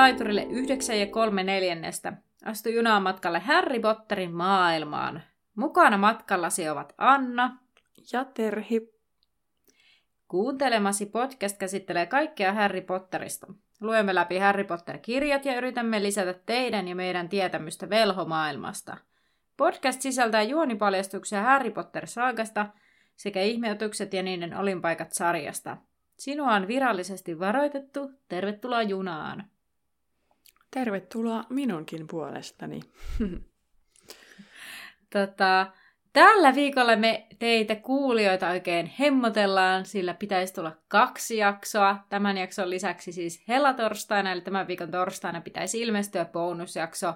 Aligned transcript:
Laiturille 0.00 0.46
9 0.50 1.00
ja 1.00 1.06
3 1.06 1.44
neljännestä. 1.44 2.12
Astu 2.44 2.68
junaan 2.68 3.02
matkalle 3.02 3.38
Harry 3.38 3.80
Potterin 3.80 4.34
maailmaan. 4.34 5.22
Mukana 5.54 5.98
matkallasi 5.98 6.68
ovat 6.68 6.94
Anna 6.98 7.58
ja 8.12 8.24
Terhi. 8.24 8.92
Kuuntelemasi 10.28 11.06
podcast 11.06 11.58
käsittelee 11.58 12.06
kaikkea 12.06 12.52
Harry 12.52 12.80
Potterista. 12.80 13.46
Luemme 13.80 14.14
läpi 14.14 14.38
Harry 14.38 14.64
Potter-kirjat 14.64 15.44
ja 15.44 15.56
yritämme 15.56 16.02
lisätä 16.02 16.34
teidän 16.46 16.88
ja 16.88 16.94
meidän 16.94 17.28
tietämystä 17.28 17.90
velhomaailmasta. 17.90 18.96
Podcast 19.56 20.00
sisältää 20.00 20.42
juonipaljastuksia 20.42 21.42
Harry 21.42 21.70
Potter-saagasta 21.70 22.66
sekä 23.16 23.42
ihmeotukset 23.42 24.14
ja 24.14 24.22
niiden 24.22 24.56
olinpaikat 24.56 25.12
sarjasta– 25.12 25.76
Sinua 26.20 26.54
on 26.54 26.68
virallisesti 26.68 27.38
varoitettu. 27.38 28.10
Tervetuloa 28.28 28.82
junaan. 28.82 29.44
Tervetuloa 30.70 31.44
minunkin 31.48 32.06
puolestani. 32.06 32.80
tota, 35.12 35.66
tällä 36.12 36.54
viikolla 36.54 36.96
me 36.96 37.26
teitä 37.38 37.76
kuulijoita 37.76 38.48
oikein 38.48 38.86
hemmotellaan, 38.98 39.86
sillä 39.86 40.14
pitäisi 40.14 40.54
tulla 40.54 40.76
kaksi 40.88 41.36
jaksoa. 41.36 41.96
Tämän 42.08 42.36
jakson 42.36 42.70
lisäksi 42.70 43.12
siis 43.12 43.44
helatorstaina, 43.48 44.32
eli 44.32 44.40
tämän 44.40 44.66
viikon 44.66 44.90
torstaina 44.90 45.40
pitäisi 45.40 45.80
ilmestyä 45.80 46.24
bonusjakso 46.24 47.14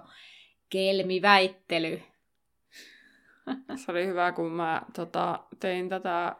Kelmiväittely. 0.70 2.03
Se 3.84 3.92
oli 3.92 4.07
hyvä, 4.07 4.33
kun 4.33 4.53
mä 4.53 4.83
tota, 4.97 5.45
tein 5.61 5.89
tätä 5.89 6.36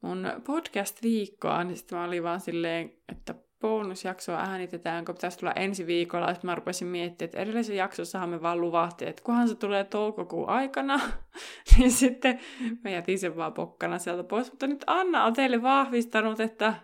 mun 0.00 0.32
podcast-viikkoa, 0.44 1.64
niin 1.64 1.76
sitten 1.76 1.98
mä 1.98 2.04
olin 2.04 2.22
vaan 2.22 2.40
silleen, 2.40 2.92
että 3.08 3.34
bonusjaksoa 3.68 4.38
äänitetään, 4.38 5.04
kun 5.04 5.14
pitäisi 5.14 5.38
tulla 5.38 5.52
ensi 5.52 5.86
viikolla. 5.86 6.34
Sitten 6.34 6.50
mä 6.50 6.54
rupesin 6.54 6.88
miettimään, 6.88 7.26
että 7.26 7.38
edellisen 7.38 7.76
jaksossahan 7.76 8.28
me 8.28 8.42
vaan 8.42 8.60
luvattiin, 8.60 9.08
että 9.08 9.22
kunhan 9.22 9.48
se 9.48 9.54
tulee 9.54 9.84
toukokuun 9.84 10.48
aikana, 10.48 11.00
niin 11.78 11.92
sitten 11.92 12.40
mä 12.84 12.90
jätin 12.90 13.18
sen 13.18 13.36
vaan 13.36 13.52
pokkana 13.52 13.98
sieltä 13.98 14.24
pois. 14.24 14.50
Mutta 14.50 14.66
nyt 14.66 14.84
Anna 14.86 15.24
on 15.24 15.32
teille 15.32 15.62
vahvistanut, 15.62 16.40
että 16.40 16.74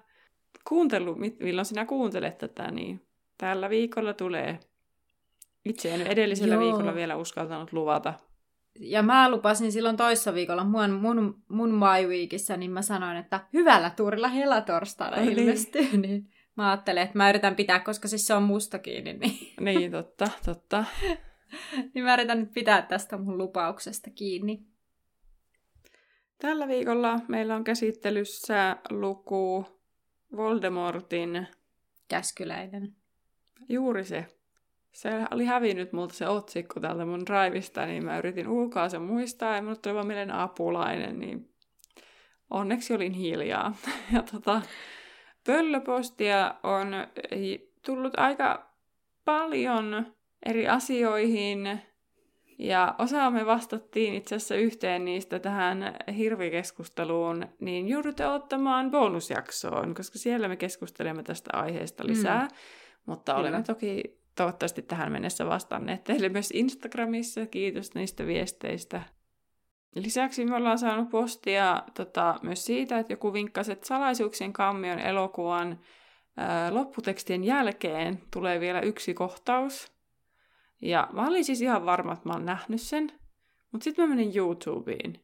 kuuntelu, 0.68 1.16
milloin 1.40 1.64
sinä 1.64 1.84
kuuntelet 1.84 2.38
tätä, 2.38 2.70
niin 2.70 3.06
tällä 3.38 3.70
viikolla 3.70 4.14
tulee. 4.14 4.60
Itse 5.64 5.94
en 5.94 6.06
edellisellä 6.06 6.54
Joo. 6.54 6.64
viikolla 6.64 6.94
vielä 6.94 7.16
uskaltanut 7.16 7.72
luvata 7.72 8.14
ja 8.80 9.02
mä 9.02 9.30
lupasin 9.30 9.72
silloin 9.72 9.96
toissa 9.96 10.34
viikolla 10.34 10.64
mun, 10.64 10.90
mun, 10.90 11.42
mun 11.48 11.70
My 11.70 12.06
Weekissä, 12.08 12.56
niin 12.56 12.70
mä 12.70 12.82
sanoin, 12.82 13.16
että 13.16 13.40
hyvällä 13.52 13.90
tuurilla 13.90 14.28
helatorstaina 14.28 15.16
no, 15.16 15.22
ilmestyy. 15.22 15.96
Niin. 15.96 16.30
Mä 16.56 16.70
ajattelin, 16.70 17.02
että 17.02 17.18
mä 17.18 17.30
yritän 17.30 17.56
pitää, 17.56 17.80
koska 17.80 18.08
siis 18.08 18.26
se 18.26 18.34
on 18.34 18.42
musta 18.42 18.78
kiinni. 18.78 19.12
Niin, 19.12 19.56
niin 19.60 19.92
totta, 19.92 20.30
totta. 20.44 20.84
niin 21.94 22.04
mä 22.04 22.14
yritän 22.14 22.40
nyt 22.40 22.52
pitää 22.52 22.82
tästä 22.82 23.16
mun 23.16 23.38
lupauksesta 23.38 24.10
kiinni. 24.10 24.66
Tällä 26.38 26.68
viikolla 26.68 27.20
meillä 27.28 27.56
on 27.56 27.64
käsittelyssä 27.64 28.76
luku 28.90 29.66
Voldemortin 30.36 31.46
Käskyläinen. 32.08 32.94
Juuri 33.68 34.04
se 34.04 34.26
se 34.92 35.10
oli 35.30 35.44
hävinnyt 35.44 35.92
multa 35.92 36.14
se 36.14 36.28
otsikko 36.28 36.80
täältä 36.80 37.04
mun 37.04 37.26
drivista, 37.26 37.86
niin 37.86 38.04
mä 38.04 38.18
yritin 38.18 38.48
ulkoa 38.48 38.88
sen 38.88 39.02
muistaa, 39.02 39.56
ja 39.56 39.62
mulle 39.62 39.76
tuli 39.76 39.94
vaan 39.94 40.06
mieleen 40.06 40.30
apulainen, 40.30 41.18
niin 41.18 41.50
onneksi 42.50 42.94
olin 42.94 43.12
hiljaa. 43.12 43.74
Ja 44.12 44.22
tota, 44.22 44.62
pöllöpostia 45.46 46.54
on 46.62 46.92
tullut 47.86 48.12
aika 48.16 48.70
paljon 49.24 50.14
eri 50.46 50.68
asioihin, 50.68 51.80
ja 52.60 52.94
osa 52.98 53.30
me 53.30 53.46
vastattiin 53.46 54.14
itse 54.14 54.34
asiassa 54.34 54.54
yhteen 54.54 55.04
niistä 55.04 55.38
tähän 55.38 55.94
hirvikeskusteluun, 56.16 57.46
niin 57.60 57.88
joudutte 57.88 58.26
ottamaan 58.26 58.90
bonusjaksoon, 58.90 59.94
koska 59.94 60.18
siellä 60.18 60.48
me 60.48 60.56
keskustelemme 60.56 61.22
tästä 61.22 61.50
aiheesta 61.52 62.06
lisää. 62.06 62.42
Mm. 62.42 62.48
Mutta 63.06 63.32
Kyllä. 63.32 63.40
olemme 63.40 63.62
toki 63.62 64.20
toivottavasti 64.36 64.82
tähän 64.82 65.12
mennessä 65.12 65.46
vastanneet 65.46 66.04
teille 66.04 66.28
myös 66.28 66.50
Instagramissa. 66.50 67.46
Kiitos 67.46 67.94
niistä 67.94 68.26
viesteistä. 68.26 69.02
Lisäksi 69.94 70.44
me 70.44 70.56
ollaan 70.56 70.78
saanut 70.78 71.10
postia 71.10 71.82
tota, 71.94 72.34
myös 72.42 72.64
siitä, 72.64 72.98
että 72.98 73.12
joku 73.12 73.32
vinkkasi, 73.32 73.72
että 73.72 73.86
salaisuuksien 73.86 74.52
kammion 74.52 74.98
elokuvan 74.98 75.80
ää, 76.36 76.74
lopputekstien 76.74 77.44
jälkeen 77.44 78.22
tulee 78.30 78.60
vielä 78.60 78.80
yksi 78.80 79.14
kohtaus. 79.14 79.92
Ja 80.82 81.08
mä 81.12 81.26
olin 81.26 81.44
siis 81.44 81.62
ihan 81.62 81.86
varma, 81.86 82.12
että 82.12 82.28
mä 82.28 82.32
oon 82.32 82.46
nähnyt 82.46 82.80
sen. 82.80 83.12
Mutta 83.72 83.84
sitten 83.84 84.04
mä 84.04 84.14
menin 84.14 84.36
YouTubeen. 84.36 85.20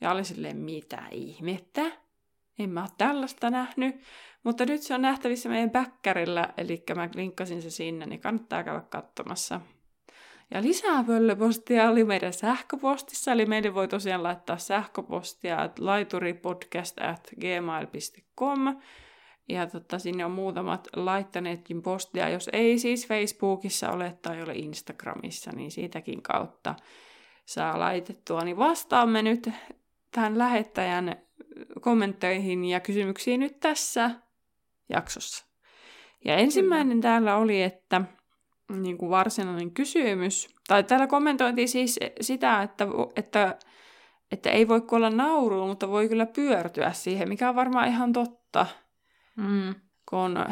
Ja 0.00 0.10
olin 0.10 0.24
silleen, 0.24 0.56
mitä 0.56 1.02
ihmettä? 1.10 1.82
En 2.58 2.70
mä 2.70 2.80
ole 2.80 2.88
tällaista 2.98 3.50
nähnyt. 3.50 3.96
Mutta 4.44 4.66
nyt 4.66 4.82
se 4.82 4.94
on 4.94 5.02
nähtävissä 5.02 5.48
meidän 5.48 5.70
bäkkärillä, 5.70 6.54
eli 6.56 6.84
mä 6.94 7.08
linkkasin 7.14 7.62
se 7.62 7.70
sinne, 7.70 8.06
niin 8.06 8.20
kannattaa 8.20 8.64
käydä 8.64 8.80
katsomassa. 8.80 9.60
Ja 10.54 10.62
lisää 10.62 11.04
pöllöpostia 11.04 11.90
oli 11.90 12.04
meidän 12.04 12.32
sähköpostissa, 12.32 13.32
eli 13.32 13.46
meille 13.46 13.74
voi 13.74 13.88
tosiaan 13.88 14.22
laittaa 14.22 14.58
sähköpostia 14.58 15.70
laituripodcast 15.78 17.00
at 17.00 17.28
gmail.com. 17.40 18.76
Ja 19.48 19.66
totta, 19.66 19.98
sinne 19.98 20.24
on 20.24 20.30
muutamat 20.30 20.88
laittaneetkin 20.96 21.82
postia, 21.82 22.28
jos 22.28 22.50
ei 22.52 22.78
siis 22.78 23.08
Facebookissa 23.08 23.90
ole 23.90 24.18
tai 24.22 24.42
ole 24.42 24.52
Instagramissa, 24.52 25.52
niin 25.52 25.70
siitäkin 25.70 26.22
kautta 26.22 26.74
saa 27.44 27.78
laitettua. 27.78 28.40
Niin 28.40 28.56
vastaamme 28.56 29.22
nyt 29.22 29.50
tähän 30.10 30.38
lähettäjän 30.38 31.16
kommentteihin 31.80 32.64
ja 32.64 32.80
kysymyksiin 32.80 33.40
nyt 33.40 33.60
tässä 33.60 34.10
jaksossa. 34.88 35.46
Ja 36.24 36.36
ensimmäinen 36.36 37.00
Kyllä. 37.00 37.02
täällä 37.02 37.36
oli, 37.36 37.62
että 37.62 38.02
niin 38.68 38.98
kuin 38.98 39.10
varsinainen 39.10 39.70
kysymys, 39.70 40.48
tai 40.68 40.84
täällä 40.84 41.06
kommentointiin 41.06 41.68
siis 41.68 42.00
sitä, 42.20 42.62
että, 42.62 42.86
että, 43.16 43.58
että 44.32 44.50
ei 44.50 44.68
voi 44.68 44.80
kuolla 44.80 45.10
nauruun, 45.10 45.68
mutta 45.68 45.88
voi 45.88 46.08
kyllä 46.08 46.26
pyörtyä 46.26 46.92
siihen, 46.92 47.28
mikä 47.28 47.48
on 47.48 47.56
varmaan 47.56 47.88
ihan 47.88 48.12
totta. 48.12 48.66
Mm. 49.36 49.74
Kun 50.10 50.44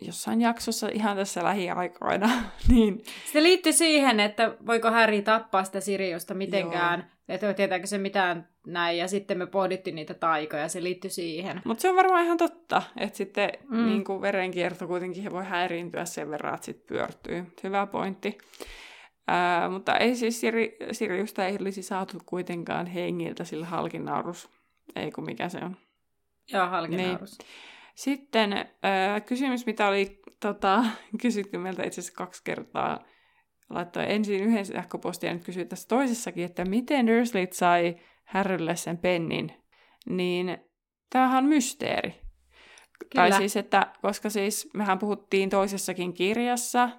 jossain 0.00 0.40
jaksossa 0.40 0.88
ihan 0.88 1.16
tässä 1.16 1.44
lähiaikoina. 1.44 2.30
niin... 2.68 3.02
Se 3.32 3.42
liittyy 3.42 3.72
siihen, 3.72 4.20
että 4.20 4.56
voiko 4.66 4.90
Harry 4.90 5.22
tappaa 5.22 5.64
sitä 5.64 5.80
Siriusta 5.80 6.34
mitenkään, 6.34 7.00
Joo. 7.00 7.08
että 7.28 7.54
tietääkö 7.54 7.86
se 7.86 7.98
mitään 7.98 8.53
näin, 8.66 8.98
ja 8.98 9.08
sitten 9.08 9.38
me 9.38 9.46
pohdittiin 9.46 9.96
niitä 9.96 10.14
taikoja, 10.14 10.68
se 10.68 10.82
liittyy 10.82 11.10
siihen. 11.10 11.62
Mutta 11.64 11.82
se 11.82 11.90
on 11.90 11.96
varmaan 11.96 12.24
ihan 12.24 12.36
totta, 12.36 12.82
että 12.96 13.16
sitten 13.16 13.52
mm. 13.68 13.86
niin 13.86 14.04
kuin 14.04 14.20
verenkierto 14.20 14.86
kuitenkin 14.86 15.32
voi 15.32 15.44
häiriintyä 15.44 16.04
sen 16.04 16.30
verran, 16.30 16.54
että 16.54 16.64
sitten 16.64 16.86
pyörtyy. 16.86 17.44
Hyvä 17.62 17.86
pointti. 17.86 18.38
Ää, 19.28 19.68
mutta 19.68 19.96
ei 19.96 20.16
siis 20.16 20.40
Siri, 20.40 20.76
Siriusta 20.92 21.46
ei 21.46 21.56
olisi 21.60 21.82
saatu 21.82 22.18
kuitenkaan 22.26 22.86
hengiltä 22.86 23.44
sillä 23.44 23.66
halkinaurus. 23.66 24.48
Ei 24.96 25.10
kun 25.10 25.24
mikä 25.24 25.48
se 25.48 25.58
on. 25.58 25.76
Joo, 26.52 26.66
halkinaurus. 26.66 27.38
Niin. 27.38 27.48
Sitten 27.94 28.52
äh, 28.52 29.24
kysymys, 29.26 29.66
mitä 29.66 29.88
oli 29.88 30.20
tota, 30.40 30.84
kysytty 31.22 31.58
meiltä 31.58 31.82
itse 31.82 32.00
asiassa 32.00 32.16
kaksi 32.16 32.44
kertaa. 32.44 33.04
Laittoi 33.70 34.12
ensin 34.12 34.40
yhden 34.40 34.66
sähköpostin 34.66 35.28
ja 35.28 35.34
nyt 35.34 35.44
kysyi 35.44 35.64
tässä 35.64 35.88
toisessakin, 35.88 36.44
että 36.44 36.64
miten 36.64 37.06
Dursley 37.06 37.46
sai 37.52 37.96
Harrylle 38.24 38.76
sen 38.76 38.98
pennin. 38.98 39.52
Niin 40.06 40.58
tämähän 41.10 41.44
on 41.44 41.50
mysteeri. 41.50 42.10
Kyllä. 42.10 43.10
Tai 43.14 43.32
siis, 43.32 43.56
että 43.56 43.92
koska 44.02 44.30
siis 44.30 44.70
mehän 44.74 44.98
puhuttiin 44.98 45.50
toisessakin 45.50 46.14
kirjassa, 46.14 46.90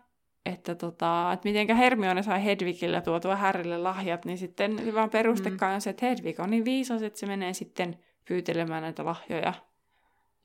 että, 0.46 0.76
tota, 0.76 1.32
että 1.34 1.50
miten 1.50 1.78
Hermione 1.78 2.24
sai 2.24 2.46
Hedwigille 2.46 3.02
tuotua 3.02 3.36
Harrylle 3.36 3.78
lahjat, 3.78 4.26
niin 4.26 4.38
sitten 4.38 4.94
vaan 4.94 5.10
perustekaan 5.10 5.72
mm. 5.72 5.76
on 5.76 5.82
se, 5.82 5.90
että 5.90 6.06
Hedwig 6.06 6.40
on 6.40 6.50
niin 6.50 6.66
viisas, 6.66 7.02
että 7.02 7.20
se 7.20 7.26
menee 7.26 7.54
sitten 7.54 8.00
pyytelemään 8.28 8.84
näitä 8.84 9.06
lahjoja 9.06 9.54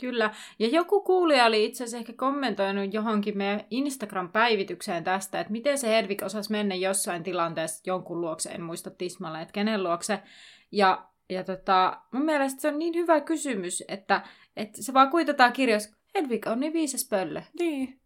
Kyllä. 0.00 0.30
Ja 0.58 0.68
joku 0.68 1.00
kuulija 1.00 1.44
oli 1.44 1.64
itse 1.64 1.84
asiassa 1.84 1.98
ehkä 1.98 2.12
kommentoinut 2.12 2.94
johonkin 2.94 3.38
meidän 3.38 3.64
Instagram-päivitykseen 3.70 5.04
tästä, 5.04 5.40
että 5.40 5.52
miten 5.52 5.78
se 5.78 5.88
Hedvig 5.88 6.22
osasi 6.22 6.50
mennä 6.50 6.74
jossain 6.74 7.22
tilanteessa 7.22 7.82
jonkun 7.86 8.20
luokse, 8.20 8.50
en 8.50 8.62
muista 8.62 8.90
tismalle, 8.90 9.42
että 9.42 9.52
kenen 9.52 9.82
luokse. 9.82 10.22
Ja, 10.72 11.08
ja 11.28 11.44
tota, 11.44 12.02
mun 12.12 12.24
mielestä 12.24 12.60
se 12.60 12.68
on 12.68 12.78
niin 12.78 12.94
hyvä 12.94 13.20
kysymys, 13.20 13.84
että, 13.88 14.22
että 14.56 14.82
se 14.82 14.92
vaan 14.92 15.10
kuitataan 15.10 15.52
kirjoissa, 15.52 15.96
Hedvig 16.14 16.46
on 16.46 16.60
niin 16.60 16.72
viisas 16.72 17.08
pöllö. 17.08 17.42
Niin. 17.58 18.00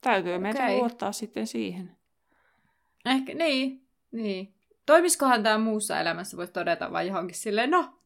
Täytyy 0.00 0.32
okay. 0.32 0.42
meidän 0.42 0.76
luottaa 0.76 1.12
sitten 1.12 1.46
siihen. 1.46 1.96
Ehkä, 3.04 3.34
niin, 3.34 3.86
niin. 4.12 4.54
Toimiskohan 4.86 5.42
tämä 5.42 5.58
muussa 5.58 6.00
elämässä, 6.00 6.36
voisi 6.36 6.52
todeta 6.52 6.92
vai 6.92 7.06
johonkin 7.06 7.36
silleen, 7.36 7.70
no, 7.70 7.98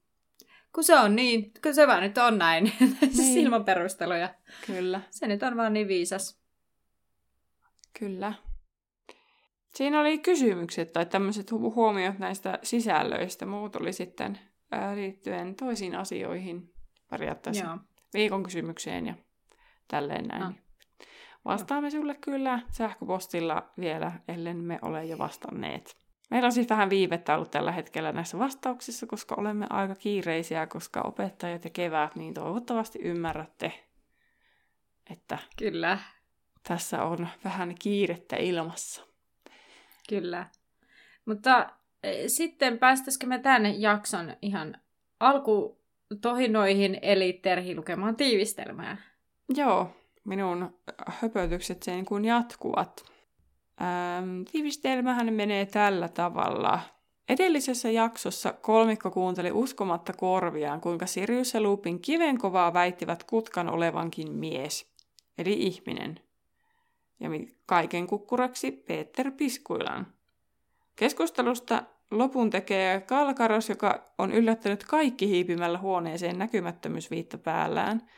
kun 0.75 0.85
se 0.85 0.99
on 0.99 1.17
niin, 1.17 1.53
kun 1.63 1.75
se 1.75 1.87
vaan 1.87 2.03
nyt 2.03 2.19
on 2.19 2.39
näin, 2.39 2.73
niin. 3.17 3.39
ilman 3.39 3.65
perusteluja. 3.65 4.35
Kyllä. 4.67 5.01
Se 5.11 5.27
nyt 5.27 5.43
on 5.43 5.57
vaan 5.57 5.73
niin 5.73 5.89
viisas. 5.89 6.41
Kyllä. 7.99 8.33
Siinä 9.75 10.01
oli 10.01 10.19
kysymykset 10.19 10.93
tai 10.93 11.07
tämmöiset 11.07 11.53
huomiot 11.53 12.19
näistä 12.19 12.59
sisällöistä. 12.63 13.47
Muut 13.47 13.77
oli 13.77 13.93
sitten 13.93 14.39
ää, 14.73 14.97
liittyen 14.97 15.55
toisiin 15.55 15.95
asioihin 15.95 16.73
periaatteessa. 17.11 17.65
Joo. 17.65 17.79
Viikon 18.15 18.43
kysymykseen 18.43 19.07
ja 19.07 19.15
tälleen 19.89 20.25
näin. 20.25 20.43
No. 20.43 20.53
Vastaamme 21.45 21.89
Joo. 21.89 22.01
sulle 22.01 22.15
kyllä 22.15 22.61
sähköpostilla 22.71 23.73
vielä, 23.81 24.13
ellen 24.29 24.57
me 24.57 24.79
ole 24.83 25.05
jo 25.05 25.19
vastanneet. 25.19 25.97
Meillä 26.31 26.47
on 26.47 26.53
siis 26.53 26.71
vähän 26.71 26.91
viivettä 26.91 27.35
ollut 27.35 27.51
tällä 27.51 27.73
hetkellä 27.73 28.13
näissä 28.13 28.39
vastauksissa, 28.39 29.07
koska 29.07 29.35
olemme 29.39 29.67
aika 29.71 29.95
kiireisiä, 29.95 30.67
koska 30.67 31.01
opettajat 31.01 31.65
ja 31.65 31.71
kevät, 31.71 32.17
niin 32.17 32.35
toivottavasti 32.35 32.99
ymmärrätte, 32.99 33.73
että 35.11 35.39
Kyllä. 35.59 35.99
tässä 36.69 37.03
on 37.03 37.29
vähän 37.45 37.75
kiirettä 37.75 38.37
ilmassa. 38.37 39.12
Kyllä. 40.09 40.47
Mutta 41.25 41.71
e, 42.03 42.29
sitten 42.29 42.79
päästäisikö 42.79 43.27
me 43.27 43.39
tämän 43.39 43.81
jakson 43.81 44.37
ihan 44.43 44.77
alkutohinoihin, 45.21 46.99
eli 47.03 47.33
Terhi 47.33 47.77
lukemaan 47.77 48.17
tiivistelmää? 48.17 48.97
Joo, 49.57 49.91
minun 50.25 50.79
höpötykset 51.07 51.83
sen 51.83 52.05
kun 52.05 52.25
jatkuvat. 52.25 53.05
Ähm, 53.83 54.43
tiivistelmähän 54.53 55.35
menee 55.35 55.67
tällä 55.67 56.09
tavalla. 56.09 56.81
Edellisessä 57.29 57.91
jaksossa 57.91 58.53
kolmikko 58.53 59.11
kuunteli 59.11 59.53
uskomatta 59.53 60.13
korviaan, 60.13 60.81
kuinka 60.81 61.07
Sirius 61.07 61.55
ja 61.55 61.61
Lupin 61.61 62.01
kivenkovaa 62.01 62.73
väittivät 62.73 63.25
Kutkan 63.25 63.69
olevankin 63.69 64.33
mies, 64.33 64.87
eli 65.39 65.53
ihminen. 65.53 66.21
Ja 67.21 67.29
kaiken 67.67 68.07
kukkuraksi 68.07 68.73
Peter 68.73 69.31
Piskuilan. 69.31 70.07
Keskustelusta 70.97 71.83
lopun 72.11 72.51
tekee 72.51 73.01
Kalkaros, 73.01 73.69
joka 73.69 74.05
on 74.19 74.33
yllättänyt 74.33 74.85
kaikki 74.85 75.29
hiipimällä 75.29 75.79
huoneeseen 75.79 76.39
näkymättömyysviitta 76.39 77.39
päällään– 77.39 78.03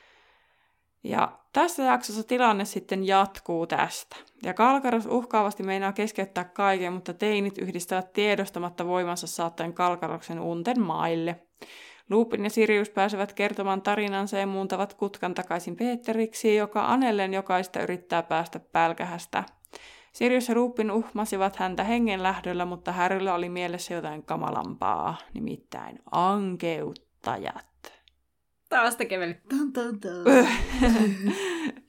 ja 1.04 1.38
tässä 1.52 1.82
jaksossa 1.82 2.22
tilanne 2.22 2.64
sitten 2.64 3.06
jatkuu 3.06 3.66
tästä. 3.66 4.16
Ja 4.42 4.54
Kalkaros 4.54 5.06
uhkaavasti 5.06 5.62
meinaa 5.62 5.92
keskeyttää 5.92 6.44
kaiken, 6.44 6.92
mutta 6.92 7.14
teinit 7.14 7.58
yhdistävät 7.58 8.12
tiedostamatta 8.12 8.86
voimansa 8.86 9.26
saattaen 9.26 9.72
Kalkaroksen 9.72 10.40
unten 10.40 10.80
maille. 10.80 11.40
Lupin 12.10 12.44
ja 12.44 12.50
Sirius 12.50 12.90
pääsevät 12.90 13.32
kertomaan 13.32 13.82
tarinansa 13.82 14.38
ja 14.38 14.46
muuntavat 14.46 14.94
kutkan 14.94 15.34
takaisin 15.34 15.76
Peteriksi, 15.76 16.56
joka 16.56 16.86
Anellen 16.86 17.34
jokaista 17.34 17.82
yrittää 17.82 18.22
päästä 18.22 18.60
pälkähästä. 18.60 19.44
Sirius 20.12 20.48
ja 20.48 20.54
Lupin 20.54 20.90
uhmasivat 20.90 21.56
häntä 21.56 21.84
hengen 21.84 22.22
lähdöllä, 22.22 22.64
mutta 22.64 22.92
Härryllä 22.92 23.34
oli 23.34 23.48
mielessä 23.48 23.94
jotain 23.94 24.22
kamalampaa, 24.22 25.18
nimittäin 25.34 25.98
ankeuttajat. 26.10 27.92
Taas 28.68 28.96
tekee 28.96 29.18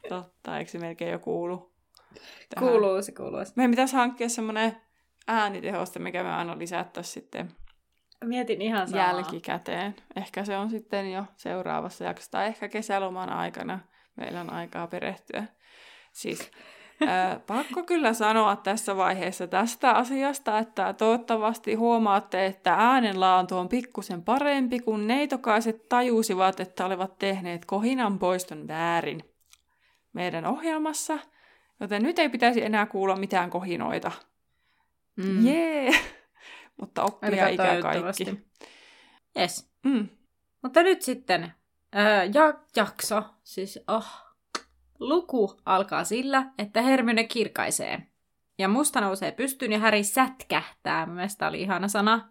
Totta, 0.09 0.57
eikö 0.57 0.71
se 0.71 0.79
melkein 0.79 1.11
jo 1.11 1.19
kuulu? 1.19 1.73
Tähän? 2.49 2.69
Kuuluu, 2.69 3.01
se 3.01 3.11
kuuluu. 3.11 3.39
Meidän 3.55 3.71
pitäisi 3.71 3.95
hankkia 3.95 4.29
semmoinen 4.29 4.77
äänitehoste, 5.27 5.99
mikä 5.99 6.23
me 6.23 6.33
aina 6.33 6.57
lisättäisiin 6.57 7.13
sitten 7.13 7.51
Mietin 8.23 8.61
ihan 8.61 8.87
samaa. 8.87 9.05
jälkikäteen. 9.05 9.95
Ehkä 10.15 10.45
se 10.45 10.57
on 10.57 10.69
sitten 10.69 11.11
jo 11.11 11.25
seuraavassa 11.35 12.03
jaksossa, 12.03 12.31
tai 12.31 12.47
ehkä 12.47 12.69
kesäloman 12.69 13.29
aikana 13.29 13.79
meillä 14.15 14.41
on 14.41 14.53
aikaa 14.53 14.87
perehtyä. 14.87 15.43
Siis 16.11 16.51
pakko 17.47 17.83
kyllä 17.83 18.13
sanoa 18.13 18.55
tässä 18.55 18.97
vaiheessa 18.97 19.47
tästä 19.47 19.91
asiasta, 19.91 20.59
että 20.59 20.93
toivottavasti 20.93 21.73
huomaatte, 21.73 22.45
että 22.45 22.73
äänenlaatu 22.73 23.57
on 23.57 23.69
pikkusen 23.69 24.23
parempi, 24.23 24.79
kun 24.79 25.07
neitokaiset 25.07 25.89
tajusivat, 25.89 26.59
että 26.59 26.85
olivat 26.85 27.17
tehneet 27.17 27.65
kohinan 27.65 28.19
poiston 28.19 28.67
väärin 28.67 29.23
meidän 30.13 30.45
ohjelmassa, 30.45 31.19
joten 31.79 32.03
nyt 32.03 32.19
ei 32.19 32.29
pitäisi 32.29 32.65
enää 32.65 32.85
kuulla 32.85 33.15
mitään 33.15 33.49
kohinoita. 33.49 34.11
Mm. 35.15 35.45
Jee! 35.45 35.91
Mutta 36.79 37.03
oppia 37.03 37.47
ikä 37.47 37.81
kaikki. 37.81 38.43
Yes. 39.39 39.71
Mm. 39.83 40.07
Mutta 40.63 40.83
nyt 40.83 41.01
sitten 41.01 41.53
ää, 41.93 42.23
ja, 42.23 42.53
jakso, 42.75 43.23
siis 43.43 43.79
oh, 43.87 44.07
Luku 44.99 45.59
alkaa 45.65 46.03
sillä, 46.03 46.45
että 46.57 46.81
Hermione 46.81 47.23
kirkaisee. 47.23 48.01
Ja 48.57 48.67
musta 48.67 49.01
nousee 49.01 49.31
pystyyn 49.31 49.71
ja 49.71 49.79
Häri 49.79 50.03
sätkähtää. 50.03 51.05
Mielestäni 51.05 51.49
oli 51.49 51.61
ihana 51.61 51.87
sana. 51.87 52.29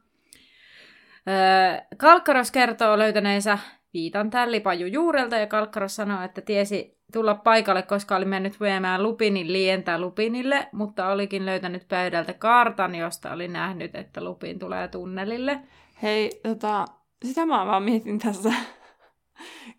Öö, 1.29 1.97
Kalkkaros 1.97 2.51
kertoo 2.51 2.99
löytäneensä 2.99 3.59
viitan 3.95 4.31
tällipaju 4.31 4.87
juurelta 4.87 5.37
ja 5.37 5.47
Kalkkaros 5.47 5.97
sanoo, 5.97 6.23
että 6.23 6.41
tiesi 6.41 6.99
tulla 7.13 7.35
paikalle, 7.35 7.83
koska 7.83 8.17
oli 8.17 8.25
mennyt 8.25 8.61
viemään 8.61 9.03
Lupinin 9.03 9.53
lientää 9.53 9.99
Lupinille, 9.99 10.69
mutta 10.73 11.09
olikin 11.09 11.47
löytänyt 11.47 11.89
pöydältä 11.89 12.33
kartan, 12.33 12.95
josta 12.95 13.33
oli 13.33 13.49
nähnyt, 13.49 13.95
että 13.95 14.25
Lupin 14.25 14.59
tulee 14.59 14.89
tunnelille. 14.89 15.61
Hei, 16.03 16.41
tota, 16.43 16.85
sitä 17.25 17.47
mä 17.47 17.67
vaan 17.67 17.83
mietin 17.83 18.19
tässä 18.19 18.53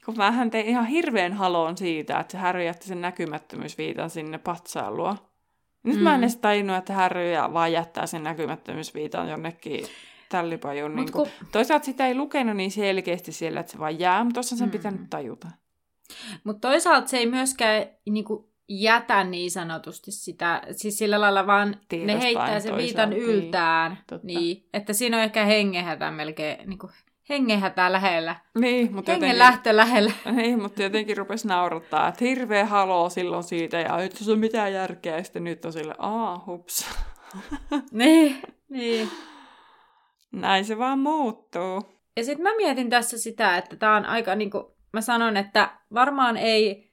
kun 0.06 0.18
mähän 0.18 0.51
tein 0.51 0.66
ihan 0.66 0.86
hirveän 0.86 1.33
haloon 1.33 1.77
siitä, 1.77 2.19
että 2.19 2.31
se 2.31 2.38
Harry 2.38 2.63
jätti 2.63 2.88
sen 2.88 3.01
näkymättömyysviitan 3.01 4.10
sinne 4.10 4.38
patsailua. 4.38 5.18
Nyt 5.83 5.95
mm. 5.95 6.04
mä 6.04 6.13
en 6.13 6.19
mm. 6.19 6.24
edes 6.24 6.38
tajunnut, 6.38 6.77
että 6.77 6.94
Harry 6.94 7.22
vaan 7.54 7.72
jättää 7.72 8.06
sen 8.06 8.24
näkymättömyysviitan 8.24 9.30
jonnekin 9.30 9.86
tällipajun. 10.30 10.95
Niin 10.95 11.12
kun... 11.12 11.27
Toisaalta 11.51 11.86
sitä 11.86 12.07
ei 12.07 12.16
lukenut 12.16 12.56
niin 12.56 12.72
selkeästi 12.72 13.31
siellä, 13.31 13.60
että 13.60 13.72
se 13.72 13.80
vaan 13.80 14.00
jää, 14.00 14.24
mutta 14.24 14.33
tuossa 14.33 14.56
sen 14.56 14.68
mm. 14.68 14.72
pitänyt 14.72 15.10
tajuta. 15.10 15.48
Mutta 16.44 16.68
toisaalta 16.68 17.08
se 17.08 17.18
ei 17.18 17.26
myöskään 17.26 17.86
niin 18.10 18.26
kuin, 18.26 18.46
jätä 18.70 19.24
niin 19.24 19.52
sanotusti 19.52 20.12
sitä, 20.12 20.62
siis 20.72 20.98
sillä 20.98 21.22
lailla 21.22 21.48
vaan 21.48 21.78
Tiedostain 21.90 22.18
ne 22.18 22.24
heittää 22.24 22.60
sen 22.60 22.78
viitan 22.78 23.10
niin, 23.10 23.22
yltään, 23.22 23.98
niin, 24.24 24.40
niin, 24.40 24.70
että 24.74 24.94
siinä 24.94 25.18
on 25.18 25.24
ehkä 25.24 25.46
hengehätä 25.46 26.12
melkein 26.12 26.70
niin 26.70 26.80
kuin, 26.80 26.92
hengehätä 27.30 27.92
lähellä. 27.92 28.36
Niin, 28.60 28.96
mutta 28.96 29.12
Hengen 29.12 29.28
jotenkin, 29.28 29.40
lähtö 29.40 29.76
lähellä. 29.76 30.12
Niin, 30.32 30.62
mutta 30.62 30.84
jotenkin 30.84 31.18
rupesi 31.18 31.48
naurattaa, 31.48 32.08
että 32.08 32.26
hirveä 32.26 32.66
haloo 32.66 33.10
silloin 33.10 33.44
siitä 33.44 33.80
ja 33.80 34.00
ei 34.00 34.10
se 34.14 34.32
ole 34.32 34.40
mitään 34.40 34.74
järkeä. 34.74 35.18
Ja 35.18 35.24
sitten 35.24 35.44
nyt 35.44 35.66
on 35.66 35.74
sille, 35.74 35.96
aa, 35.98 36.44
hups. 36.46 36.90
niin, 37.92 38.42
niin. 38.70 39.10
Näin 40.32 40.66
se 40.66 40.78
vaan 40.78 41.00
muuttuu. 41.00 41.96
Ja 42.18 42.24
sitten 42.24 42.44
mä 42.44 42.56
mietin 42.56 42.90
tässä 42.90 43.18
sitä, 43.18 43.58
että 43.58 43.76
tämä 43.76 43.96
on 43.96 44.06
aika 44.06 44.36
niin 44.36 44.52
kuin, 44.52 44.64
mä 44.96 45.02
sanon, 45.02 45.38
että 45.38 45.78
varmaan 45.94 46.38
ei, 46.38 46.92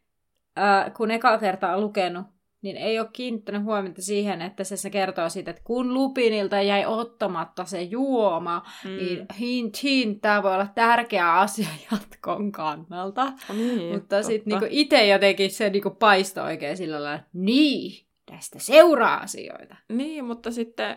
äh, 0.59 0.93
kun 0.95 1.11
eka 1.11 1.39
kertaa 1.39 1.81
lukenut 1.81 2.27
niin 2.63 2.77
ei 2.77 2.99
ole 2.99 3.09
kiinnittänyt 3.13 3.65
huomiota 3.65 4.03
siihen, 4.03 4.43
että 4.43 4.65
se, 4.65 4.77
se 4.77 4.91
kertoo 4.91 5.29
siitä, 5.29 5.51
että 5.51 5.63
kun 5.65 5.95
Lupinilta 5.95 6.61
jäi 6.61 6.87
ottamatta 6.87 7.65
se 7.65 7.83
juoma, 7.83 8.67
mm. 8.85 8.91
niin 8.91 9.27
hint, 9.39 9.83
hint, 9.83 10.21
tämä 10.21 10.43
voi 10.43 10.55
olla 10.55 10.69
tärkeä 10.75 11.33
asia 11.33 11.69
jatkon 11.93 12.53
kannalta. 12.53 13.33
Niin, 13.53 13.95
Mutta 13.95 14.23
sitten 14.23 14.51
niinku 14.51 14.67
itse 14.71 15.07
jotenkin 15.07 15.51
se 15.51 15.71
niinku 15.71 15.91
paistoi 15.91 16.45
oikein 16.45 16.77
sillä 16.77 17.03
lailla, 17.03 17.25
niin, 17.33 18.07
tästä 18.27 18.59
seuraa 18.59 19.17
asioita. 19.17 19.77
Niin, 19.89 20.25
mutta 20.25 20.51
sitten, 20.51 20.97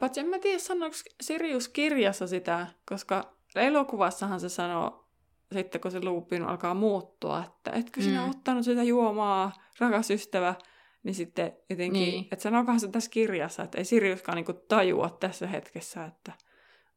paitsi 0.00 0.20
en 0.20 0.26
mä 0.26 0.38
tiedä 0.38 0.58
sanoiko 0.58 0.96
Sirius 1.20 1.68
kirjassa 1.68 2.26
sitä, 2.26 2.66
koska 2.88 3.36
elokuvassahan 3.56 4.40
se 4.40 4.48
sanoo, 4.48 5.05
sitten 5.54 5.80
kun 5.80 5.90
se 5.90 6.04
Lupin 6.04 6.42
alkaa 6.42 6.74
muuttua, 6.74 7.44
että 7.44 7.70
etkö 7.70 8.02
sinä 8.02 8.22
mm. 8.22 8.30
ottanut 8.30 8.64
sitä 8.64 8.82
juomaa, 8.82 9.52
rakas 9.78 10.10
ystävä, 10.10 10.54
niin 11.02 11.14
sitten 11.14 11.52
jotenkin, 11.70 12.02
niin. 12.02 12.28
että 12.32 12.42
sanokohan 12.42 12.80
se 12.80 12.88
tässä 12.88 13.10
kirjassa, 13.10 13.62
että 13.62 13.78
ei 13.78 13.84
Siriuskaan 13.84 14.36
niinku 14.36 14.52
tajua 14.52 15.10
tässä 15.20 15.46
hetkessä, 15.46 16.04
että 16.04 16.32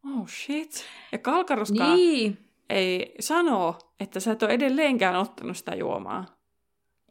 oh 0.06 0.30
shit. 0.30 0.86
Ja 1.12 1.18
Kalkaruskaan 1.18 1.96
niin. 1.96 2.38
ei 2.70 3.16
sano, 3.20 3.78
että 4.00 4.20
sä 4.20 4.32
et 4.32 4.44
ole 4.44 4.54
edelleenkään 4.54 5.16
ottanut 5.16 5.58
sitä 5.58 5.76
juomaa. 5.76 6.26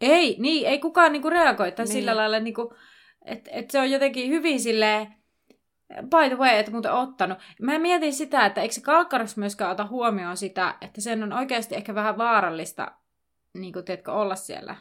Ei, 0.00 0.36
niin, 0.38 0.66
ei 0.66 0.78
kukaan 0.78 1.12
niinku 1.12 1.30
reagoi 1.30 1.72
tai 1.72 1.84
niin. 1.84 1.92
sillä 1.92 2.16
lailla, 2.16 2.40
niinku, 2.40 2.74
että 3.24 3.50
et 3.50 3.70
se 3.70 3.80
on 3.80 3.90
jotenkin 3.90 4.30
hyvin 4.30 4.60
silleen, 4.60 5.14
by 5.88 6.28
the 6.28 6.38
way, 6.38 6.58
että 6.58 6.72
muuten 6.72 6.92
ottanut. 6.92 7.38
Mä 7.62 7.78
mietin 7.78 8.14
sitä, 8.14 8.46
että 8.46 8.60
eikö 8.60 8.74
se 8.74 8.80
Kalkarus 8.80 9.36
myöskään 9.36 9.70
ota 9.70 9.86
huomioon 9.86 10.36
sitä, 10.36 10.74
että 10.80 11.00
sen 11.00 11.22
on 11.22 11.32
oikeasti 11.32 11.74
ehkä 11.74 11.94
vähän 11.94 12.18
vaarallista, 12.18 12.92
niin 13.54 13.72
kuin, 13.72 13.84
teetkö, 13.84 14.12
olla 14.12 14.36
siellä. 14.36 14.76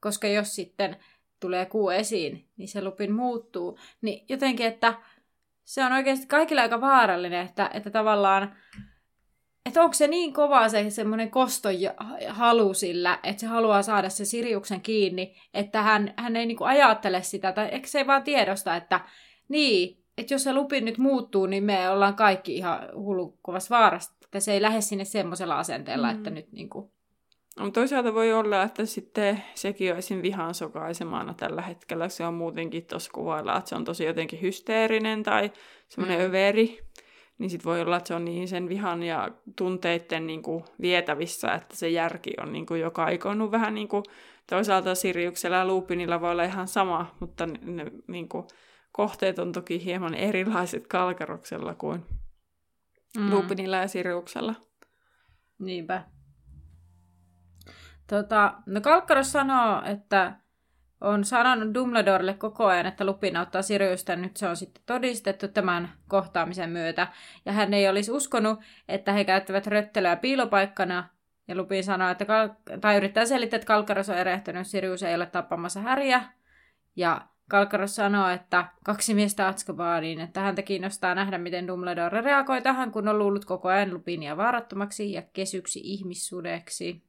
Koska 0.00 0.28
jos 0.28 0.54
sitten 0.54 0.96
tulee 1.40 1.66
kuu 1.66 1.90
esiin, 1.90 2.48
niin 2.56 2.68
se 2.68 2.84
lupin 2.84 3.12
muuttuu. 3.12 3.78
Niin 4.02 4.24
jotenkin, 4.28 4.66
että 4.66 4.94
se 5.64 5.84
on 5.84 5.92
oikeasti 5.92 6.26
kaikille 6.26 6.60
aika 6.60 6.80
vaarallinen, 6.80 7.46
että, 7.46 7.70
että 7.74 7.90
tavallaan 7.90 8.56
että 9.66 9.82
onko 9.82 9.94
se 9.94 10.08
niin 10.08 10.32
kova 10.32 10.68
se 10.68 10.90
semmoinen 10.90 11.30
kostohalu 11.30 12.74
sillä, 12.74 13.18
että 13.22 13.40
se 13.40 13.46
haluaa 13.46 13.82
saada 13.82 14.08
se 14.08 14.24
Siriuksen 14.24 14.80
kiinni, 14.80 15.36
että 15.54 15.82
hän, 15.82 16.14
hän 16.16 16.36
ei 16.36 16.46
niinku 16.46 16.64
ajattele 16.64 17.22
sitä, 17.22 17.52
tai 17.52 17.68
eikö 17.68 17.88
se 17.88 17.98
ei 17.98 18.06
vaan 18.06 18.22
tiedosta, 18.22 18.76
että 18.76 19.00
niin, 19.48 20.05
että 20.18 20.34
jos 20.34 20.42
se 20.42 20.52
lupi 20.52 20.80
nyt 20.80 20.98
muuttuu, 20.98 21.46
niin 21.46 21.64
me 21.64 21.90
ollaan 21.90 22.14
kaikki 22.14 22.56
ihan 22.56 22.88
hullukkuvassa 22.94 23.76
vaarassa, 23.76 24.12
että 24.24 24.40
se 24.40 24.52
ei 24.52 24.62
lähde 24.62 24.80
sinne 24.80 25.04
semmoisella 25.04 25.58
asenteella, 25.58 26.12
mm. 26.12 26.16
että 26.16 26.30
nyt 26.30 26.52
niinku... 26.52 26.92
No, 27.58 27.70
toisaalta 27.70 28.14
voi 28.14 28.32
olla, 28.32 28.62
että 28.62 28.84
sitten 28.84 29.42
sekin 29.54 29.94
olisi 29.94 30.22
vihan 30.22 30.54
sokaisemana 30.54 31.34
tällä 31.34 31.62
hetkellä. 31.62 32.08
Se 32.08 32.26
on 32.26 32.34
muutenkin 32.34 32.86
tuossa 32.86 33.12
kuvailla, 33.12 33.56
että 33.56 33.68
se 33.68 33.74
on 33.74 33.84
tosi 33.84 34.04
jotenkin 34.04 34.42
hysteerinen 34.42 35.22
tai 35.22 35.52
semmoinen 35.88 36.18
mm. 36.18 36.26
överi 36.26 36.86
niin 37.38 37.50
sit 37.50 37.64
voi 37.64 37.80
olla, 37.80 37.96
että 37.96 38.08
se 38.08 38.14
on 38.14 38.24
niin 38.24 38.48
sen 38.48 38.68
vihan 38.68 39.02
ja 39.02 39.30
tunteiden 39.56 40.26
niin 40.26 40.42
kuin 40.42 40.64
vietävissä, 40.80 41.52
että 41.52 41.76
se 41.76 41.88
järki 41.88 42.34
on 42.42 42.52
niin 42.52 42.66
kuin 42.66 42.80
jo 42.80 42.90
kaikonnut 42.90 43.50
vähän 43.50 43.74
niin 43.74 43.88
kuin 43.88 44.04
toisaalta 44.46 44.94
Siriuksella 44.94 45.56
ja 45.56 45.66
Lupinilla 45.66 46.20
voi 46.20 46.30
olla 46.30 46.44
ihan 46.44 46.68
sama, 46.68 47.14
mutta 47.20 47.46
ne, 47.46 47.58
ne 47.62 47.92
niin 48.06 48.28
kuin, 48.28 48.46
kohteet 48.96 49.38
on 49.38 49.52
toki 49.52 49.84
hieman 49.84 50.14
erilaiset 50.14 50.86
Kalkaroksella 50.86 51.74
kuin 51.74 52.06
mm. 53.18 53.30
Lupinilla 53.30 53.76
ja 53.76 53.88
Siriuksella. 53.88 54.54
Niinpä. 55.58 56.02
Tota, 58.06 58.54
no 58.66 58.80
Kalkkaros 58.80 59.32
sanoo, 59.32 59.82
että 59.84 60.36
on 61.00 61.24
sanonut 61.24 61.74
Dumbledorelle 61.74 62.34
koko 62.34 62.66
ajan, 62.66 62.86
että 62.86 63.06
Lupin 63.06 63.36
auttaa 63.36 63.62
Siriusta, 63.62 64.12
ja 64.12 64.16
nyt 64.16 64.36
se 64.36 64.48
on 64.48 64.56
sitten 64.56 64.82
todistettu 64.86 65.48
tämän 65.48 65.92
kohtaamisen 66.08 66.70
myötä. 66.70 67.06
Ja 67.44 67.52
hän 67.52 67.74
ei 67.74 67.88
olisi 67.88 68.12
uskonut, 68.12 68.60
että 68.88 69.12
he 69.12 69.24
käyttävät 69.24 69.66
röttelöä 69.66 70.16
piilopaikkana, 70.16 71.08
ja 71.48 71.56
Lupin 71.56 71.84
sanoo, 71.84 72.10
että 72.10 72.24
Kal- 72.24 72.78
tai 72.80 72.96
yrittää 72.96 73.24
selittää, 73.24 73.56
että 73.56 73.66
Kalkaros 73.66 74.08
on 74.08 74.18
erehtynyt, 74.18 74.66
Sirius 74.66 75.02
ei 75.02 75.14
ole 75.14 75.26
tappamassa 75.26 75.80
Häriä. 75.80 76.22
Ja 76.96 77.26
Kalkaros 77.48 77.96
sanoo, 77.96 78.28
että 78.28 78.64
kaksi 78.84 79.14
miestä 79.14 79.48
Atskobaniin, 79.48 80.20
että 80.20 80.40
häntä 80.40 80.62
kiinnostaa 80.62 81.14
nähdä, 81.14 81.38
miten 81.38 81.66
Dumbledore 81.66 82.20
reagoi 82.20 82.62
tähän, 82.62 82.92
kun 82.92 83.08
on 83.08 83.18
luullut 83.18 83.44
koko 83.44 83.68
ajan 83.68 83.94
Lupinia 83.94 84.36
vaarattomaksi 84.36 85.12
ja 85.12 85.22
kesyksi 85.32 85.80
ihmissudeksi. 85.82 87.02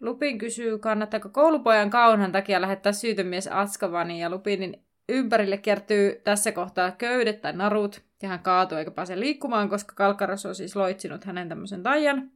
Lupin 0.00 0.38
kysyy, 0.38 0.78
kannattaako 0.78 1.28
koulupojan 1.28 1.90
kaunan 1.90 2.32
takia 2.32 2.60
lähettää 2.60 2.92
syytömies 2.92 3.48
Atskavaniin 3.52 4.20
ja 4.20 4.30
Lupinin 4.30 4.84
ympärille 5.08 5.56
kertyy 5.56 6.20
tässä 6.24 6.52
kohtaa 6.52 6.90
köydet 6.90 7.40
tai 7.40 7.52
narut, 7.52 8.02
ja 8.22 8.28
hän 8.28 8.40
kaatuu 8.40 8.78
eikä 8.78 8.90
pääse 8.90 9.20
liikkumaan, 9.20 9.68
koska 9.68 9.94
Kalkkaros 9.94 10.46
on 10.46 10.54
siis 10.54 10.76
loitsinut 10.76 11.24
hänen 11.24 11.48
tämmöisen 11.48 11.82
taian. 11.82 12.30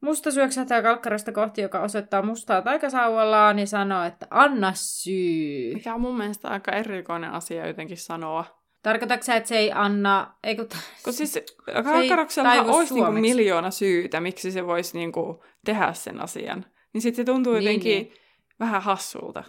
Musta 0.00 0.30
syöksähtää 0.30 0.82
Kalkkarasta 0.82 1.32
kohti, 1.32 1.60
joka 1.60 1.80
osoittaa 1.80 2.22
mustaa 2.22 2.62
taikasauvallaan 2.62 3.58
ja 3.58 3.66
sanoo, 3.66 4.04
että 4.04 4.26
anna 4.30 4.72
syy. 4.74 5.74
Mikä 5.74 5.94
on 5.94 6.00
mun 6.00 6.16
mielestä 6.18 6.48
aika 6.48 6.72
erikoinen 6.72 7.30
asia 7.30 7.66
jotenkin 7.66 7.96
sanoa. 7.96 8.44
Tarkoitatko 8.82 9.24
sä, 9.24 9.36
että 9.36 9.48
se 9.48 9.58
ei 9.58 9.72
anna... 9.72 10.34
Ei 10.44 10.56
kun... 10.56 10.68
kun 11.04 11.12
siis 11.12 11.38
Kalkkaroksella 11.84 12.62
olisi 12.62 12.94
niinku 12.94 13.12
miljoona 13.12 13.70
syytä, 13.70 14.20
miksi 14.20 14.50
se 14.50 14.66
voisi 14.66 14.98
niinku 14.98 15.44
tehdä 15.64 15.92
sen 15.92 16.20
asian. 16.20 16.64
Niin 16.92 17.02
sitten 17.02 17.22
se 17.22 17.32
tuntuu 17.32 17.52
niin, 17.52 17.64
jotenkin 17.64 18.02
niin. 18.02 18.12
vähän 18.60 18.82
hassulta. 18.82 19.44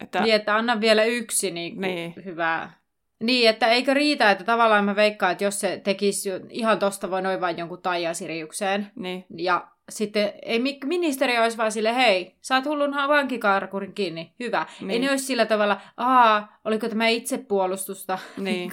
Että... 0.00 0.22
Niin, 0.22 0.34
että 0.34 0.56
anna 0.56 0.80
vielä 0.80 1.04
yksi 1.04 1.50
niinku 1.50 1.80
niin. 1.80 2.14
hyvää. 2.24 2.83
Niin, 3.24 3.48
että 3.48 3.66
eikö 3.66 3.94
riitä, 3.94 4.30
että 4.30 4.44
tavallaan 4.44 4.84
mä 4.84 4.96
veikkaan, 4.96 5.32
että 5.32 5.44
jos 5.44 5.60
se 5.60 5.80
tekisi 5.84 6.30
ihan 6.50 6.78
tosta 6.78 7.10
voi 7.10 7.22
noin 7.22 7.40
vain 7.40 7.58
jonkun 7.58 7.82
taija 7.82 8.14
Siriukseen. 8.14 8.86
Niin. 8.96 9.26
Ja 9.36 9.68
sitten 9.88 10.32
ei 10.42 10.62
ministeri 10.84 11.38
olisi 11.38 11.56
vaan 11.56 11.72
sille, 11.72 11.94
hei, 11.96 12.36
saat 12.40 12.64
hullun 12.64 12.94
vankikarkurin 13.08 13.94
kiinni, 13.94 14.32
hyvä. 14.40 14.66
Niin. 14.80 14.90
Ei 14.90 14.98
ne 14.98 15.10
olisi 15.10 15.24
sillä 15.24 15.46
tavalla, 15.46 15.80
aa, 15.96 16.58
oliko 16.64 16.88
tämä 16.88 17.08
itsepuolustusta? 17.08 18.18
Niin, 18.36 18.72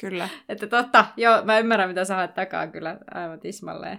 kyllä. 0.00 0.28
että 0.48 0.66
totta, 0.66 1.04
joo, 1.16 1.44
mä 1.44 1.58
ymmärrän 1.58 1.88
mitä 1.88 2.04
sä 2.04 2.14
haet 2.14 2.34
takaa 2.34 2.66
kyllä 2.66 2.98
aivan 3.14 3.40
tismalleen. 3.40 3.98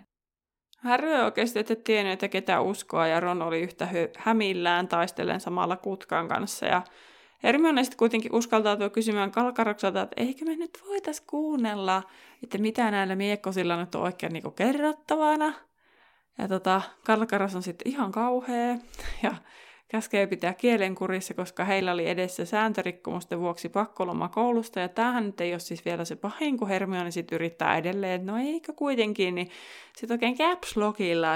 Harry 0.77 1.13
oikeasti 1.13 1.59
ette 1.59 1.75
tiennyt, 1.75 2.13
että 2.13 2.27
ketä 2.27 2.61
uskoa, 2.61 3.07
ja 3.07 3.19
Ron 3.19 3.41
oli 3.41 3.61
yhtä 3.61 3.87
hämillään 4.17 4.87
taistellen 4.87 5.39
samalla 5.39 5.75
kutkan 5.75 6.27
kanssa, 6.27 6.65
ja 6.65 6.81
Hermione 7.43 7.83
sitten 7.83 7.97
kuitenkin 7.97 8.35
uskaltautuu 8.35 8.89
kysymään 8.89 9.31
Kalkarokselta, 9.31 10.01
että 10.01 10.21
eikö 10.21 10.45
me 10.45 10.55
nyt 10.55 10.83
voitais 10.87 11.21
kuunnella, 11.21 12.03
että 12.43 12.57
mitä 12.57 12.91
näillä 12.91 13.15
miekkosilla 13.15 13.77
nyt 13.77 13.95
on 13.95 14.01
oikein 14.01 14.33
niinku 14.33 14.51
kerrottavana. 14.51 15.53
Ja 16.37 16.47
tota, 16.47 16.81
Kalkaros 17.05 17.55
on 17.55 17.63
sitten 17.63 17.91
ihan 17.91 18.11
kauhea 18.11 18.77
ja 19.23 19.35
käskee 19.87 20.27
pitää 20.27 20.53
kielen 20.53 20.95
kurissa, 20.95 21.33
koska 21.33 21.65
heillä 21.65 21.91
oli 21.91 22.09
edessä 22.09 22.45
sääntörikkomusten 22.45 23.39
vuoksi 23.39 23.69
pakkoloma 23.69 24.29
koulusta. 24.29 24.79
Ja 24.79 24.89
tämähän 24.89 25.25
nyt 25.25 25.41
ei 25.41 25.53
ole 25.53 25.59
siis 25.59 25.85
vielä 25.85 26.05
se 26.05 26.15
pahin, 26.15 26.57
kun 26.57 26.67
Hermione 26.67 27.11
sitten 27.11 27.35
yrittää 27.35 27.77
edelleen, 27.77 28.25
no 28.25 28.37
eikö 28.37 28.73
kuitenkin, 28.73 29.35
niin 29.35 29.49
sitten 29.97 30.15
oikein 30.15 30.37
caps 30.37 30.75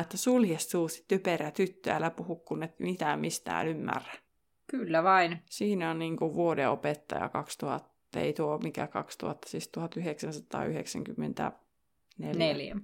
että 0.02 0.18
sulje 0.18 0.60
suusi 0.60 1.06
typerä 1.08 1.52
tyttö, 1.52 1.92
älä 1.92 2.10
puhu 2.10 2.36
kun 2.36 2.64
et 2.64 2.80
mitään 2.80 3.20
mistään 3.20 3.68
ymmärrä. 3.68 4.26
Kyllä 4.68 5.04
vain. 5.04 5.44
Siinä 5.50 5.92
on 5.92 6.00
niin 6.00 6.18
kuin 6.18 6.34
vuoden 6.34 6.70
opettaja 6.70 7.30
2000, 7.30 7.90
ei 8.16 8.34
tuo 8.34 8.58
mikä 8.58 8.88
2000, 8.88 9.50
siis 9.50 9.68
1994. 9.68 11.52
Neljä. 12.18 12.76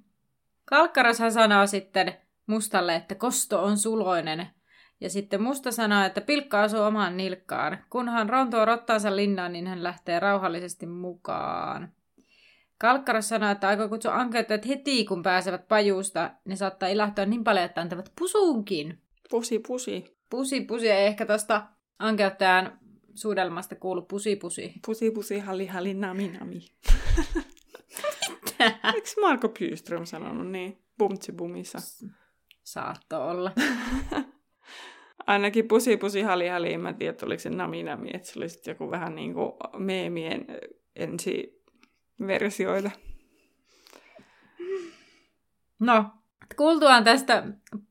Kalkkarashan 0.65 1.31
sanoo 1.31 1.67
sitten 1.67 2.13
Mustalle, 2.47 2.95
että 2.95 3.15
kosto 3.15 3.63
on 3.63 3.77
suloinen. 3.77 4.47
Ja 5.01 5.09
sitten 5.09 5.41
Musta 5.41 5.71
sanoo, 5.71 6.03
että 6.03 6.21
pilkka 6.21 6.61
asuu 6.61 6.81
omaan 6.81 7.17
nilkkaan. 7.17 7.77
Kunhan 7.89 8.29
Ron 8.29 8.49
tuo 8.49 8.65
rottaansa 8.65 9.15
linnaan, 9.15 9.53
niin 9.53 9.67
hän 9.67 9.83
lähtee 9.83 10.19
rauhallisesti 10.19 10.85
mukaan. 10.85 11.91
Kalkkaras 12.77 13.29
sanoo, 13.29 13.51
että 13.51 13.67
aikoo 13.67 13.89
kutsua 13.89 14.15
ankeuttajat 14.15 14.67
heti, 14.67 15.05
kun 15.05 15.23
pääsevät 15.23 15.67
pajuusta. 15.67 16.31
Ne 16.45 16.55
saattaa 16.55 16.89
ilahtua 16.89 17.25
niin 17.25 17.43
paljon, 17.43 17.65
että 17.65 17.81
antavat 17.81 18.11
pusuunkin. 18.19 19.01
Pusi, 19.29 19.59
pusi. 19.59 20.17
Pusi, 20.33 20.61
pusi. 20.61 20.89
Ei 20.89 21.05
ehkä 21.05 21.25
tuosta 21.25 21.67
ankeuttajan 21.99 22.79
suudelmasta 23.15 23.75
kuulu 23.75 24.01
pusi, 24.01 24.35
pusi. 24.35 24.73
Pusi, 24.85 25.11
pusi, 25.11 25.39
halli, 25.39 25.67
halli, 25.67 25.93
nami, 25.93 26.27
nami. 26.27 26.65
Eikö 28.93 29.09
Marko 29.21 29.49
Pyström 29.49 30.05
sanonut 30.05 30.47
niin? 30.47 30.77
Bumtsi 30.97 31.31
bumissa. 31.31 31.79
Saatto 32.63 33.27
olla. 33.27 33.51
Ainakin 35.27 35.67
pusi 35.67 35.97
pusi 35.97 36.21
hali 36.21 36.47
hali, 36.47 36.73
en 36.73 36.95
tiedä, 36.95 37.17
oliko 37.23 37.39
se 37.39 37.49
nami 37.49 37.83
nami, 37.83 38.09
että 38.13 38.27
se 38.27 38.39
oli 38.39 38.49
sitten 38.49 38.71
joku 38.71 38.91
vähän 38.91 39.15
niin 39.15 39.33
kuin 39.33 39.51
meemien 39.77 40.45
ensiversioita. 40.95 42.91
No, 45.79 46.05
kuultuaan 46.57 47.03
tästä 47.03 47.43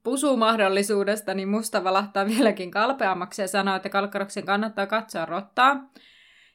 pusumahdollisuudesta, 0.03 1.35
niin 1.35 1.49
musta 1.49 1.85
valahtaa 1.85 2.27
vieläkin 2.27 2.71
kalpeammaksi 2.71 3.43
ja 3.43 3.49
sanoo, 3.49 3.77
että 3.77 3.89
Kalkkaroksen 3.89 4.47
kannattaa 4.47 4.87
katsoa 4.87 5.27
rottaa. 5.27 5.91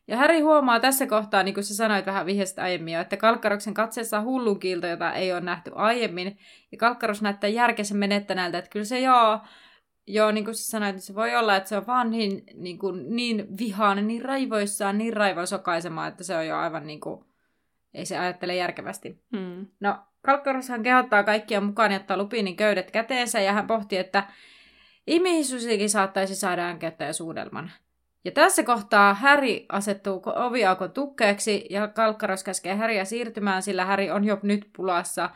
Ja 0.07 0.17
Häri 0.17 0.39
huomaa 0.39 0.79
tässä 0.79 1.07
kohtaa, 1.07 1.43
niin 1.43 1.53
kuin 1.53 1.63
sä 1.63 1.75
sanoit 1.75 2.05
vähän 2.05 2.25
vihjeestä 2.25 2.61
aiemmin 2.61 2.93
jo, 2.93 3.01
että 3.01 3.17
Kalkkaroksen 3.17 3.73
katseessa 3.73 4.19
on 4.19 4.25
hullun 4.25 4.59
kiilto, 4.59 4.87
jota 4.87 5.13
ei 5.13 5.31
ole 5.31 5.41
nähty 5.41 5.71
aiemmin. 5.75 6.37
Ja 6.71 6.77
Kalkkaros 6.77 7.21
näyttää 7.21 7.47
järkensä 7.49 7.95
menettänältä, 7.95 8.57
että 8.57 8.69
kyllä 8.69 8.85
se 8.85 8.99
joo, 8.99 9.39
joo, 10.07 10.31
niin 10.31 10.45
kuin 10.45 10.55
sä 10.55 10.71
sanoit, 10.71 10.95
niin 10.95 11.01
se 11.01 11.15
voi 11.15 11.35
olla, 11.35 11.55
että 11.55 11.69
se 11.69 11.77
on 11.77 11.87
vaan 11.87 12.11
niin, 12.11 12.43
niin, 12.53 12.79
kuin, 12.79 13.15
niin 13.15 13.57
vihainen, 13.57 14.07
niin 14.07 14.21
raivoissaan, 14.21 14.97
niin 14.97 15.13
raivoisokaisemaan, 15.13 16.07
että 16.07 16.23
se 16.23 16.35
on 16.35 16.47
jo 16.47 16.57
aivan 16.57 16.87
niin 16.87 16.99
kuin, 16.99 17.25
ei 17.93 18.05
se 18.05 18.17
ajattele 18.17 18.55
järkevästi. 18.55 19.23
Hmm. 19.37 19.67
No, 19.79 19.99
Kalkkaroshan 20.27 20.83
kehottaa 20.83 21.23
kaikkia 21.23 21.61
mukaan 21.61 21.91
ottaa 21.91 22.17
Lupinin 22.17 22.55
köydet 22.55 22.91
käteensä, 22.91 23.39
ja 23.39 23.53
hän 23.53 23.67
pohtii, 23.67 23.99
että 23.99 24.23
ihmisyysikin 25.07 25.89
saattaisi 25.89 26.35
saada 26.35 26.77
ja 26.99 27.13
suudelman. 27.13 27.71
Ja 28.25 28.31
tässä 28.31 28.63
kohtaa 28.63 29.13
Häri 29.13 29.65
asettuu 29.69 30.21
oviaukon 30.25 30.91
tukkeeksi 30.91 31.65
ja 31.69 31.87
Kalkkaros 31.87 32.43
käskee 32.43 32.75
Häriä 32.75 33.05
siirtymään, 33.05 33.61
sillä 33.61 33.85
Häri 33.85 34.11
on 34.11 34.23
jo 34.23 34.39
nyt 34.43 34.69
pulassa. 34.77 35.29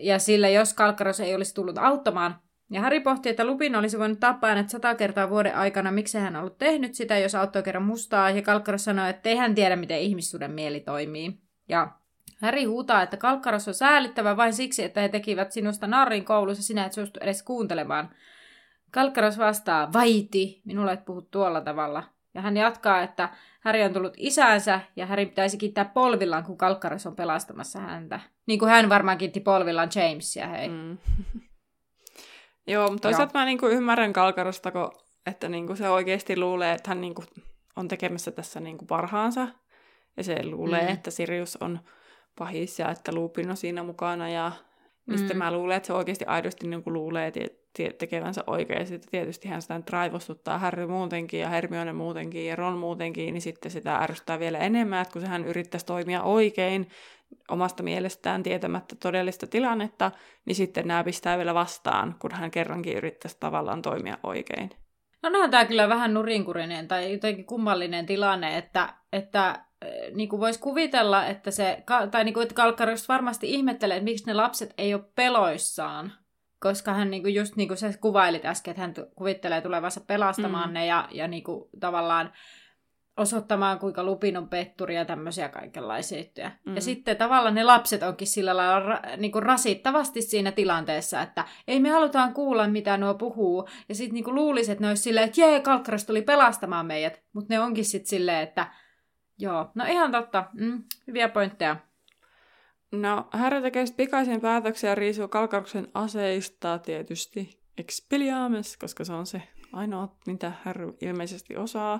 Ja 0.00 0.18
sillä 0.18 0.48
jos 0.48 0.74
Kalkkaros 0.74 1.20
ei 1.20 1.34
olisi 1.34 1.54
tullut 1.54 1.78
auttamaan, 1.78 2.34
ja 2.70 2.80
Häri 2.80 3.00
pohti, 3.00 3.28
että 3.28 3.44
Lupin 3.44 3.76
olisi 3.76 3.98
voinut 3.98 4.20
tappaa 4.20 4.50
hänet 4.50 4.68
sata 4.68 4.94
kertaa 4.94 5.30
vuoden 5.30 5.54
aikana, 5.54 5.90
miksi 5.90 6.18
hän 6.18 6.36
on 6.36 6.40
ollut 6.40 6.58
tehnyt 6.58 6.94
sitä, 6.94 7.18
jos 7.18 7.34
auttoi 7.34 7.62
kerran 7.62 7.84
mustaa, 7.84 8.30
ja 8.30 8.42
Kalkkaros 8.42 8.84
sanoi, 8.84 9.10
että 9.10 9.28
ei 9.28 9.36
hän 9.36 9.54
tiedä, 9.54 9.76
miten 9.76 10.00
ihmissuuden 10.00 10.50
mieli 10.50 10.80
toimii. 10.80 11.38
Ja 11.68 12.01
Häri 12.42 12.64
huutaa, 12.64 13.02
että 13.02 13.16
Kalkkaros 13.16 13.68
on 13.68 13.74
säälittävä 13.74 14.36
vain 14.36 14.52
siksi, 14.52 14.84
että 14.84 15.00
he 15.00 15.08
tekivät 15.08 15.52
sinusta 15.52 15.86
narrin 15.86 16.24
koulussa, 16.24 16.62
sinä 16.62 16.84
et 16.84 16.92
suostu 16.92 17.20
edes 17.22 17.42
kuuntelemaan. 17.42 18.10
Kalkkaros 18.90 19.38
vastaa, 19.38 19.92
vaiti, 19.92 20.62
minulle 20.64 20.92
et 20.92 21.04
puhu 21.04 21.22
tuolla 21.22 21.60
tavalla. 21.60 22.02
Ja 22.34 22.40
hän 22.40 22.56
jatkaa, 22.56 23.02
että 23.02 23.28
Häri 23.60 23.82
on 23.82 23.92
tullut 23.92 24.14
isänsä 24.16 24.80
ja 24.96 25.06
Häri 25.06 25.26
pitäisi 25.26 25.58
kiittää 25.58 25.84
polvillaan, 25.84 26.44
kun 26.44 26.58
Kalkkaros 26.58 27.06
on 27.06 27.16
pelastamassa 27.16 27.80
häntä. 27.80 28.20
Niin 28.46 28.58
kuin 28.58 28.70
hän 28.70 28.88
varmaan 28.88 29.18
kiitti 29.18 29.40
polvillaan 29.40 29.90
Jamesia, 29.94 30.48
hei. 30.48 30.68
Mm. 30.68 30.98
Joo, 32.66 32.90
mutta 32.90 33.08
toisaalta 33.08 33.38
mä 33.38 33.44
niinku 33.44 33.66
ymmärrän 33.66 34.12
Kalkarosta, 34.12 34.70
kun, 34.70 34.92
että 35.26 35.48
niinku 35.48 35.76
se 35.76 35.88
oikeasti 35.88 36.36
luulee, 36.36 36.72
että 36.72 36.90
hän 36.90 37.00
niinku 37.00 37.24
on 37.76 37.88
tekemässä 37.88 38.30
tässä 38.30 38.60
niinku 38.60 38.84
parhaansa. 38.84 39.48
Ja 40.16 40.24
se 40.24 40.46
luulee, 40.46 40.82
mm. 40.82 40.92
että 40.92 41.10
Sirius 41.10 41.56
on 41.56 41.80
pahis 42.38 42.78
ja 42.78 42.90
että 42.90 43.14
Lupin 43.14 43.50
on 43.50 43.56
siinä 43.56 43.82
mukana. 43.82 44.28
Ja 44.28 44.52
mm. 45.06 45.16
sitten 45.16 45.38
mä 45.38 45.52
luulen, 45.52 45.76
että 45.76 45.86
se 45.86 45.92
oikeasti 45.92 46.24
aidosti 46.24 46.66
niinku 46.66 46.92
luulee 46.92 47.30
te- 47.30 47.92
tekevänsä 47.98 48.44
oikein. 48.46 48.80
Ja 48.80 48.86
sitten 48.86 49.10
tietysti 49.10 49.48
hän 49.48 49.62
sitä 49.62 49.80
raivostuttaa 49.90 50.58
Harry 50.58 50.86
muutenkin 50.86 51.40
ja 51.40 51.48
Hermione 51.48 51.92
muutenkin 51.92 52.46
ja 52.46 52.56
Ron 52.56 52.78
muutenkin, 52.78 53.34
niin 53.34 53.42
sitten 53.42 53.70
sitä 53.70 53.96
ärsyttää 53.96 54.38
vielä 54.38 54.58
enemmän, 54.58 55.02
että 55.02 55.12
kun 55.12 55.26
hän 55.26 55.44
yrittäisi 55.44 55.86
toimia 55.86 56.22
oikein, 56.22 56.88
omasta 57.48 57.82
mielestään 57.82 58.42
tietämättä 58.42 58.96
todellista 58.96 59.46
tilannetta, 59.46 60.10
niin 60.44 60.56
sitten 60.56 60.88
nämä 60.88 61.04
pistää 61.04 61.38
vielä 61.38 61.54
vastaan, 61.54 62.14
kun 62.18 62.32
hän 62.32 62.50
kerrankin 62.50 62.96
yrittäisi 62.96 63.36
tavallaan 63.40 63.82
toimia 63.82 64.18
oikein. 64.22 64.70
No 65.22 65.28
onhan 65.28 65.50
tämä 65.50 65.64
kyllä 65.64 65.88
vähän 65.88 66.14
nurinkurinen 66.14 66.88
tai 66.88 67.12
jotenkin 67.12 67.44
kummallinen 67.44 68.06
tilanne, 68.06 68.58
että, 68.58 68.94
että 69.12 69.64
niin 70.14 70.28
kuin 70.28 70.40
voisi 70.40 70.60
kuvitella, 70.60 71.26
että 71.26 71.50
se, 71.50 71.82
tai 72.10 72.24
niin 72.24 72.34
kuin, 72.34 72.42
että 72.42 72.54
Kalkkarus 72.54 73.08
varmasti 73.08 73.50
ihmettelee, 73.50 73.96
että 73.96 74.04
miksi 74.04 74.26
ne 74.26 74.34
lapset 74.34 74.74
ei 74.78 74.94
ole 74.94 75.04
peloissaan, 75.14 76.12
koska 76.60 76.92
hän 76.92 77.10
niin 77.10 77.22
kuin 77.22 77.34
just 77.34 77.56
niin 77.56 77.68
kuin 77.68 77.78
sä 77.78 77.92
kuvailit 78.00 78.44
äsken, 78.44 78.70
että 78.70 78.80
hän 78.80 78.94
kuvittelee 79.14 79.60
tulevansa 79.60 80.00
pelastamaan 80.00 80.68
mm. 80.68 80.74
ne 80.74 80.86
ja, 80.86 81.08
ja 81.10 81.28
niin 81.28 81.44
kuin 81.44 81.64
tavallaan 81.80 82.32
osoittamaan, 83.16 83.78
kuinka 83.78 84.04
Lupin 84.04 84.36
on 84.36 84.48
petturi 84.48 84.96
ja 84.96 85.04
tämmöisiä 85.04 85.48
kaikenlaisia 85.48 86.18
juttuja. 86.18 86.50
Mm. 86.66 86.74
Ja 86.74 86.80
sitten 86.80 87.16
tavallaan 87.16 87.54
ne 87.54 87.64
lapset 87.64 88.02
onkin 88.02 88.26
sillä 88.26 88.56
lailla 88.56 88.96
ra- 88.96 89.16
niin 89.16 89.32
kuin 89.32 89.42
rasittavasti 89.42 90.22
siinä 90.22 90.52
tilanteessa, 90.52 91.22
että 91.22 91.44
ei 91.68 91.80
me 91.80 91.90
halutaan 91.90 92.34
kuulla, 92.34 92.68
mitä 92.68 92.96
nuo 92.96 93.14
puhuu. 93.14 93.68
Ja 93.88 93.94
sitten 93.94 94.14
niin 94.14 94.34
luulisi, 94.34 94.72
että 94.72 94.84
ne 94.84 94.88
olisi 94.88 95.02
silleen, 95.02 95.26
että 95.26 95.40
jee, 95.40 95.60
Kalkkaras 95.60 96.04
tuli 96.04 96.22
pelastamaan 96.22 96.86
meidät. 96.86 97.22
Mutta 97.32 97.54
ne 97.54 97.60
onkin 97.60 97.84
sitten 97.84 98.08
silleen, 98.08 98.42
että 98.42 98.66
joo, 99.42 99.70
no 99.74 99.84
ihan 99.88 100.12
totta, 100.12 100.44
mm, 100.52 100.82
hyviä 101.06 101.28
pointteja. 101.28 101.76
No, 102.92 103.28
Harry 103.32 103.62
tekee 103.62 103.84
pikaisen 103.96 104.40
päätöksen 104.40 104.88
ja 104.88 104.94
riisuu 104.94 105.28
Kalkaruksen 105.28 105.88
aseista 105.94 106.78
tietysti 106.78 107.62
Expelliarmus, 107.78 108.76
koska 108.76 109.04
se 109.04 109.12
on 109.12 109.26
se 109.26 109.42
ainoa, 109.72 110.16
mitä 110.26 110.52
Harry 110.64 110.96
ilmeisesti 111.00 111.56
osaa. 111.56 111.98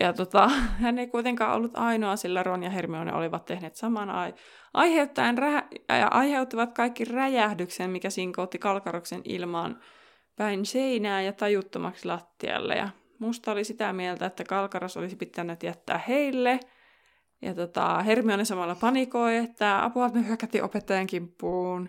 Ja 0.00 0.12
tota, 0.12 0.48
hän 0.82 0.98
ei 0.98 1.06
kuitenkaan 1.06 1.56
ollut 1.56 1.72
ainoa, 1.74 2.16
sillä 2.16 2.42
Ron 2.42 2.62
ja 2.62 2.70
Hermione 2.70 3.14
olivat 3.14 3.44
tehneet 3.44 3.76
saman 3.76 4.10
ai- 4.10 4.34
aiheuttaen 4.74 5.38
rä- 5.38 5.68
ja 5.88 6.08
aiheuttivat 6.08 6.72
kaikki 6.72 7.04
räjähdyksen, 7.04 7.90
mikä 7.90 8.10
sinkoutti 8.10 8.58
Kalkaroksen 8.58 9.22
ilmaan 9.24 9.80
päin 10.36 10.66
seinää 10.66 11.22
ja 11.22 11.32
tajuttomaksi 11.32 12.06
lattialle. 12.06 12.74
Ja 12.74 12.88
musta 13.20 13.52
oli 13.52 13.64
sitä 13.64 13.92
mieltä, 13.92 14.26
että 14.26 14.44
Kalkaros 14.44 14.96
olisi 14.96 15.16
pitänyt 15.16 15.62
jättää 15.62 15.98
heille. 15.98 16.60
Ja 17.42 17.54
tota, 17.54 18.02
Hermione 18.02 18.44
samalla 18.44 18.74
panikoi, 18.74 19.36
että 19.36 19.84
apua, 19.84 20.08
me 20.08 20.26
hyökättiin 20.26 20.64
opettajan 20.64 21.06
kimppuun. 21.06 21.88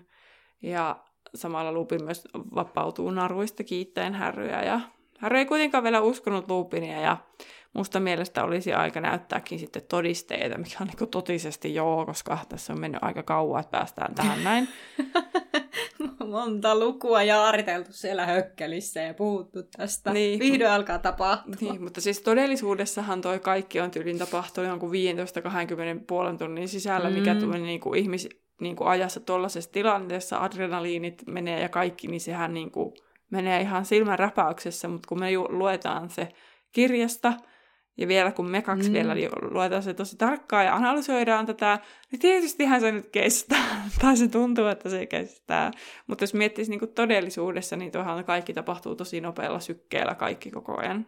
Ja 0.62 1.04
samalla 1.36 1.72
Lupin 1.72 2.04
myös 2.04 2.28
vapautuu 2.56 3.12
naruista 3.12 3.64
kiittäen 3.64 4.14
Härryä. 4.14 4.64
Ja 4.64 4.82
Harry 5.22 5.38
ei 5.38 5.46
kuitenkaan 5.46 5.84
vielä 5.84 6.01
uskonut 6.01 6.50
Lupinia 6.50 7.01
ja 7.01 7.18
musta 7.74 8.00
mielestä 8.00 8.44
olisi 8.44 8.74
aika 8.74 9.01
näyttääkin 9.01 9.60
sitten 9.60 9.81
todisteita, 9.90 10.57
mikä 10.57 10.77
on 10.81 10.88
niin 10.88 11.10
totisesti 11.10 11.75
joo, 11.75 12.05
koska 12.05 12.40
tässä 12.50 12.74
on 12.74 12.79
mennyt 12.79 13.03
aika 13.03 13.24
kauan, 13.24 13.60
että 13.60 13.72
päästään 13.72 14.16
tähän 14.16 14.44
näin. 14.44 14.68
Monta 16.31 16.79
lukua 16.79 17.24
ja 17.24 17.44
ariteltu 17.44 17.94
siellä 17.94 18.25
hökkelissä 18.25 19.00
ja 19.01 19.14
puhuttu 19.14 19.64
tästä. 19.64 20.14
Niin. 20.14 20.40
Vihdoin 20.40 20.72
alkaa 20.72 21.00
tapahtua. 21.00 21.72
Niin, 21.72 21.84
mutta 21.84 22.01
siis 22.01 22.22
todellisuudessahan 22.22 23.22
toi 23.22 23.40
kaikki 23.40 23.79
on 23.79 23.92
tyylin 23.92 24.18
tapahtunut 24.18 24.70
jonkun 24.70 24.92
15-20 24.92 24.94
puolen 26.07 26.38
tunnin 26.38 26.68
sisällä, 26.68 27.10
mm. 27.10 27.16
mikä 27.16 27.36
tulee 27.36 27.60
niin 27.60 27.79
kuin 27.79 28.00
ihmis, 28.00 28.29
niin 28.62 28.75
kuin 28.75 28.88
ajassa 28.88 29.20
tuollaisessa 29.20 29.72
tilanteessa, 29.72 30.44
adrenaliinit 30.44 31.24
menee 31.27 31.62
ja 31.62 31.70
kaikki, 31.70 32.07
niin 32.07 32.22
sehän 32.22 32.53
niin 32.53 32.72
kuin 32.72 32.94
menee 33.31 33.61
ihan 33.61 33.85
silmän 33.85 34.20
räpäyksessä, 34.20 34.87
mutta 34.87 35.07
kun 35.07 35.20
me 35.20 35.27
luetaan 35.50 36.09
se 36.09 36.27
kirjasta, 36.72 37.33
ja 37.98 38.07
vielä 38.07 38.31
kun 38.31 38.50
me 38.50 38.61
kaksi 38.61 38.89
mm. 38.89 38.94
vielä 38.94 39.15
luetaan 39.41 39.83
se 39.83 39.94
tosi 39.94 40.17
tarkkaan 40.17 40.65
ja 40.65 40.75
analysoidaan 40.75 41.46
tätä, 41.46 41.79
niin 42.11 42.20
tietystihän 42.20 42.81
se 42.81 42.91
nyt 42.91 43.09
kestää. 43.11 43.83
tai 44.01 44.17
se 44.17 44.27
tuntuu, 44.27 44.67
että 44.67 44.89
se 44.89 45.05
kestää. 45.05 45.72
Mutta 46.07 46.24
jos 46.24 46.33
miettisi 46.33 46.72
niin 46.72 46.94
todellisuudessa, 46.96 47.75
niin 47.75 47.91
tuohan 47.91 48.25
kaikki 48.25 48.53
tapahtuu 48.53 48.96
tosi 48.96 49.22
nopealla 49.22 49.59
sykkeellä 49.59 50.15
kaikki 50.15 50.51
koko 50.51 50.77
ajan. 50.77 51.05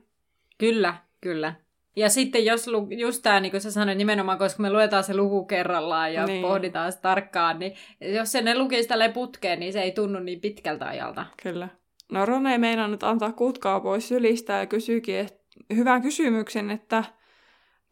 Kyllä, 0.58 0.96
kyllä. 1.22 1.54
Ja 1.96 2.10
sitten 2.10 2.46
jos 2.46 2.68
lu- 2.68 2.88
just 2.92 3.24
tämä, 3.24 3.40
niin 3.40 3.52
kuin 3.52 3.62
sä 3.62 3.72
sanoit, 3.72 3.98
nimenomaan, 3.98 4.38
koska 4.38 4.62
me 4.62 4.72
luetaan 4.72 5.04
se 5.04 5.16
luku 5.16 5.46
kerrallaan 5.46 6.14
ja 6.14 6.26
niin. 6.26 6.42
pohditaan 6.42 6.92
se 6.92 7.02
tarkkaan, 7.02 7.60
niin 7.60 7.74
jos 8.02 8.32
se 8.32 8.42
ne 8.42 8.58
lukisi 8.58 8.88
tälle 8.88 9.10
putkeen, 9.10 9.60
niin 9.60 9.74
se 9.74 9.82
ei 9.82 9.92
tunnu 9.92 10.20
niin 10.20 10.42
pitkältä 10.42 10.86
ajalta. 10.86 11.26
Kyllä. 11.44 11.70
No 12.14 12.26
Ron 12.26 12.48
ei 12.48 12.58
meinannut 12.58 13.04
antaa 13.04 13.32
kutkaa 13.32 13.80
pois 13.80 14.08
sylistä 14.08 14.54
ja 14.54 14.66
kysyikin, 14.66 15.16
että 15.16 15.44
hyvän 15.76 16.02
kysymyksen, 16.02 16.70
että 16.70 17.04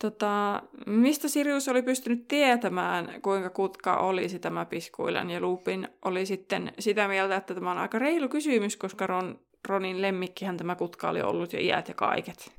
tota, 0.02 0.64
mistä 0.86 1.28
Sirius 1.28 1.68
oli 1.68 1.82
pystynyt 1.82 2.28
tietämään, 2.28 3.22
kuinka 3.22 3.50
kutka 3.50 3.98
olisi 3.98 4.40
tämä 4.40 4.66
piskuilan, 4.66 5.30
ja 5.30 5.40
Lupin 5.40 5.88
oli 6.06 6.26
sitten 6.26 6.74
sitä 6.80 7.08
mieltä, 7.08 7.36
että 7.36 7.54
tämä 7.56 7.72
on 7.72 7.78
aika 7.78 8.00
reilu 8.00 8.30
kysymys, 8.30 8.78
koska 8.78 9.08
Ron, 9.08 9.40
Ronin 9.68 10.02
lemmikkihän 10.02 10.58
tämä 10.58 10.76
kutka 10.76 11.10
oli 11.10 11.22
ollut 11.22 11.54
jo 11.54 11.60
iät 11.60 11.88
ja 11.88 11.94
kaiket. 11.94 12.52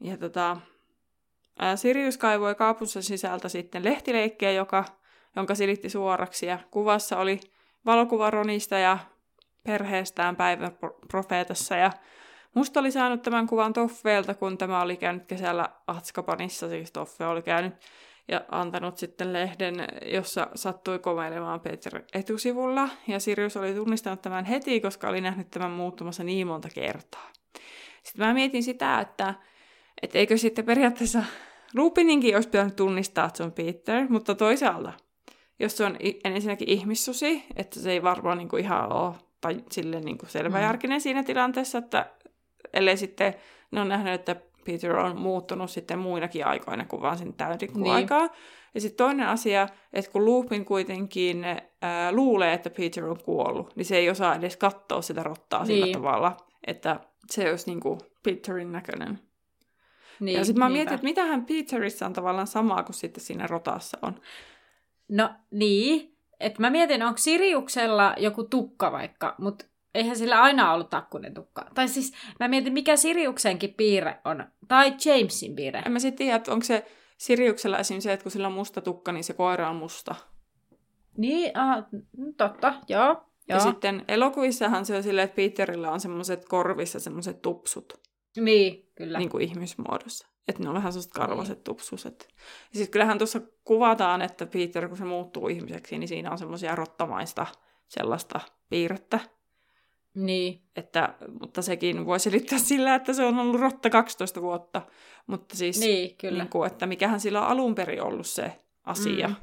Ja 0.00 0.16
tota, 0.16 0.56
ää, 1.58 1.76
Sirius 1.76 2.18
kaivoi 2.18 2.54
kaapunsa 2.54 3.02
sisältä 3.02 3.48
sitten 3.48 3.84
lehtileikkiä, 3.84 4.52
joka, 4.52 4.84
jonka 5.36 5.54
silitti 5.54 5.90
suoraksi, 5.90 6.46
ja 6.46 6.58
kuvassa 6.70 7.18
oli 7.18 7.40
valokuva 7.86 8.30
Ronista 8.30 8.78
ja 8.78 8.98
perheestään 9.72 10.36
päivän 10.36 10.72
profeetassa, 11.08 11.76
ja 11.76 11.90
Musta 12.54 12.80
oli 12.80 12.90
saanut 12.90 13.22
tämän 13.22 13.46
kuvan 13.46 13.72
Toffeelta, 13.72 14.34
kun 14.34 14.58
tämä 14.58 14.82
oli 14.82 14.96
käynyt 14.96 15.26
kesällä 15.26 15.68
Atskapanissa, 15.86 16.68
siis 16.68 16.92
Toffe 16.92 17.26
oli 17.26 17.42
käynyt 17.42 17.74
ja 18.28 18.40
antanut 18.50 18.98
sitten 18.98 19.32
lehden, 19.32 19.74
jossa 20.12 20.48
sattui 20.54 20.98
komeilemaan 20.98 21.60
Peter 21.60 22.02
etusivulla. 22.14 22.88
Ja 23.06 23.20
Sirius 23.20 23.56
oli 23.56 23.74
tunnistanut 23.74 24.22
tämän 24.22 24.44
heti, 24.44 24.80
koska 24.80 25.08
oli 25.08 25.20
nähnyt 25.20 25.50
tämän 25.50 25.70
muuttumassa 25.70 26.24
niin 26.24 26.46
monta 26.46 26.68
kertaa. 26.74 27.30
Sitten 28.02 28.26
mä 28.26 28.34
mietin 28.34 28.62
sitä, 28.62 29.00
että, 29.00 29.34
että 30.02 30.18
eikö 30.18 30.36
sitten 30.36 30.64
periaatteessa 30.64 31.24
Lupininkin 31.74 32.34
olisi 32.34 32.48
pitänyt 32.48 32.76
tunnistaa, 32.76 33.26
että 33.26 33.36
se 33.36 33.42
on 33.42 33.52
Peter, 33.52 34.06
mutta 34.08 34.34
toisaalta, 34.34 34.92
jos 35.58 35.76
se 35.76 35.84
on 35.84 35.96
ensinnäkin 36.24 36.68
ihmissusi, 36.68 37.44
että 37.56 37.80
se 37.80 37.92
ei 37.92 38.02
varmaan 38.02 38.38
niin 38.38 38.48
kuin 38.48 38.64
ihan 38.64 38.92
ole 38.92 39.14
tai 39.40 39.64
sille 39.70 40.00
niin 40.00 40.18
kuin 40.18 40.30
selväjärkinen 40.30 40.98
mm. 40.98 41.00
siinä 41.00 41.22
tilanteessa, 41.22 41.78
että 41.78 42.10
ellei 42.72 42.96
sitten 42.96 43.34
ne 43.70 43.80
on 43.80 43.88
nähnyt, 43.88 44.14
että 44.14 44.36
Peter 44.64 44.96
on 44.96 45.20
muuttunut 45.20 45.70
sitten 45.70 45.98
muinakin 45.98 46.46
aikoina 46.46 46.84
kuin 46.84 47.02
vaan 47.02 47.18
sen 47.18 47.34
täydikkuaikaa. 47.34 48.26
Niin. 48.26 48.30
Ja 48.74 48.80
sitten 48.80 49.06
toinen 49.06 49.26
asia, 49.26 49.68
että 49.92 50.10
kun 50.10 50.24
Lupin 50.24 50.64
kuitenkin 50.64 51.44
ää, 51.82 52.12
luulee, 52.12 52.52
että 52.52 52.70
Peter 52.70 53.04
on 53.04 53.22
kuollut, 53.24 53.76
niin 53.76 53.84
se 53.84 53.96
ei 53.96 54.10
osaa 54.10 54.34
edes 54.34 54.56
katsoa 54.56 55.02
sitä 55.02 55.22
rottaa 55.22 55.64
niin. 55.64 55.82
sillä 55.82 55.92
tavalla, 55.92 56.36
että 56.66 57.00
se 57.30 57.50
olisi 57.50 57.66
niinku 57.66 57.98
Peterin 58.22 58.72
näköinen. 58.72 59.18
Niin, 60.20 60.38
ja 60.38 60.44
sitten 60.44 60.64
mä 60.64 60.68
mietin, 60.68 60.94
että 60.94 61.04
mitähän 61.04 61.46
Peterissä 61.46 62.06
on 62.06 62.12
tavallaan 62.12 62.46
samaa 62.46 62.82
kuin 62.82 62.94
sitten 62.94 63.24
siinä 63.24 63.46
rotassa 63.46 63.98
on. 64.02 64.20
No 65.08 65.30
niin, 65.50 66.17
että 66.40 66.60
mä 66.60 66.70
mietin, 66.70 67.02
onko 67.02 67.18
Siriuksella 67.18 68.14
joku 68.18 68.44
tukka 68.44 68.92
vaikka, 68.92 69.34
mutta 69.38 69.64
eihän 69.94 70.16
sillä 70.16 70.42
aina 70.42 70.72
ollut 70.72 70.90
takkunen 70.90 71.34
tukka. 71.34 71.66
Tai 71.74 71.88
siis 71.88 72.12
mä 72.40 72.48
mietin, 72.48 72.72
mikä 72.72 72.96
Siriuksenkin 72.96 73.74
piirre 73.74 74.20
on. 74.24 74.44
Tai 74.68 74.94
Jamesin 75.04 75.56
piirre. 75.56 75.82
En 75.86 75.92
mä 75.92 75.98
sitten 75.98 76.18
tiedä, 76.18 76.36
että 76.36 76.52
onko 76.52 76.64
se 76.64 76.86
Siriuksella 77.18 77.78
esim. 77.78 78.00
se, 78.00 78.12
että 78.12 78.22
kun 78.22 78.32
sillä 78.32 78.46
on 78.46 78.52
musta 78.52 78.80
tukka, 78.80 79.12
niin 79.12 79.24
se 79.24 79.32
koira 79.32 79.70
on 79.70 79.76
musta. 79.76 80.14
Niin, 81.16 81.50
ah, 81.54 81.84
totta, 82.36 82.74
joo. 82.88 83.04
Joo. 83.48 83.58
Ja 83.58 83.60
sitten 83.60 84.04
elokuvissahan 84.08 84.86
se 84.86 84.96
on 84.96 85.02
silleen, 85.02 85.24
että 85.24 85.36
Peterillä 85.36 85.90
on 85.90 86.00
semmoiset 86.00 86.44
korvissa 86.48 87.00
semmoiset 87.00 87.42
tupsut. 87.42 87.92
Niin, 88.36 88.90
kyllä. 88.94 89.18
Niin 89.18 89.30
kuin 89.30 89.44
ihmismuodossa. 89.44 90.28
Että 90.48 90.62
ne 90.62 90.68
on 90.68 90.74
vähän 90.74 90.92
sellaiset 90.92 91.12
karvaset 91.12 91.56
niin. 91.56 91.64
tupsuset. 91.64 92.28
Ja 92.72 92.78
sitten 92.78 92.90
kyllähän 92.90 93.18
tuossa 93.18 93.40
kuvataan, 93.64 94.22
että 94.22 94.46
Peter, 94.46 94.88
kun 94.88 94.96
se 94.96 95.04
muuttuu 95.04 95.48
ihmiseksi, 95.48 95.98
niin 95.98 96.08
siinä 96.08 96.30
on 96.30 96.38
semmoisia 96.38 96.74
rottamaista 96.74 97.46
sellaista 97.88 98.40
piirrettä. 98.70 99.20
Niin. 100.14 100.62
Että, 100.76 101.14
mutta 101.40 101.62
sekin 101.62 102.06
voi 102.06 102.20
selittää 102.20 102.58
sillä, 102.58 102.94
että 102.94 103.12
se 103.12 103.24
on 103.24 103.38
ollut 103.38 103.60
rotta 103.60 103.90
12 103.90 104.42
vuotta. 104.42 104.82
Mutta 105.26 105.56
siis, 105.56 105.80
Niin, 105.80 106.16
kyllä. 106.16 106.42
Niin 106.42 106.50
kuin, 106.50 106.66
että 106.66 106.86
mikähän 106.86 107.20
sillä 107.20 107.40
on 107.40 107.48
alun 107.48 107.74
perin 107.74 108.02
ollut 108.02 108.26
se 108.26 108.60
asia. 108.84 109.28
Mm. 109.28 109.34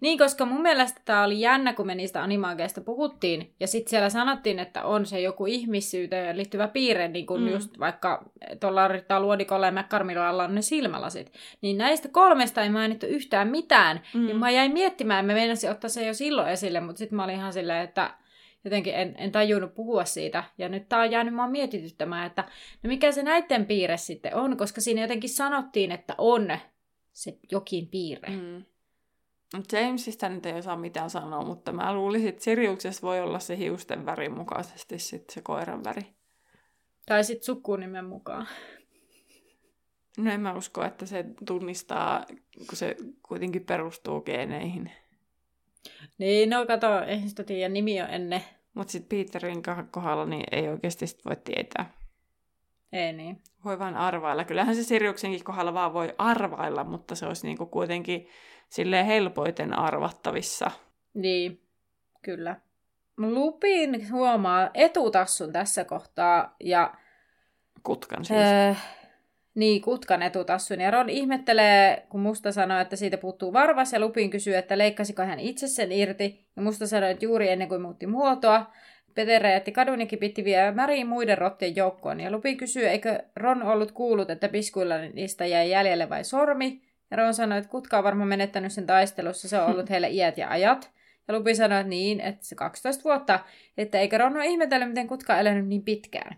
Niin, 0.00 0.18
koska 0.18 0.44
mun 0.44 0.62
mielestä 0.62 1.00
tämä 1.04 1.24
oli 1.24 1.40
jännä, 1.40 1.72
kun 1.72 1.86
me 1.86 1.94
niistä 1.94 2.22
animaageista 2.22 2.80
puhuttiin, 2.80 3.54
ja 3.60 3.66
sitten 3.66 3.90
siellä 3.90 4.08
sanottiin, 4.10 4.58
että 4.58 4.84
on 4.84 5.06
se 5.06 5.20
joku 5.20 5.46
ihmissyyteen 5.46 6.36
liittyvä 6.36 6.68
piirre, 6.68 7.08
niin 7.08 7.26
kuin 7.26 7.42
Mm. 7.42 7.48
just 7.48 7.78
vaikka 7.78 8.24
tuolla 8.60 8.88
Ritta 8.88 9.20
Luodikolla 9.20 9.66
ja 9.66 9.72
McCarmillalla 9.72 10.44
on 10.44 10.54
ne 10.54 10.62
silmälasit. 10.62 11.32
Niin 11.60 11.78
näistä 11.78 12.08
kolmesta 12.08 12.62
ei 12.62 12.70
mainittu 12.70 13.06
yhtään 13.06 13.48
mitään, 13.48 14.00
Mm. 14.14 14.26
niin 14.26 14.36
mä 14.38 14.50
jäin 14.50 14.72
miettimään, 14.72 15.26
mä 15.26 15.32
meinasin 15.32 15.70
ottaa 15.70 15.90
se 15.90 16.06
jo 16.06 16.14
silloin 16.14 16.48
esille, 16.48 16.80
mutta 16.80 16.98
sitten 16.98 17.16
mä 17.16 17.24
olin 17.24 17.34
ihan 17.36 17.52
silleen, 17.52 17.84
että 17.84 18.14
jotenkin 18.64 18.94
en, 18.94 19.14
en 19.18 19.32
tajunnut 19.32 19.74
puhua 19.74 20.04
siitä. 20.04 20.44
Ja 20.58 20.68
nyt 20.68 20.88
tää 20.88 21.00
on 21.00 21.10
jäänyt 21.10 21.34
mua 21.34 21.48
mietityttämään, 21.48 22.26
että 22.26 22.42
no 22.82 22.88
mikä 22.88 23.12
se 23.12 23.22
näiden 23.22 23.66
piirre 23.66 23.96
sitten 23.96 24.34
on, 24.34 24.56
koska 24.56 24.80
siinä 24.80 25.00
jotenkin 25.02 25.30
sanottiin, 25.30 25.92
että 25.92 26.14
on 26.18 26.58
se 27.12 27.38
jokin 27.50 27.86
piirre. 27.88 28.28
Mm. 28.28 28.64
Jamesista 29.72 30.28
nyt 30.28 30.46
ei 30.46 30.58
osaa 30.58 30.76
mitään 30.76 31.10
sanoa, 31.10 31.44
mutta 31.44 31.72
mä 31.72 31.94
luulisin, 31.94 32.28
että 32.28 32.44
Siriuksessa 32.44 33.02
voi 33.02 33.20
olla 33.20 33.38
se 33.38 33.58
hiusten 33.58 34.06
värin 34.06 34.32
mukaisesti 34.32 34.98
sit 34.98 35.30
se 35.30 35.40
koiran 35.40 35.84
väri. 35.84 36.06
Tai 37.06 37.24
sitten 37.24 37.44
sukunimen 37.44 38.04
mukaan. 38.04 38.48
No 40.18 40.32
en 40.32 40.40
mä 40.40 40.54
usko, 40.54 40.84
että 40.84 41.06
se 41.06 41.24
tunnistaa, 41.46 42.26
kun 42.56 42.76
se 42.76 42.96
kuitenkin 43.22 43.64
perustuu 43.64 44.20
geeneihin. 44.20 44.90
Niin, 46.18 46.50
no 46.50 46.66
kato, 46.66 47.00
eihän 47.02 47.28
sitä 47.28 47.44
tiedä, 47.44 47.68
nimi 47.68 48.02
on 48.02 48.10
ennen. 48.10 48.44
Mutta 48.74 48.92
sitten 48.92 49.18
Peterin 49.18 49.62
kohdalla 49.90 50.26
niin 50.26 50.44
ei 50.52 50.68
oikeasti 50.68 51.06
sit 51.06 51.24
voi 51.24 51.36
tietää. 51.36 51.99
Ei 52.92 53.12
niin. 53.12 53.42
Voi 53.64 53.78
vain 53.78 53.96
arvailla. 53.96 54.44
Kyllähän 54.44 54.76
se 54.76 54.82
Siriuksenkin 54.82 55.44
kohdalla 55.44 55.74
vaan 55.74 55.92
voi 55.92 56.14
arvailla, 56.18 56.84
mutta 56.84 57.14
se 57.14 57.26
olisi 57.26 57.46
niinku 57.46 57.66
kuitenkin 57.66 58.28
silleen 58.68 59.06
helpoiten 59.06 59.78
arvattavissa. 59.78 60.70
Niin, 61.14 61.60
kyllä. 62.22 62.56
Lupin 63.16 64.12
huomaa 64.12 64.70
etutassun 64.74 65.52
tässä 65.52 65.84
kohtaa 65.84 66.56
ja 66.60 66.94
Kutkan 67.82 68.24
siis. 68.24 68.38
äh, 68.40 68.88
niin, 69.54 69.82
kutkan 69.82 70.22
etutassun. 70.22 70.80
Ja 70.80 70.90
Ron 70.90 71.10
ihmettelee, 71.10 72.06
kun 72.08 72.20
Musta 72.20 72.52
sanoo, 72.52 72.80
että 72.80 72.96
siitä 72.96 73.18
puuttuu 73.18 73.52
varvas 73.52 73.92
ja 73.92 74.00
Lupin 74.00 74.30
kysyy, 74.30 74.56
että 74.56 74.78
leikkasiko 74.78 75.22
hän 75.22 75.40
itse 75.40 75.68
sen 75.68 75.92
irti. 75.92 76.46
Ja 76.56 76.62
Musta 76.62 76.86
sanoi, 76.86 77.10
että 77.10 77.24
juuri 77.24 77.48
ennen 77.48 77.68
kuin 77.68 77.82
muutti 77.82 78.06
muotoa. 78.06 78.72
Peter 79.20 79.42
räjähti 79.42 79.72
kadun 79.72 80.06
kipitti 80.06 80.44
vielä 80.44 80.72
Märiin 80.72 81.06
muiden 81.06 81.38
rottien 81.38 81.76
joukkoon. 81.76 82.20
Ja 82.20 82.30
Lupin 82.30 82.56
kysyy, 82.56 82.88
eikö 82.88 83.18
Ron 83.36 83.62
ollut 83.62 83.92
kuullut, 83.92 84.30
että 84.30 84.48
piskuilla 84.48 84.98
niistä 84.98 85.46
jäi 85.46 85.70
jäljelle 85.70 86.08
vai 86.08 86.24
sormi. 86.24 86.82
Ja 87.10 87.16
Ron 87.16 87.34
sanoi, 87.34 87.58
että 87.58 87.70
kutka 87.70 87.98
on 87.98 88.04
varmaan 88.04 88.28
menettänyt 88.28 88.72
sen 88.72 88.86
taistelussa, 88.86 89.48
se 89.48 89.60
on 89.60 89.70
ollut 89.70 89.90
heille 89.90 90.08
iät 90.08 90.38
ja 90.38 90.50
ajat. 90.50 90.90
Ja 91.28 91.34
Lupin 91.34 91.56
sanoi, 91.56 91.80
että 91.80 91.88
niin, 91.88 92.20
että 92.20 92.46
se 92.46 92.54
12 92.54 93.04
vuotta, 93.04 93.40
että 93.78 93.98
eikö 93.98 94.18
Ron 94.18 94.36
ole 94.36 94.46
ihmetellyt, 94.46 94.88
miten 94.88 95.06
kutka 95.06 95.32
on 95.32 95.40
elänyt 95.40 95.66
niin 95.66 95.82
pitkään. 95.82 96.36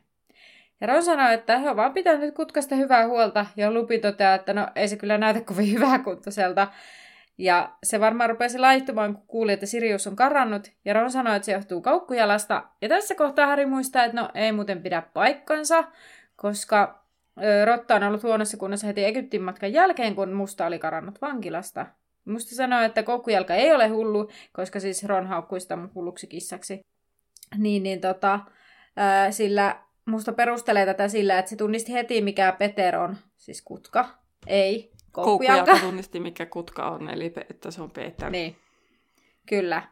Ja 0.80 0.86
Ron 0.86 1.02
sanoi, 1.02 1.34
että 1.34 1.58
he 1.58 1.70
on 1.70 1.76
vaan 1.76 1.92
pitänyt 1.92 2.34
kutkasta 2.34 2.74
hyvää 2.74 3.06
huolta, 3.06 3.46
ja 3.56 3.70
Lupi 3.70 3.98
toteaa, 3.98 4.34
että 4.34 4.54
no 4.54 4.68
ei 4.74 4.88
se 4.88 4.96
kyllä 4.96 5.18
näytä 5.18 5.40
kovin 5.40 5.72
hyväkuntoiselta. 5.72 6.68
Ja 7.38 7.76
se 7.82 8.00
varmaan 8.00 8.30
rupesi 8.30 8.58
laittumaan, 8.58 9.14
kun 9.14 9.26
kuuli, 9.26 9.52
että 9.52 9.66
Sirius 9.66 10.06
on 10.06 10.16
karannut, 10.16 10.72
ja 10.84 10.94
Ron 10.94 11.10
sanoi, 11.10 11.36
että 11.36 11.46
se 11.46 11.52
johtuu 11.52 11.80
kaukkujalasta. 11.80 12.64
Ja 12.82 12.88
tässä 12.88 13.14
kohtaa 13.14 13.46
Harry 13.46 13.66
muistaa, 13.66 14.04
että 14.04 14.20
no 14.20 14.28
ei 14.34 14.52
muuten 14.52 14.82
pidä 14.82 15.02
paikkansa, 15.14 15.84
koska 16.36 17.04
Rotta 17.64 17.94
on 17.94 18.02
ollut 18.02 18.22
huonossa 18.22 18.56
kunnossa 18.56 18.86
heti 18.86 19.04
Egyptin 19.04 19.42
matkan 19.42 19.72
jälkeen, 19.72 20.14
kun 20.14 20.32
Musta 20.32 20.66
oli 20.66 20.78
karannut 20.78 21.20
vankilasta. 21.20 21.86
Musta 22.24 22.54
sanoi, 22.54 22.84
että 22.84 23.02
koukkujalka 23.02 23.54
ei 23.54 23.72
ole 23.72 23.88
hullu, 23.88 24.30
koska 24.52 24.80
siis 24.80 25.04
Ron 25.04 25.26
haukkui 25.26 25.60
sitä 25.60 25.78
hulluksi 25.94 26.26
kissaksi. 26.26 26.80
Niin, 27.58 27.82
niin 27.82 28.00
tota, 28.00 28.40
sillä 29.30 29.76
Musta 30.04 30.32
perustelee 30.32 30.86
tätä 30.86 31.08
sillä, 31.08 31.38
että 31.38 31.48
se 31.48 31.56
tunnisti 31.56 31.92
heti, 31.92 32.20
mikä 32.20 32.52
Peter 32.58 32.96
on, 32.96 33.16
siis 33.36 33.62
kutka, 33.62 34.08
ei 34.46 34.91
koukkujalka. 35.12 35.64
Koukkujalka 35.64 35.86
tunnisti, 35.86 36.20
mikä 36.20 36.46
kutka 36.46 36.90
on, 36.90 37.10
eli 37.10 37.32
että 37.50 37.70
se 37.70 37.82
on 37.82 37.90
Peter. 37.90 38.30
Niin, 38.30 38.56
kyllä. 39.48 39.82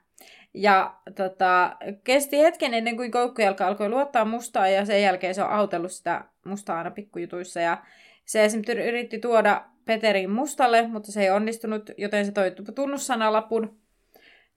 Ja 0.55 0.95
tota, 1.17 1.77
kesti 2.05 2.39
hetken 2.39 2.75
ennen 2.75 2.97
kuin 2.97 3.11
koukkujalka 3.11 3.67
alkoi 3.67 3.89
luottaa 3.89 4.25
mustaa 4.25 4.69
ja 4.69 4.85
sen 4.85 5.03
jälkeen 5.03 5.35
se 5.35 5.43
on 5.43 5.51
autellut 5.51 5.93
sitä 5.93 6.25
mustaa 6.45 6.79
aina 6.79 6.91
pikkujutuissa. 6.91 7.61
Ja 7.61 7.79
se 8.25 8.45
esimerkiksi 8.45 8.89
yritti 8.89 9.19
tuoda 9.19 9.65
Peterin 9.85 10.31
mustalle, 10.31 10.89
mutta 10.89 11.13
se 11.13 11.23
ei 11.23 11.31
onnistunut, 11.31 11.91
joten 11.97 12.27
se 12.27 12.33
toi 12.33 12.53
tunnussanalapun. 12.75 13.81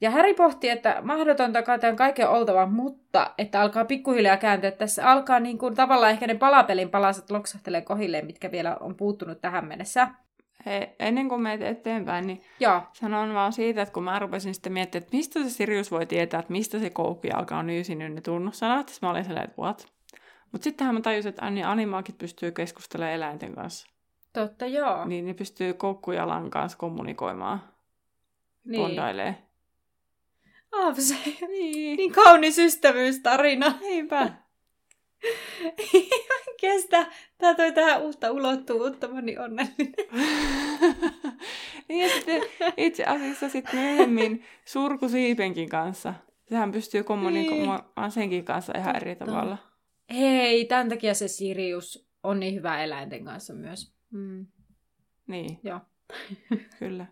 Ja 0.01 0.09
Häri 0.09 0.33
pohti, 0.33 0.69
että 0.69 1.01
mahdotonta 1.01 1.61
kai 1.61 1.79
tämän 1.79 1.95
kaiken 1.95 2.29
oltava, 2.29 2.65
mutta 2.65 3.33
että 3.37 3.61
alkaa 3.61 3.85
pikkuhiljaa 3.85 4.37
kääntyä. 4.37 4.67
että 4.67 4.79
Tässä 4.79 5.11
alkaa 5.11 5.39
niin 5.39 5.57
kuin 5.57 5.75
tavallaan 5.75 6.11
ehkä 6.11 6.27
ne 6.27 6.35
palapelin 6.35 6.89
palaset 6.89 7.31
loksahtelee 7.31 7.81
kohilleen, 7.81 8.25
mitkä 8.25 8.51
vielä 8.51 8.77
on 8.79 8.95
puuttunut 8.95 9.41
tähän 9.41 9.67
mennessä. 9.67 10.07
Hei, 10.65 10.87
ennen 10.99 11.29
kuin 11.29 11.41
menet 11.41 11.61
eteenpäin, 11.61 12.27
niin 12.27 12.41
Joo, 12.59 12.81
sanon 12.93 13.33
vaan 13.33 13.53
siitä, 13.53 13.81
että 13.81 13.93
kun 13.93 14.03
mä 14.03 14.19
rupesin 14.19 14.53
sitten 14.53 14.73
miettimään, 14.73 15.03
että 15.03 15.17
mistä 15.17 15.43
se 15.43 15.49
Sirius 15.49 15.91
voi 15.91 16.05
tietää, 16.05 16.39
että 16.39 16.51
mistä 16.51 16.79
se 16.79 16.89
koukkujalka 16.89 17.57
on 17.57 17.69
yysinyt 17.69 18.13
ne 18.13 18.21
tunnussanat, 18.21 18.97
mä 19.01 19.09
olin 19.09 19.25
sellainen, 19.25 19.49
että 19.49 19.61
what? 19.61 19.87
Mutta 20.51 20.63
sittenhän 20.63 20.95
mä 20.95 21.01
tajusin, 21.01 21.29
että 21.29 21.49
niin 21.49 21.65
animaakit 21.67 22.17
pystyy 22.17 22.51
keskustelemaan 22.51 23.13
eläinten 23.15 23.55
kanssa. 23.55 23.87
totta 24.33 24.65
joo. 24.65 25.05
Niin 25.05 25.25
ne 25.25 25.33
pystyy 25.33 25.73
koukkujalan 25.73 26.49
kanssa 26.49 26.77
kommunikoimaan, 26.77 27.63
Niin. 28.65 28.81
bondailee. 28.81 29.37
Ah, 30.71 30.95
se 30.97 31.15
Niin. 31.47 31.97
niin 31.97 32.11
kaunis 32.11 32.57
ystävyystarina. 32.57 33.73
Niinpä. 33.79 34.31
Kestä. 36.61 37.05
Tämä 37.37 37.55
toi 37.55 37.71
tähän 37.71 38.01
uutta 38.01 38.31
ulottuvuutta, 38.31 39.07
mä 39.07 39.21
niin 39.21 39.39
onnellinen. 39.39 39.93
niin 41.89 42.03
ja 42.03 42.09
sitten 42.13 42.41
itse 42.77 43.03
asiassa 43.03 43.49
sitten 43.49 43.79
myöhemmin 43.79 44.43
surkusiipenkin 44.65 45.69
kanssa. 45.69 46.13
Sehän 46.49 46.71
pystyy 46.71 47.03
kommunikoimaan 47.03 48.11
senkin 48.11 48.45
kanssa 48.45 48.73
ihan 48.77 48.95
eri 48.95 49.15
Totta. 49.15 49.31
tavalla. 49.31 49.57
Hei, 50.13 50.65
tämän 50.65 50.89
takia 50.89 51.13
se 51.13 51.27
Sirius 51.27 52.09
on 52.23 52.39
niin 52.39 52.55
hyvä 52.55 52.83
eläinten 52.83 53.25
kanssa 53.25 53.53
myös. 53.53 53.93
Mm. 54.11 54.45
Niin, 55.27 55.59
Joo. 55.63 55.79
kyllä. 56.79 57.05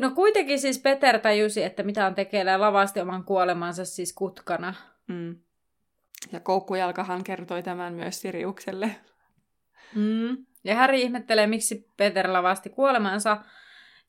No 0.00 0.10
kuitenkin 0.10 0.58
siis 0.60 0.78
Peter 0.78 1.18
tajusi, 1.18 1.62
että 1.62 1.82
mitä 1.82 2.06
on 2.06 2.14
tekeillä 2.14 2.50
ja 2.50 2.60
lavasti 2.60 3.00
oman 3.00 3.24
kuolemansa 3.24 3.84
siis 3.84 4.12
kutkana. 4.12 4.74
Mm. 5.08 5.36
Ja 6.32 6.40
koukkujalkahan 6.40 7.24
kertoi 7.24 7.62
tämän 7.62 7.94
myös 7.94 8.20
Siriukselle. 8.20 8.90
Mm. 9.94 10.36
Ja 10.64 10.74
Häri 10.74 11.02
ihmettelee, 11.02 11.46
miksi 11.46 11.90
Peter 11.96 12.32
lavasti 12.32 12.70
kuolemansa. 12.70 13.36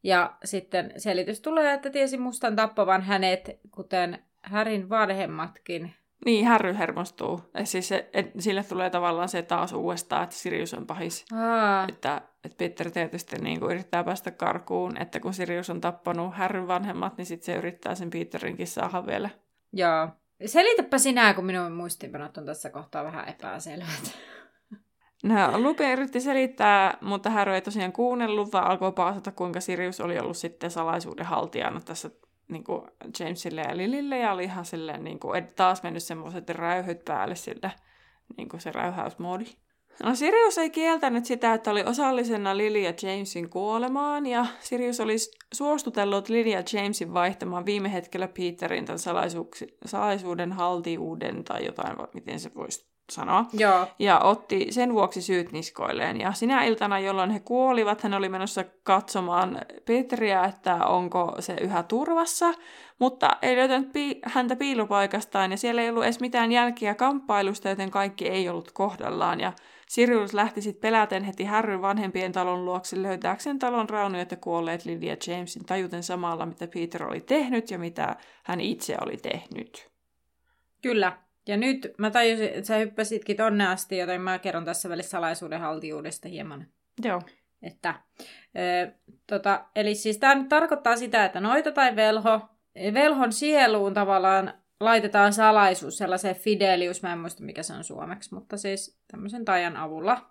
Ja 0.04 0.34
sitten 0.44 0.94
selitys 0.98 1.42
tulee, 1.42 1.74
että 1.74 1.90
tiesi 1.90 2.18
mustan 2.18 2.56
tappavan 2.56 3.02
hänet, 3.02 3.60
kuten 3.72 4.24
Härin 4.42 4.90
vanhemmatkin. 4.90 5.94
Niin, 6.26 6.46
Härry 6.48 6.74
hermostuu. 6.78 7.42
Ja 7.54 7.66
siis 7.66 7.88
se, 7.88 8.10
et, 8.14 8.32
sille 8.40 8.64
tulee 8.64 8.90
tavallaan 8.90 9.30
se 9.30 9.42
taas 9.42 9.74
uudestaan, 9.74 10.24
että 10.24 10.36
Sirius 10.36 10.74
on 10.74 10.88
pahis. 10.88 11.26
Aa, 11.34 11.86
Että, 11.90 12.22
että 12.44 12.58
Peter 12.58 12.92
tietysti 12.92 13.36
niin 13.36 13.60
kuin 13.60 13.72
yrittää 13.72 14.04
päästä 14.04 14.32
karkuun, 14.32 14.98
että 15.02 15.20
kun 15.20 15.34
Sirius 15.34 15.70
on 15.70 15.82
tappanut 15.82 16.34
Härryn 16.36 16.68
vanhemmat, 16.68 17.18
niin 17.18 17.26
sitten 17.26 17.46
se 17.46 17.56
yrittää 17.56 17.96
sen 17.96 18.10
Peterinkin 18.10 18.68
saada 18.68 19.06
vielä. 19.06 19.30
joo. 19.74 20.10
Selitäpä 20.46 20.98
sinä, 20.98 21.34
kun 21.34 21.46
minun 21.46 21.72
muistiinpanot 21.72 22.38
on 22.38 22.46
tässä 22.46 22.70
kohtaa 22.70 23.04
vähän 23.04 23.30
epäselvät. 23.30 24.18
No, 25.24 25.60
Lupin 25.60 25.92
yritti 25.92 26.22
selittää, 26.22 26.98
mutta 27.02 27.30
Harry 27.30 27.54
ei 27.54 27.62
tosiaan 27.62 27.92
kuunnellut, 27.92 28.54
vaan 28.54 28.68
alkoi 28.68 28.92
paasata, 28.92 29.32
kuinka 29.32 29.60
Sirius 29.60 30.02
oli 30.02 30.20
ollut 30.20 30.38
sitten 30.38 30.72
salaisuuden 30.72 31.26
haltijana 31.26 31.82
tässä 31.82 32.10
niin 32.48 32.64
kuin 32.64 32.82
Jamesille 33.20 33.62
ja 33.62 33.78
Lilille, 33.78 34.18
ja 34.18 34.32
oli 34.32 34.44
ihan 34.44 34.66
silleen, 34.66 35.04
niin 35.04 35.20
kuin, 35.20 35.48
taas 35.56 35.84
mennyt 35.84 36.04
semmoiset 36.04 36.50
räyhyt 36.50 37.06
päälle 37.06 37.36
siltä, 37.36 37.72
niin 38.38 38.50
kuin 38.50 38.62
se 38.62 38.72
räyhäysmoodi. 38.72 39.46
No 40.04 40.16
Sirius 40.16 40.58
ei 40.58 40.70
kieltänyt 40.70 41.26
sitä, 41.26 41.54
että 41.54 41.72
oli 41.72 41.84
osallisena 41.84 42.58
Lily 42.58 42.80
ja 42.80 42.94
Jamesin 43.02 43.50
kuolemaan, 43.50 44.26
ja 44.26 44.46
Sirius 44.60 45.00
oli 45.00 45.16
suostutellut 45.54 46.30
Lily 46.30 46.50
ja 46.50 46.64
Jamesin 46.74 47.14
vaihtamaan 47.14 47.66
viime 47.66 47.94
hetkellä 47.94 48.28
Peterin 48.28 48.86
tämän 48.86 49.00
salaisuuksi- 49.00 49.78
salaisuuden 49.86 50.52
haltijuuden 50.52 51.44
tai 51.44 51.66
jotain, 51.66 51.98
miten 52.14 52.40
se 52.40 52.52
voisi 52.56 52.94
sanoa. 53.12 53.46
Joo. 53.54 53.88
Ja 54.00 54.20
otti 54.20 54.68
sen 54.70 54.94
vuoksi 54.94 55.22
syyt 55.22 55.52
niskoilleen. 55.52 56.22
Ja 56.22 56.34
sinä 56.34 56.64
iltana, 56.64 57.00
jolloin 57.00 57.30
he 57.30 57.40
kuolivat, 57.40 58.02
hän 58.02 58.14
oli 58.14 58.30
menossa 58.30 58.64
katsomaan 58.84 59.62
Petriä, 59.86 60.46
että 60.46 60.76
onko 60.76 61.36
se 61.40 61.56
yhä 61.62 61.84
turvassa, 61.84 62.54
mutta 63.00 63.30
ei 63.42 63.56
löytänyt 63.56 63.94
pi- 63.94 64.20
häntä 64.24 64.56
piilopaikastaan 64.56 65.52
ja 65.52 65.58
siellä 65.58 65.82
ei 65.82 65.90
ollut 65.90 66.04
edes 66.04 66.20
mitään 66.20 66.52
jälkiä 66.52 66.96
kamppailusta, 66.96 67.70
joten 67.70 67.92
kaikki 67.92 68.30
ei 68.30 68.50
ollut 68.50 68.72
kohdallaan. 68.72 69.40
Ja 69.40 69.54
Sirius 69.94 70.34
lähti 70.34 70.62
sitten 70.62 70.82
peläten 70.82 71.24
heti 71.24 71.44
Harryn 71.44 71.82
vanhempien 71.82 72.32
talon 72.32 72.66
luokse 72.66 73.02
löytääkseen 73.02 73.60
talon 73.60 73.90
raunioita 73.90 74.34
ja 74.34 74.38
kuolleet 74.38 74.86
Lydia 74.86 75.16
Jamesin 75.28 75.66
tajuten 75.66 76.04
samalla, 76.04 76.46
mitä 76.46 76.68
Peter 76.68 77.04
oli 77.04 77.22
tehnyt 77.22 77.72
ja 77.72 77.80
mitä 77.80 78.16
hän 78.44 78.62
itse 78.62 78.98
oli 79.02 79.18
tehnyt. 79.18 79.92
Kyllä. 80.82 81.18
Ja 81.48 81.58
nyt 81.58 81.94
mä 81.98 82.12
tajusin, 82.12 82.48
että 82.48 82.64
sä 82.64 82.78
hyppäsitkin 82.78 83.38
tonne 83.38 83.68
asti, 83.68 83.98
joten 83.98 84.22
mä 84.22 84.40
kerron 84.40 84.66
tässä 84.66 84.90
välissä 84.90 85.10
salaisuuden 85.10 85.60
haltijuudesta 85.60 86.30
hieman. 86.30 86.68
Joo. 87.04 87.22
Että, 87.62 87.96
ö, 88.58 88.92
tota, 89.28 89.66
eli 89.76 89.96
siis 89.96 90.18
tämä 90.18 90.36
nyt 90.36 90.50
tarkoittaa 90.50 90.96
sitä, 90.96 91.26
että 91.26 91.40
noita 91.40 91.72
tai 91.72 91.96
velho, 91.96 92.42
velhon 92.94 93.34
sieluun 93.34 93.94
tavallaan 93.94 94.63
laitetaan 94.86 95.34
salaisuus, 95.34 95.98
sellaiseen 95.98 96.36
fidelius, 96.36 97.04
mä 97.04 97.14
en 97.14 97.20
muista 97.20 97.44
mikä 97.44 97.64
se 97.64 97.74
on 97.74 97.84
suomeksi, 97.84 98.34
mutta 98.34 98.58
siis 98.58 99.00
tämmöisen 99.12 99.46
tajan 99.46 99.78
avulla. 99.78 100.30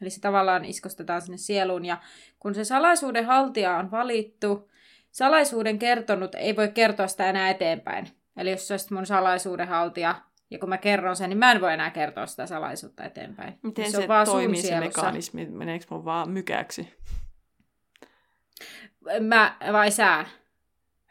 Eli 0.00 0.10
se 0.10 0.20
tavallaan 0.20 0.64
iskostetaan 0.64 1.22
sinne 1.22 1.38
sieluun, 1.38 1.84
ja 1.84 1.98
kun 2.38 2.54
se 2.54 2.64
salaisuuden 2.64 3.26
haltija 3.26 3.76
on 3.76 3.90
valittu, 3.90 4.70
salaisuuden 5.10 5.78
kertonut 5.78 6.34
ei 6.34 6.56
voi 6.56 6.68
kertoa 6.68 7.06
sitä 7.06 7.30
enää 7.30 7.50
eteenpäin. 7.50 8.08
Eli 8.36 8.50
jos 8.50 8.68
se 8.68 8.74
olisi 8.74 8.94
mun 8.94 9.06
salaisuuden 9.06 9.68
haltija, 9.68 10.14
ja 10.50 10.58
kun 10.58 10.68
mä 10.68 10.78
kerron 10.78 11.16
sen, 11.16 11.28
niin 11.28 11.38
mä 11.38 11.52
en 11.52 11.60
voi 11.60 11.72
enää 11.72 11.90
kertoa 11.90 12.26
sitä 12.26 12.46
salaisuutta 12.46 13.04
eteenpäin. 13.04 13.58
Miten 13.62 13.84
se, 13.84 13.90
se, 13.90 13.98
on 13.98 14.08
vaan 14.08 14.26
toimii 14.26 14.62
se 14.62 14.80
mekanismi? 14.80 15.46
Meneekö 15.46 15.84
mun 15.90 16.04
vaan 16.04 16.30
mykäksi? 16.30 16.94
Mä 19.20 19.56
vai 19.72 19.90
sä? 19.90 20.24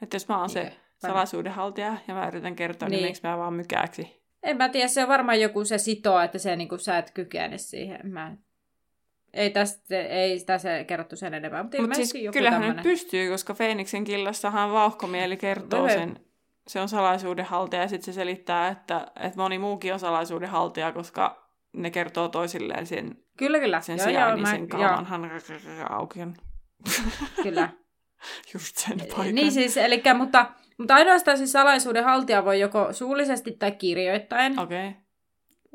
Että 0.01 0.15
jos 0.15 0.27
mä 0.27 0.39
oon 0.39 0.49
se 0.49 0.61
Niin, 0.61 0.73
salaisuudenhaltija 1.07 1.97
ja 2.07 2.13
mä 2.13 2.27
yritän 2.27 2.55
kertoa, 2.55 2.89
niin, 2.89 3.03
Niin. 3.03 3.13
niin 3.13 3.31
mä 3.31 3.37
vaan 3.37 3.53
mykäksi? 3.53 4.21
En 4.43 4.57
mä 4.57 4.69
tiedä, 4.69 4.87
se 4.87 5.01
on 5.03 5.07
varmaan 5.09 5.41
joku 5.41 5.65
se 5.65 5.77
sitoo, 5.77 6.19
että 6.19 6.37
se, 6.37 6.55
niin 6.55 6.69
kuin, 6.69 6.79
sä 6.79 6.97
et 6.97 7.11
kykene 7.11 7.57
siihen. 7.57 7.99
Mä... 8.03 8.35
Ei 9.33 9.49
tästä, 9.49 9.99
ei 9.99 10.39
tässä 10.45 10.83
kerrottu 10.83 11.15
sen 11.15 11.33
enempää, 11.33 11.63
mutta 11.63 11.77
ilmeisesti 11.77 12.11
siis 12.11 12.23
joku 12.23 12.33
kyllähän 12.33 12.61
tämmönen. 12.61 12.75
nyt 12.75 12.83
pystyy, 12.83 13.29
koska 13.31 13.53
Feeniksen 13.53 14.03
killassahan 14.03 14.71
vauhkomieli 14.71 15.37
kertoo 15.37 15.89
sen, 15.89 16.19
se 16.67 16.81
on 16.81 16.89
salaisuudenhaltija 16.89 17.81
ja 17.81 17.87
sitten 17.87 18.05
se 18.13 18.13
selittää, 18.13 18.67
että, 18.67 19.07
että 19.19 19.37
moni 19.37 19.59
muukin 19.59 19.93
on 19.93 19.99
salaisuudenhaltija, 19.99 20.91
koska 20.91 21.49
ne 21.73 21.91
kertoo 21.91 22.27
toisilleen 22.27 22.85
sen, 22.87 23.17
Kyllä, 23.37 23.59
kyllä. 23.59 23.81
sen 23.81 23.97
joo, 23.97 24.07
sijainnin, 24.07 24.37
joo, 24.45 24.51
mä, 24.51 24.57
sen 24.57 24.67
kaamanhan 24.67 25.31
aukion. 25.89 26.35
kyllä. 27.43 27.69
Just 28.53 28.77
sen 28.77 28.99
paikan. 29.15 29.35
niin 29.35 29.51
siis, 29.51 29.77
eli, 29.77 30.03
mutta, 30.17 30.45
mutta 30.77 30.95
ainoastaan 30.95 31.37
siis 31.37 31.51
salaisuuden 31.51 32.03
haltija 32.03 32.45
voi 32.45 32.59
joko 32.59 32.93
suullisesti 32.93 33.51
tai 33.51 33.71
kirjoittaen 33.71 34.59
Okei. 34.59 34.87
Okay. 34.87 35.01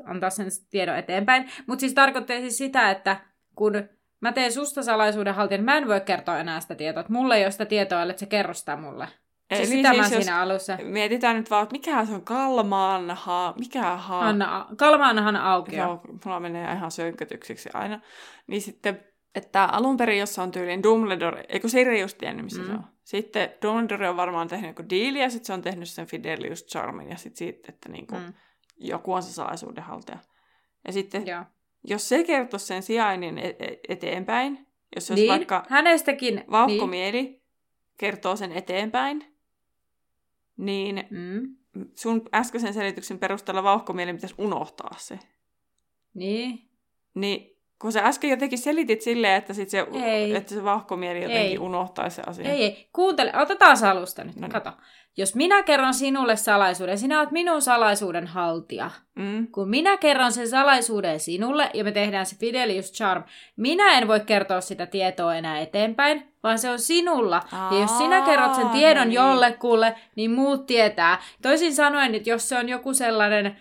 antaa 0.05 0.29
sen 0.29 0.47
tiedon 0.69 0.97
eteenpäin. 0.97 1.51
Mutta 1.67 1.79
siis 1.79 1.93
tarkoittaa 1.93 2.39
siis 2.39 2.57
sitä, 2.57 2.91
että 2.91 3.17
kun 3.55 3.73
mä 4.19 4.31
teen 4.31 4.51
susta 4.51 4.83
salaisuuden 4.83 5.35
haltijan, 5.35 5.63
mä 5.63 5.77
en 5.77 5.87
voi 5.87 6.01
kertoa 6.01 6.39
enää 6.39 6.59
sitä 6.59 6.75
tietoa. 6.75 7.01
Että 7.01 7.13
mulla 7.13 7.35
ei 7.35 7.43
ole 7.43 7.51
sitä 7.51 7.65
tietoa, 7.65 8.01
ellei 8.01 8.17
se 8.17 8.25
kerro 8.25 8.53
sitä 8.53 8.75
mulle. 8.75 9.07
Siis 9.55 9.69
Eli 9.69 9.77
sitä 9.77 9.89
mä 9.89 9.93
siis 9.93 10.11
jos 10.11 10.23
siinä 10.23 10.39
alussa. 10.39 10.77
mietitään 10.83 11.35
nyt 11.35 11.49
vaan, 11.49 11.63
että 11.63 11.73
mikä 11.73 12.05
se 12.05 12.13
on 12.13 12.21
kalmaanha, 12.21 13.53
mikä 13.59 13.81
ha... 13.81 14.19
Anna, 14.19 14.67
Kalmaanahan 14.77 15.35
auki. 15.35 15.75
Joo, 15.75 16.01
mulla 16.25 16.39
menee 16.39 16.73
ihan 16.73 16.91
sönkötyksiksi 16.91 17.69
aina. 17.73 17.99
Niin 18.47 18.61
sitten, 18.61 19.03
että 19.35 19.63
alun 19.65 19.97
perin, 19.97 20.19
jossa 20.19 20.43
on 20.43 20.51
tyyliin 20.51 20.83
Dumbledore, 20.83 21.43
eikö 21.49 21.67
Sirius 21.69 22.13
tiennyt, 22.15 22.43
missä 22.45 22.61
Mm. 22.61 22.67
se 22.67 22.73
on. 22.73 22.83
Sitten 23.03 23.49
Dumbledore 23.61 24.09
on 24.09 24.17
varmaan 24.17 24.47
tehnyt 24.47 24.69
joku 24.69 24.89
diili, 24.89 25.19
ja 25.21 25.29
sitten 25.29 25.45
se 25.45 25.53
on 25.53 25.61
tehnyt 25.61 25.89
sen 25.89 26.07
Fidelius 26.07 26.65
Charmin, 26.65 27.09
ja 27.09 27.17
sitten 27.17 27.37
siitä, 27.37 27.59
että 27.69 27.89
niinku, 27.89 28.15
mm. 28.15 28.21
Mm, 28.21 28.33
joku 28.77 29.13
on 29.13 29.23
se 29.23 29.33
salaisuudenhaltija. 29.33 30.17
Ja 30.87 30.93
sitten, 30.93 31.27
joo. 31.27 31.43
jos 31.83 32.09
se 32.09 32.23
kertoisi 32.23 32.65
sen 32.65 32.83
sijainnin 32.83 33.37
e- 33.37 33.55
e- 33.59 33.79
eteenpäin, 33.89 34.67
jos 34.95 35.07
se 35.07 35.13
olisi 35.13 35.21
Niin, 35.23 35.29
vaikka 35.29 35.65
hänestäkin. 35.69 36.35
Niin. 36.35 36.51
vauhkomieli 36.51 37.41
kertoo 37.97 38.35
sen 38.35 38.51
eteenpäin, 38.51 39.35
niin 40.57 41.07
Mm, 41.11 41.55
sun 41.95 42.21
äskeisen 42.33 42.73
selityksen 42.73 43.19
perusteella 43.19 43.63
vauhkomieli 43.63 44.13
pitäisi 44.13 44.35
unohtaa 44.37 44.95
se. 44.97 45.19
niin. 46.13 46.67
Niin, 47.13 47.57
kun 47.81 47.91
sä 47.91 48.05
äsken 48.05 48.29
jotenkin 48.29 48.59
selitit 48.59 49.01
silleen, 49.01 49.35
että, 49.35 49.53
sit 49.53 49.69
se, 49.69 49.87
Ei. 50.03 50.35
että 50.35 50.53
se 50.53 50.63
vauhkomieli 50.63 51.21
jotenkin 51.21 51.51
Ei. 51.51 51.57
unohtaisi 51.57 52.15
se 52.15 52.21
asia. 52.27 52.49
Ei, 52.49 52.63
ei. 52.63 52.89
Kuuntele, 52.93 53.31
otetaan 53.37 53.77
se 53.77 53.87
alusta 53.87 54.23
nyt. 54.23 54.35
No 54.35 54.41
niin. 54.41 54.51
Kato. 54.51 54.71
Jos 55.17 55.35
minä 55.35 55.63
kerron 55.63 55.93
sinulle 55.93 56.35
salaisuuden, 56.35 56.97
sinä 56.97 57.19
olet 57.19 57.31
minun 57.31 57.61
salaisuuden 57.61 58.27
haltija. 58.27 58.91
Mm. 59.15 59.47
Kun 59.47 59.69
minä 59.69 59.97
kerron 59.97 60.31
sen 60.31 60.49
salaisuuden 60.49 61.19
sinulle 61.19 61.69
ja 61.73 61.83
me 61.83 61.91
tehdään 61.91 62.25
se 62.25 62.35
Fidelius 62.35 62.91
Charm, 62.91 63.23
minä 63.57 63.97
en 63.97 64.07
voi 64.07 64.19
kertoa 64.19 64.61
sitä 64.61 64.85
tietoa 64.85 65.35
enää 65.35 65.59
eteenpäin, 65.59 66.33
vaan 66.43 66.59
se 66.59 66.69
on 66.69 66.79
sinulla. 66.79 67.41
ja 67.71 67.79
jos 67.79 67.97
sinä 67.97 68.21
kerrot 68.21 68.55
sen 68.55 68.65
Aa, 68.65 68.73
tiedon 68.73 69.03
no 69.03 69.05
niin. 69.05 69.15
jollekulle, 69.15 69.95
niin 70.15 70.31
muut 70.31 70.65
tietää. 70.65 71.21
Toisin 71.41 71.75
sanoen, 71.75 72.15
että 72.15 72.29
jos 72.29 72.49
se 72.49 72.57
on 72.57 72.69
joku 72.69 72.93
sellainen... 72.93 73.57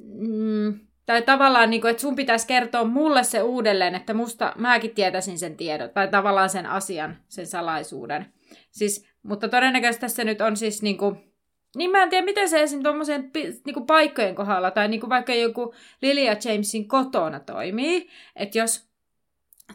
Mm, 0.00 0.80
tai 1.06 1.22
tavallaan, 1.22 1.70
niin 1.70 1.80
kuin, 1.80 1.90
että 1.90 2.00
sun 2.00 2.16
pitäisi 2.16 2.46
kertoa 2.46 2.84
mulle 2.84 3.24
se 3.24 3.42
uudelleen, 3.42 3.94
että 3.94 4.14
musta 4.14 4.52
mäkin 4.56 4.94
tietäisin 4.94 5.38
sen 5.38 5.56
tiedon, 5.56 5.90
tai 5.90 6.08
tavallaan 6.08 6.50
sen 6.50 6.66
asian, 6.66 7.16
sen 7.28 7.46
salaisuuden. 7.46 8.32
Siis, 8.70 9.06
mutta 9.22 9.48
todennäköisesti 9.48 10.00
tässä 10.00 10.24
nyt 10.24 10.40
on 10.40 10.56
siis 10.56 10.82
niin 10.82 10.98
kuin, 10.98 11.32
niin 11.76 11.90
mä 11.90 12.02
en 12.02 12.10
tiedä, 12.10 12.24
miten 12.24 12.48
se 12.48 12.62
esim. 12.62 12.82
tuommoisen 12.82 13.30
niin 13.34 13.86
paikkojen 13.86 14.34
kohdalla, 14.34 14.70
tai 14.70 14.88
niin 14.88 15.00
kuin 15.00 15.10
vaikka 15.10 15.34
joku 15.34 15.74
Lilia 16.02 16.36
Jamesin 16.44 16.88
kotona 16.88 17.40
toimii, 17.40 18.08
että 18.36 18.58
jos 18.58 18.88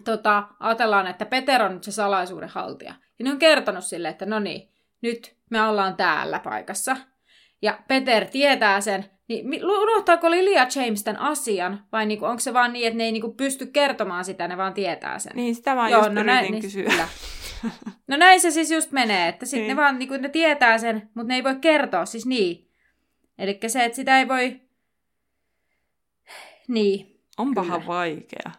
tota, 0.03 0.43
ajatellaan, 0.59 1.07
että 1.07 1.25
Peter 1.25 1.63
on 1.63 1.73
nyt 1.73 1.83
se 1.83 1.91
salaisuuden 1.91 2.49
haltija, 2.49 2.93
ja 3.19 3.25
ne 3.25 3.31
on 3.31 3.39
kertonut 3.39 3.83
sille, 3.83 4.09
että 4.09 4.25
no 4.25 4.39
niin, 4.39 4.69
nyt 5.01 5.35
me 5.49 5.61
ollaan 5.61 5.95
täällä 5.95 6.39
paikassa, 6.39 6.97
ja 7.61 7.79
Peter 7.87 8.25
tietää 8.25 8.81
sen, 8.81 9.05
niin 9.27 9.65
unohtaako 9.65 10.31
Lilia 10.31 10.67
James 10.75 11.03
tämän 11.03 11.21
asian, 11.21 11.83
vai 11.91 12.05
niinku, 12.05 12.25
onko 12.25 12.39
se 12.39 12.53
vaan 12.53 12.73
niin, 12.73 12.87
että 12.87 12.97
ne 12.97 13.03
ei 13.03 13.11
niinku 13.11 13.33
pysty 13.33 13.65
kertomaan 13.65 14.25
sitä, 14.25 14.47
ne 14.47 14.57
vaan 14.57 14.73
tietää 14.73 15.19
sen? 15.19 15.31
Niin, 15.35 15.55
sitä 15.55 15.75
mä 15.75 15.89
Joo, 15.89 15.99
just 16.01 16.13
no 16.13 16.23
näin- 16.23 16.51
niin- 16.51 16.61
kysyä. 16.61 16.83
kyllä. 16.89 17.07
No 18.07 18.17
näin 18.17 18.41
se 18.41 18.51
siis 18.51 18.71
just 18.71 18.91
menee, 18.91 19.27
että 19.27 19.45
sitten 19.45 19.67
Niin. 19.67 19.77
ne 19.77 19.81
vaan 19.81 19.99
niinku, 19.99 20.17
ne 20.17 20.29
tietää 20.29 20.77
sen, 20.77 21.09
mutta 21.13 21.27
ne 21.27 21.35
ei 21.35 21.43
voi 21.43 21.55
kertoa, 21.55 22.05
siis 22.05 22.25
niin. 22.25 22.67
Eli 23.37 23.59
se, 23.67 23.83
että 23.85 23.95
sitä 23.95 24.19
ei 24.19 24.27
voi... 24.27 24.61
Niin. 26.67 27.19
Onpahan 27.37 27.81
Kyllä. 27.81 27.87
vaikea. 27.93 28.51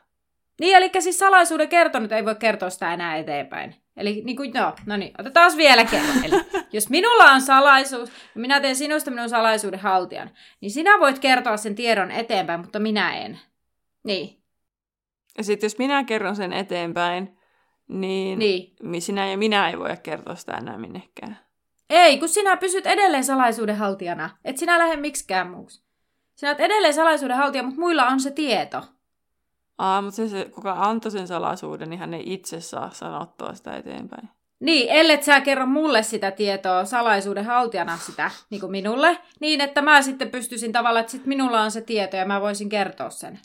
Niin, 0.61 0.77
eli 0.77 0.91
siis 0.99 1.19
salaisuuden 1.19 1.69
kertonut 1.69 2.13
ei 2.13 2.25
voi 2.25 2.35
kertoa 2.35 2.71
sitä 2.71 2.95
enää 2.95 3.17
eteenpäin. 3.17 3.75
Eli 3.99 4.23
niin 4.25 4.37
kuin, 4.37 4.53
no, 4.55 4.75
no 4.87 4.97
niin, 4.97 5.13
otetaan 5.19 5.57
vielä 5.57 5.85
kerran. 5.85 6.25
Eli 6.25 6.45
jos 6.73 6.91
minulla 6.91 7.25
on 7.25 7.41
salaisuus, 7.41 8.09
ja 8.35 8.41
minä 8.41 8.61
teen 8.61 8.77
sinusta 8.77 9.11
minun 9.11 9.29
salaisuuden 9.29 9.81
haltijan, 9.81 10.31
niin 10.61 10.71
sinä 10.71 11.01
voit 11.01 11.19
kertoa 11.19 11.57
sen 11.57 11.75
tiedon 11.75 12.11
eteenpäin, 12.11 12.61
mutta 12.61 12.79
minä 12.79 13.17
en. 13.17 13.41
Niin, 14.05 14.43
Ja 15.39 15.45
sitten 15.45 15.67
jos 15.67 15.79
minä 15.79 16.05
kerron 16.05 16.37
sen 16.37 16.53
eteenpäin, 16.53 17.39
niin, 17.89 18.39
niin. 18.39 18.77
niin. 18.83 19.03
sinä 19.03 19.31
ja 19.31 19.39
minä 19.39 19.71
ei 19.71 19.79
voi 19.79 19.97
kertoa 20.03 20.35
sitä 20.35 20.53
enää 20.53 20.79
minnekään. 20.79 21.39
Ei, 21.91 22.19
kun 22.19 22.29
sinä 22.29 22.57
pysyt 22.57 22.87
edelleen 22.87 23.25
salaisuuden 23.25 23.77
haltijana. 23.77 24.31
Et 24.45 24.57
sinä 24.57 24.79
lähde 24.79 24.97
miksikään 24.97 25.51
muuksi. 25.51 25.85
Sinä 26.35 26.51
olet 26.51 26.61
edelleen 26.61 26.95
salaisuuden 26.95 27.37
haltija, 27.37 27.63
mutta 27.63 27.81
muilla 27.81 28.07
on 28.07 28.21
se 28.21 28.31
tieto. 28.31 28.85
Aa, 29.79 30.03
mutta 30.03 30.17
se, 30.17 30.29
se, 30.29 30.45
kuka 30.55 30.73
antoi 30.73 31.11
sen 31.11 31.27
salaisuuden, 31.27 31.91
niin 31.91 32.01
hän 32.01 32.15
ei 32.15 32.33
itse 32.33 32.61
saa 32.61 32.91
sanottua 32.91 33.55
sitä 33.55 33.77
eteenpäin. 33.77 34.29
Niin, 34.61 34.91
ellet 34.91 35.23
sä 35.23 35.41
kerro 35.41 35.67
mulle 35.67 36.03
sitä 36.03 36.31
tietoa 36.31 36.85
salaisuuden 36.85 37.45
haltijana 37.45 37.97
sitä, 37.97 38.31
niin 38.51 38.61
kuin 38.61 38.71
minulle, 38.71 39.19
niin 39.41 39.61
että 39.61 39.83
mä 39.83 40.03
sitten 40.03 40.31
pystyisin 40.31 40.73
tavallaan, 40.73 41.01
että 41.01 41.13
sit 41.13 41.27
minulla 41.27 41.63
on 41.63 41.71
se 41.71 41.81
tieto 41.81 42.17
ja 42.17 42.25
mä 42.25 42.41
voisin 42.41 42.69
kertoa 42.69 43.11
sen. 43.11 43.39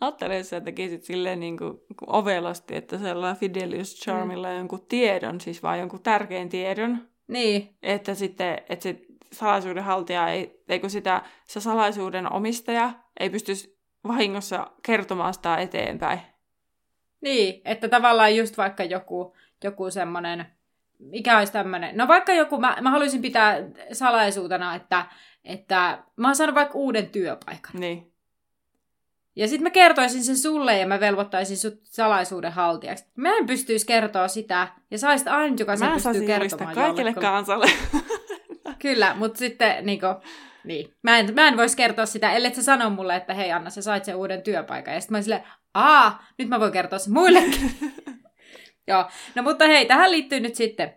Ajattele, 0.00 0.38
että 0.38 0.48
sä 0.48 0.60
tekisit 0.60 1.04
silleen 1.04 1.40
niin 1.40 1.56
kuin, 1.58 1.72
kuin 1.98 2.10
ovelasti, 2.12 2.76
että 2.76 2.98
sellainen 2.98 3.40
Fidelius 3.40 3.94
Charmilla 3.94 4.48
mm. 4.48 4.56
jonkun 4.56 4.86
tiedon, 4.88 5.40
siis 5.40 5.62
vaan 5.62 5.78
jonkun 5.78 6.02
tärkeän 6.02 6.48
tiedon, 6.48 6.98
Niin, 7.28 7.76
että 7.82 8.14
sitten 8.14 8.58
että 8.68 8.82
se 8.82 9.00
salaisuuden 9.32 9.84
haltija, 9.84 10.28
ei, 10.28 10.62
ei 10.68 10.80
kun 10.80 10.90
sitä, 10.90 11.22
se 11.44 11.60
salaisuuden 11.60 12.32
omistaja 12.32 12.92
ei 13.20 13.30
pystyisi 13.30 13.75
vahingossa 14.08 14.70
kertomaan 14.82 15.34
sitä 15.34 15.56
eteenpäin. 15.56 16.20
niin, 17.20 17.62
että 17.64 17.88
tavallaan 17.88 18.36
just 18.36 18.56
vaikka 18.56 18.84
joku, 18.84 19.36
joku 19.64 19.90
semmoinen, 19.90 20.46
mikä 20.98 21.38
olisi 21.38 21.52
tämmöinen, 21.52 21.96
no 21.96 22.08
vaikka 22.08 22.32
joku, 22.32 22.60
mä, 22.60 22.76
mä 22.80 22.90
haluaisin 22.90 23.22
pitää 23.22 23.56
salaisuutena, 23.92 24.74
että, 24.74 25.06
että 25.44 25.98
mä 26.16 26.28
oon 26.28 26.36
saanut 26.36 26.54
vaikka 26.54 26.78
uuden 26.78 27.06
työpaikan. 27.06 27.80
Niin. 27.80 28.12
Ja 29.36 29.48
sitten 29.48 29.62
mä 29.62 29.70
kertoisin 29.70 30.24
sen 30.24 30.36
sulle 30.36 30.78
ja 30.78 30.86
mä 30.86 31.00
velvoittaisin 31.00 31.56
sut 31.56 31.80
salaisuuden 31.82 32.52
haltijaksi. 32.52 33.04
Mä 33.16 33.36
en 33.36 33.46
pystyisi 33.46 33.86
kertoa 33.86 34.28
sitä, 34.28 34.68
ja 34.90 34.98
saisit 34.98 35.28
ainut, 35.28 35.60
joka 35.60 35.76
sen 35.76 35.88
Mä 35.88 35.94
pystyy 35.94 36.12
saisin 36.12 36.30
julistaa 36.34 36.58
kertomaan 36.58 36.74
kaikille 36.74 37.14
kansalle. 37.14 37.66
Kyllä, 38.78 39.14
mutta 39.14 39.38
sitten 39.38 39.86
niinku, 39.86 40.06
niin. 40.66 40.94
Mä 41.02 41.18
en, 41.18 41.34
mä 41.34 41.48
en 41.48 41.56
voisi 41.56 41.76
kertoa 41.76 42.06
sitä, 42.06 42.32
ellei 42.32 42.54
sä 42.54 42.62
sano 42.62 42.90
mulle, 42.90 43.16
että 43.16 43.34
hei 43.34 43.52
Anna, 43.52 43.70
sä 43.70 43.82
sait 43.82 44.04
sen 44.04 44.16
uuden 44.16 44.42
työpaikan. 44.42 44.94
Ja 44.94 45.00
sitten 45.00 45.12
mä 45.12 45.16
oon 45.16 45.22
silleen, 45.22 45.44
aa, 45.74 46.26
nyt 46.38 46.48
mä 46.48 46.60
voin 46.60 46.72
kertoa 46.72 46.98
sen 46.98 47.12
muillekin. 47.12 47.70
Joo, 48.88 49.10
no 49.34 49.42
mutta 49.42 49.66
hei, 49.66 49.86
tähän 49.86 50.10
liittyy 50.10 50.40
nyt 50.40 50.54
sitten 50.54 50.94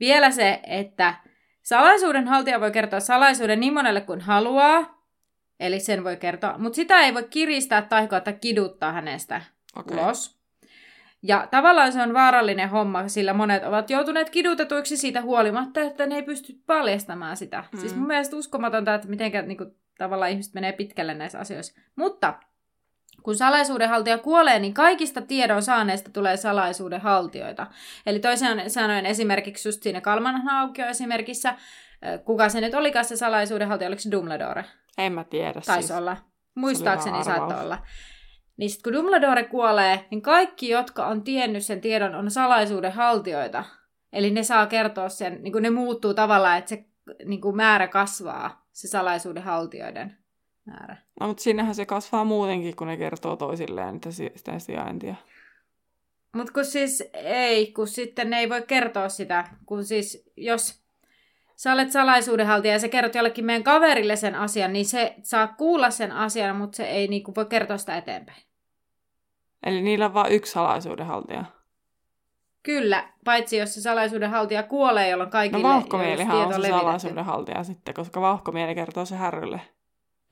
vielä 0.00 0.30
se, 0.30 0.60
että 0.66 1.14
salaisuuden 1.62 2.28
haltija 2.28 2.60
voi 2.60 2.70
kertoa 2.70 3.00
salaisuuden 3.00 3.60
niin 3.60 3.74
monelle 3.74 4.00
kuin 4.00 4.20
haluaa, 4.20 5.04
eli 5.60 5.80
sen 5.80 6.04
voi 6.04 6.16
kertoa, 6.16 6.58
mutta 6.58 6.76
sitä 6.76 7.00
ei 7.00 7.14
voi 7.14 7.24
kiristää 7.30 7.82
tai 7.82 8.08
kiduttaa 8.40 8.92
hänestä 8.92 9.42
Okei. 9.76 9.98
ulos. 9.98 10.36
Ja 11.26 11.48
tavallaan 11.50 11.92
se 11.92 12.02
on 12.02 12.14
vaarallinen 12.14 12.70
homma, 12.70 13.08
sillä 13.08 13.32
monet 13.32 13.64
ovat 13.64 13.90
joutuneet 13.90 14.30
kidutetuiksi 14.30 14.96
siitä 14.96 15.22
huolimatta, 15.22 15.80
että 15.80 16.06
ne 16.06 16.14
ei 16.14 16.22
pysty 16.22 16.52
paljastamaan 16.66 17.36
sitä. 17.36 17.64
Mm. 17.72 17.78
Siis 17.78 17.96
mun 17.96 18.06
mielestä 18.06 18.36
uskomatonta, 18.36 18.94
että 18.94 19.08
miten 19.08 19.48
niin 19.48 19.58
kuin, 19.58 19.76
tavallaan 19.98 20.30
ihmiset 20.30 20.54
menee 20.54 20.72
pitkälle 20.72 21.14
näissä 21.14 21.38
asioissa. 21.38 21.80
Mutta 21.96 22.34
kun 23.22 23.36
salaisuudenhaltija 23.36 24.18
kuolee, 24.18 24.58
niin 24.58 24.74
kaikista 24.74 25.22
tiedon 25.22 25.62
saaneista 25.62 26.10
tulee 26.10 26.36
salaisuudenhaltijoita. 26.36 27.66
Eli 28.06 28.18
toisin 28.18 28.70
sanoen 28.70 29.06
esimerkiksi 29.06 29.68
just 29.68 29.82
siinä 29.82 30.00
Kalmanhan 30.00 30.48
aukio 30.48 30.86
esimerkissä, 30.86 31.54
kuka 32.24 32.48
se 32.48 32.60
nyt 32.60 32.74
olikaan 32.74 33.04
se 33.04 33.16
salaisuudenhaltija, 33.16 33.88
oliko 33.88 34.00
se 34.00 34.10
Dumbledore? 34.10 34.64
En 34.98 35.12
mä 35.12 35.24
tiedä 35.24 35.60
Taisi 35.66 35.86
siis. 35.86 35.98
olla. 35.98 36.16
Muistaakseni 36.54 37.24
saattoi 37.24 37.60
olla. 37.60 37.78
Niin 38.56 38.70
sit 38.70 38.82
kun 38.82 38.92
Dumbledore 38.92 39.44
kuolee, 39.44 40.06
niin 40.10 40.22
kaikki, 40.22 40.68
jotka 40.68 41.06
on 41.06 41.22
tiennyt 41.22 41.64
sen 41.64 41.80
tiedon, 41.80 42.14
on 42.14 42.30
salaisuuden 42.30 42.92
haltijoita. 42.92 43.64
Eli 44.12 44.30
ne 44.30 44.42
saa 44.42 44.66
kertoa 44.66 45.08
sen, 45.08 45.42
niin 45.42 45.52
kuin 45.52 45.62
ne 45.62 45.70
muuttuu 45.70 46.14
tavallaan, 46.14 46.58
että 46.58 46.68
se 46.68 46.84
niin 47.24 47.40
kuin 47.40 47.56
määrä 47.56 47.88
kasvaa, 47.88 48.66
se 48.72 48.88
salaisuuden 48.88 49.42
haltijoiden 49.42 50.16
määrä. 50.64 50.96
No, 51.20 51.26
mutta 51.26 51.42
sinnehän 51.42 51.74
se 51.74 51.86
kasvaa 51.86 52.24
muutenkin, 52.24 52.76
kun 52.76 52.86
ne 52.86 52.96
kertoo 52.96 53.36
toisilleen 53.36 53.96
että 53.96 54.10
si- 54.10 54.32
sitä 54.36 54.58
sijaintia. 54.58 55.14
Mutta 56.34 56.52
kun 56.52 56.64
siis 56.64 57.04
ei, 57.24 57.72
kun 57.72 57.88
sitten 57.88 58.30
ne 58.30 58.38
ei 58.38 58.48
voi 58.48 58.62
kertoa 58.62 59.08
sitä, 59.08 59.44
kun 59.66 59.84
siis 59.84 60.30
jos 60.36 60.82
sä 61.56 61.72
olet 61.72 61.92
salaisuudenhaltija 61.92 62.74
ja 62.74 62.78
sä 62.78 62.88
kerrot 62.88 63.14
jollekin 63.14 63.44
meidän 63.44 63.62
kaverille 63.62 64.16
sen 64.16 64.34
asian, 64.34 64.72
niin 64.72 64.84
se 64.84 65.14
saa 65.22 65.46
kuulla 65.48 65.90
sen 65.90 66.12
asian, 66.12 66.56
mutta 66.56 66.76
se 66.76 66.84
ei 66.84 67.08
niinku 67.08 67.32
voi 67.36 67.46
kertoa 67.46 67.78
sitä 67.78 67.96
eteenpäin. 67.96 68.45
Eli 69.66 69.82
niillä 69.82 70.04
on 70.06 70.14
vain 70.14 70.32
yksi 70.32 70.52
salaisuudenhaltija. 70.52 71.44
Kyllä, 72.62 73.08
paitsi 73.24 73.56
jos 73.56 73.74
se 73.74 73.80
salaisuudenhaltija 73.80 74.62
kuolee, 74.62 75.08
jolloin 75.08 75.26
No 75.28 75.30
kaikille 75.30 75.62
vauhkomielihan 75.62 76.36
jos 76.36 76.46
on 76.46 76.52
se 76.52 76.58
levitetty. 76.60 76.80
salaisuudenhaltija 76.80 77.64
sitten, 77.64 77.94
koska 77.94 78.20
vauhkomieli 78.20 78.74
kertoo 78.74 79.04
se 79.04 79.16
härrylle. 79.16 79.60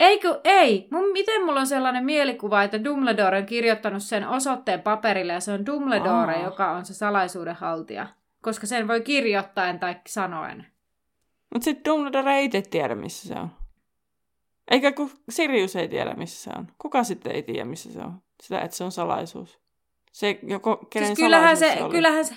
Eikö, 0.00 0.40
ei. 0.44 0.88
Mun, 0.90 1.12
miten 1.12 1.44
mulla 1.44 1.60
on 1.60 1.66
sellainen 1.66 2.04
mielikuva, 2.04 2.62
että 2.62 2.84
Dumbledore 2.84 3.38
on 3.38 3.46
kirjoittanut 3.46 4.02
sen 4.02 4.28
osoitteen 4.28 4.82
paperille 4.82 5.32
ja 5.32 5.40
se 5.40 5.52
on 5.52 5.66
Dumbledore, 5.66 6.34
Aa. 6.36 6.42
joka 6.44 6.70
on 6.70 6.84
se 6.84 6.94
salaisuudenhaltija. 6.94 8.06
Koska 8.42 8.66
sen 8.66 8.88
voi 8.88 9.00
kirjoittaen 9.00 9.78
tai 9.78 9.96
sanoen. 10.08 10.66
Mutta 11.54 11.64
sitten 11.64 11.92
Dumbledore 11.92 12.34
ei 12.36 12.44
itse 12.44 12.62
tiedä, 12.62 12.94
missä 12.94 13.28
se 13.28 13.34
on. 13.34 13.48
Eikä 14.70 14.92
kun 14.92 15.10
Sirius 15.28 15.76
ei 15.76 15.88
tiedä, 15.88 16.14
missä 16.14 16.42
se 16.50 16.58
on. 16.58 16.66
Kuka 16.78 17.04
sitten 17.04 17.32
ei 17.34 17.42
tiedä, 17.42 17.64
missä 17.64 17.92
se 17.92 17.98
on? 18.00 18.22
Sitä, 18.42 18.60
että 18.60 18.76
se 18.76 18.84
on 18.84 18.92
salaisuus. 18.92 19.60
Se, 20.12 20.38
joko, 20.42 20.76
kenen 20.90 21.06
Siis 21.06 21.18
kyllähän 21.18 21.56
salaisuus 21.56 21.78
se, 21.78 21.84
oli. 21.84 21.94
kyllähän 21.94 22.24
se, 22.24 22.34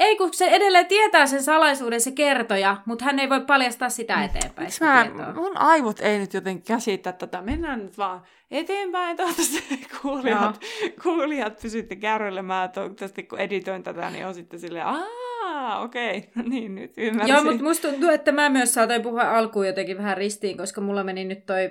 ei 0.00 0.16
kun 0.16 0.34
se 0.34 0.46
edelleen 0.46 0.86
tietää 0.86 1.26
sen 1.26 1.42
salaisuuden 1.42 2.00
se 2.00 2.10
kertoja, 2.10 2.76
mutta 2.86 3.04
hän 3.04 3.18
ei 3.18 3.28
voi 3.28 3.40
paljastaa 3.40 3.88
sitä 3.88 4.24
eteenpäin. 4.24 4.66
Miksi 4.66 4.74
sitä 4.74 4.86
mä, 4.86 5.04
tietoa. 5.04 5.34
mun 5.34 5.56
aivot 5.56 6.00
ei 6.00 6.18
nyt 6.18 6.34
jotenkin 6.34 6.64
käsitä 6.64 7.12
tätä. 7.12 7.42
Mennään 7.42 7.78
nyt 7.78 7.98
vaan 7.98 8.22
eteenpäin. 8.50 9.16
Toivottavasti 9.16 9.80
kuulijat, 10.02 10.60
kuulijat 11.02 11.62
pysytte 11.62 11.96
kärryllä. 11.96 12.42
Mä 12.42 12.70
toivottavasti 12.74 13.22
kun 13.22 13.38
editoin 13.38 13.82
tätä, 13.82 14.10
niin 14.10 14.26
on 14.26 14.34
sitten 14.34 14.60
silleen, 14.60 14.86
aah, 14.86 15.82
okei, 15.82 16.18
okay. 16.18 16.30
no 16.36 16.48
niin, 16.48 16.74
nyt 16.74 16.92
ymmärsin. 16.96 17.34
Joo, 17.34 17.44
mutta 17.44 17.62
musta 17.62 17.88
tuntuu, 17.88 18.08
että 18.08 18.32
mä 18.32 18.48
myös 18.48 18.74
saatoin 18.74 19.02
puhua 19.02 19.38
alkuun 19.38 19.66
jotenkin 19.66 19.98
vähän 19.98 20.16
ristiin, 20.16 20.56
koska 20.56 20.80
mulla 20.80 21.04
meni 21.04 21.24
nyt 21.24 21.46
toi 21.46 21.70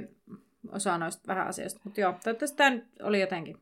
osa 0.71 0.97
noista 0.97 1.27
vähän 1.27 1.47
asioista. 1.47 1.81
Mutta 1.83 2.01
joo, 2.01 2.13
toivottavasti 2.23 2.57
tämä 2.57 2.69
nyt 2.69 2.85
oli 3.03 3.21
jotenkin. 3.21 3.57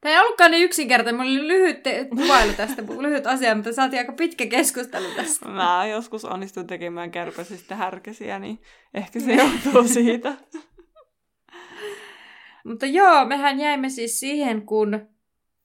Tämä 0.00 0.14
ei 0.14 0.20
ollutkaan 0.20 0.50
niin 0.50 0.64
yksinkertainen. 0.64 1.14
Mulla 1.14 1.30
oli 1.30 1.48
lyhyt 1.48 1.82
te- 1.82 2.04
kuvailu 2.04 2.52
tästä, 2.52 2.82
lyhyt 2.98 3.26
asia, 3.26 3.54
mutta 3.54 3.72
saatiin 3.72 4.00
aika 4.00 4.12
pitkä 4.12 4.46
keskustelu 4.46 5.06
tästä. 5.16 5.48
Mä 5.48 5.86
joskus 5.86 6.24
onnistun 6.24 6.66
tekemään 6.66 7.10
kärpäsistä 7.10 7.76
härkäsiä, 7.76 8.38
niin 8.38 8.58
ehkä 8.94 9.20
se 9.20 9.34
johtuu 9.34 9.88
siitä. 9.94 10.34
Mutta 12.64 12.86
joo, 12.86 13.24
mehän 13.24 13.60
jäimme 13.60 13.88
siis 13.88 14.20
siihen, 14.20 14.66
kun... 14.66 15.08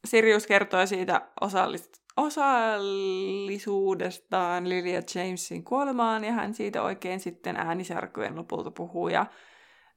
Sirius 0.07 0.47
kertoi 0.47 0.87
siitä 0.87 1.21
osallist- 1.41 2.01
osallisuudestaan 2.17 4.69
Lilia 4.69 5.01
Jamesin 5.15 5.63
kuolemaan, 5.63 6.23
ja 6.23 6.31
hän 6.31 6.53
siitä 6.53 6.83
oikein 6.83 7.19
sitten 7.19 7.55
äänisärkyjen 7.55 8.35
lopulta 8.35 8.71
puhuu. 8.71 9.09
Ja 9.09 9.25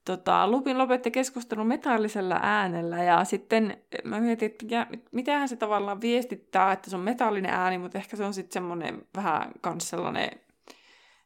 tota, 0.04 0.48
Lupin 0.48 0.78
lopetti 0.78 1.10
keskustelun 1.10 1.66
metallisella 1.66 2.38
äänellä, 2.42 3.02
ja 3.02 3.24
sitten 3.24 3.76
mä 4.04 4.20
mietin, 4.20 4.46
että 4.46 4.64
mikä, 4.64 4.86
mitähän 5.12 5.48
se 5.48 5.56
tavallaan 5.56 6.00
viestittää, 6.00 6.72
että 6.72 6.90
se 6.90 6.96
on 6.96 7.02
metallinen 7.02 7.54
ääni, 7.54 7.78
mutta 7.78 7.98
ehkä 7.98 8.16
se 8.16 8.24
on 8.24 8.34
sitten 8.34 8.52
semmoinen 8.52 9.06
vähän 9.16 9.52
kans 9.60 9.90
sellainen 9.90 10.30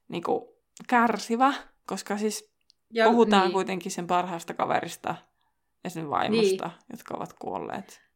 niin 0.09 0.23
kuin, 0.23 0.45
kärsivä, 0.89 1.53
koska 1.87 2.17
siis 2.19 2.53
Ja, 2.91 3.07
puhutaan 3.11 3.43
niin. 3.43 3.53
kuitenkin 3.53 3.93
sen 3.93 4.07
parhaasta 4.07 4.55
kaverista 4.55 5.15
ja 5.85 5.91
sen 5.91 6.11
vaimosta, 6.11 6.67
niin. 6.67 6.87
jotka 6.91 7.15
ovat 7.17 7.33
kuolleet. 7.33 8.07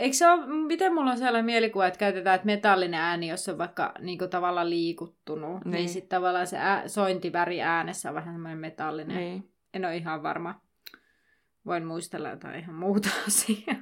Eikö 0.00 0.16
se 0.16 0.28
ole, 0.30 0.46
miten 0.66 0.94
mulla 0.94 1.10
on 1.10 1.18
sellainen 1.18 1.44
mielikuva, 1.44 1.86
että 1.86 1.98
käytetään, 1.98 2.34
että 2.34 2.46
metallinen 2.46 3.00
ääni, 3.00 3.28
jos 3.28 3.48
on 3.48 3.58
vaikka 3.58 3.92
niin 3.98 4.18
tavallaan 4.30 4.70
liikuttunut, 4.70 5.50
niin, 5.50 5.60
Niin. 5.64 5.70
niin 5.72 5.88
sitten 5.88 6.08
tavallaan 6.18 6.46
se 6.46 6.56
ää, 6.58 6.88
sointiväri 6.88 7.62
äänessä 7.62 8.08
on 8.08 8.14
vähän 8.14 8.34
semmoinen 8.34 8.58
metallinen. 8.58 9.16
Niin. 9.16 9.52
En 9.74 9.84
ole 9.84 9.96
ihan 9.96 10.22
varma. 10.22 10.60
Voin 11.66 11.86
muistella 11.86 12.28
jotain 12.28 12.60
ihan 12.60 12.74
muuta 12.74 13.08
asiaa. 13.28 13.76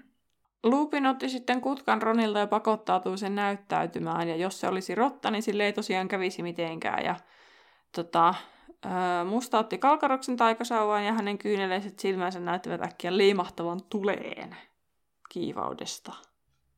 Lupin 0.63 1.07
otti 1.07 1.29
sitten 1.29 1.61
kutkan 1.61 2.03
Ronilta 2.03 2.39
ja 2.39 2.47
pakottautui 2.47 3.19
sen 3.19 3.35
näyttäytymään. 3.35 4.29
Ja 4.29 4.37
jos 4.37 4.61
se 4.61 4.69
olisi 4.69 4.95
rotta, 4.95 5.31
niin 5.31 5.43
sille 5.43 5.65
ei 5.65 5.73
tosiaan 5.73 6.09
kävisi 6.09 6.43
mitenkään. 6.43 7.05
Ja 7.05 7.17
tota, 7.95 8.35
musta 9.29 9.59
otti 9.59 9.79
kalkaroksen 9.79 10.37
taikasauvan 10.37 11.05
ja 11.05 11.13
hänen 11.13 11.39
kyyneleiset 11.39 11.99
silmänsä 11.99 12.41
näyttävät 12.41 12.83
äkkiä 12.83 13.17
liimahtavan 13.17 13.81
tuleen 13.91 14.57
kiivaudesta. 15.29 16.13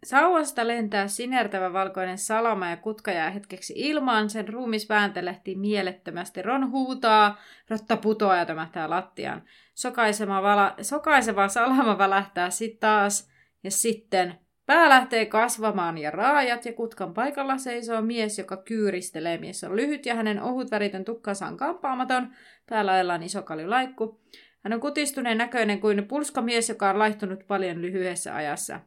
Sauvasta 0.04 0.66
lentää 0.66 1.08
sinertävä 1.08 1.72
valkoinen 1.72 2.18
salama 2.18 2.70
ja 2.70 2.76
kutka 2.76 3.12
jää 3.12 3.30
hetkeksi 3.30 3.72
ilmaan. 3.76 4.30
Sen 4.30 4.48
ruumis 4.48 4.88
vääntelehtii 4.88 5.56
mielettömästi. 5.56 6.42
Ron 6.42 6.70
huutaa, 6.70 7.38
rotta 7.70 7.96
putoaa 7.96 8.36
ja 8.36 8.46
tömähtää 8.46 8.90
lattiaan. 8.90 9.42
Sokaiseva, 9.74 10.42
vala, 10.42 10.74
sokaiseva 10.82 11.48
salama 11.48 11.98
välähtää 11.98 12.50
sitten 12.50 12.80
taas 12.80 13.30
ja 13.64 13.70
sitten 13.70 14.34
pää 14.66 14.88
lähtee 14.88 15.26
kasvamaan 15.26 15.98
ja 15.98 16.10
raajat 16.10 16.64
ja 16.64 16.72
kutkan 16.72 17.14
paikalla 17.14 17.58
seisoo 17.58 18.02
mies, 18.02 18.38
joka 18.38 18.56
kyyristelee. 18.56 19.38
Mies 19.38 19.64
on 19.64 19.76
lyhyt 19.76 20.06
ja 20.06 20.14
hänen 20.14 20.42
ohut 20.42 20.70
väritön 20.70 21.04
tukkansa 21.04 21.46
on 21.46 21.56
kampaamaton. 21.56 22.34
Päällä 22.68 22.92
ajellaan 22.92 23.22
iso 23.22 23.42
kaljulaikku. 23.42 24.20
Hän 24.64 24.72
on 24.72 24.80
kutistuneen 24.80 25.38
näköinen 25.38 25.80
kuin 25.80 26.08
pulskamies, 26.08 26.68
joka 26.68 26.90
on 26.90 26.98
laihtunut 26.98 27.46
paljon 27.46 27.82
lyhyessä 27.82 28.34
ajassa. 28.36 28.80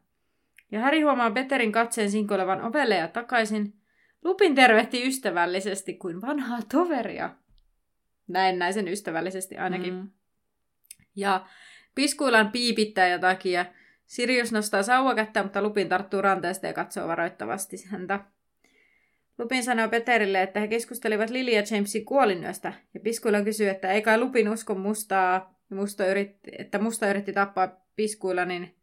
Ja 0.74 0.80
Häri 0.80 1.02
huomaa 1.02 1.32
Peterin 1.32 1.72
katseen 1.72 2.12
sinkoilevan 2.12 2.62
ovelle 2.62 2.96
ja 2.96 3.08
takaisin. 3.08 3.74
Lupin 4.24 4.56
tervehti 4.56 5.08
ystävällisesti 5.08 5.94
kuin 5.94 6.22
vanhaa 6.22 6.60
toveria. 6.72 7.30
Näin 8.28 8.60
näisen 8.60 8.88
ystävällisesti 8.88 9.58
ainakin. 9.58 9.94
Mm. 9.94 10.10
Ja 11.16 11.46
piskuillaan 11.96 12.52
piipittää 12.52 13.08
jotakin 13.08 13.52
ja 13.52 13.66
Sirius 14.06 14.52
nostaa 14.52 14.84
sauvakättä, 14.84 15.44
mutta 15.44 15.62
Lupin 15.62 15.90
tarttuu 15.90 16.22
ranteesta 16.22 16.68
ja 16.68 16.74
katsoo 16.74 17.08
varoittavasti 17.08 17.78
häntä. 17.88 18.20
Lupin 19.38 19.64
sanoo 19.64 19.90
Peterille, 19.90 20.42
että 20.42 20.60
he 20.60 20.68
keskustelivat 20.68 21.30
Lily 21.30 21.52
ja 21.52 21.64
Jamesin 21.72 22.06
kuolinyöstä, 22.06 22.74
ja 22.94 23.00
Piskuilla 23.00 23.42
kysyy, 23.42 23.70
että 23.70 23.92
ei 23.92 24.02
kai 24.02 24.20
Lupin 24.20 24.50
usko 24.50 24.76
mustaa, 24.76 25.60
ja 25.70 25.76
musta 25.76 26.06
yritti, 26.06 26.52
että 26.58 26.80
musta 26.80 27.10
yritti 27.10 27.34
tappaa 27.34 27.86
Piskuilla, 27.96 28.46
niin 28.46 28.83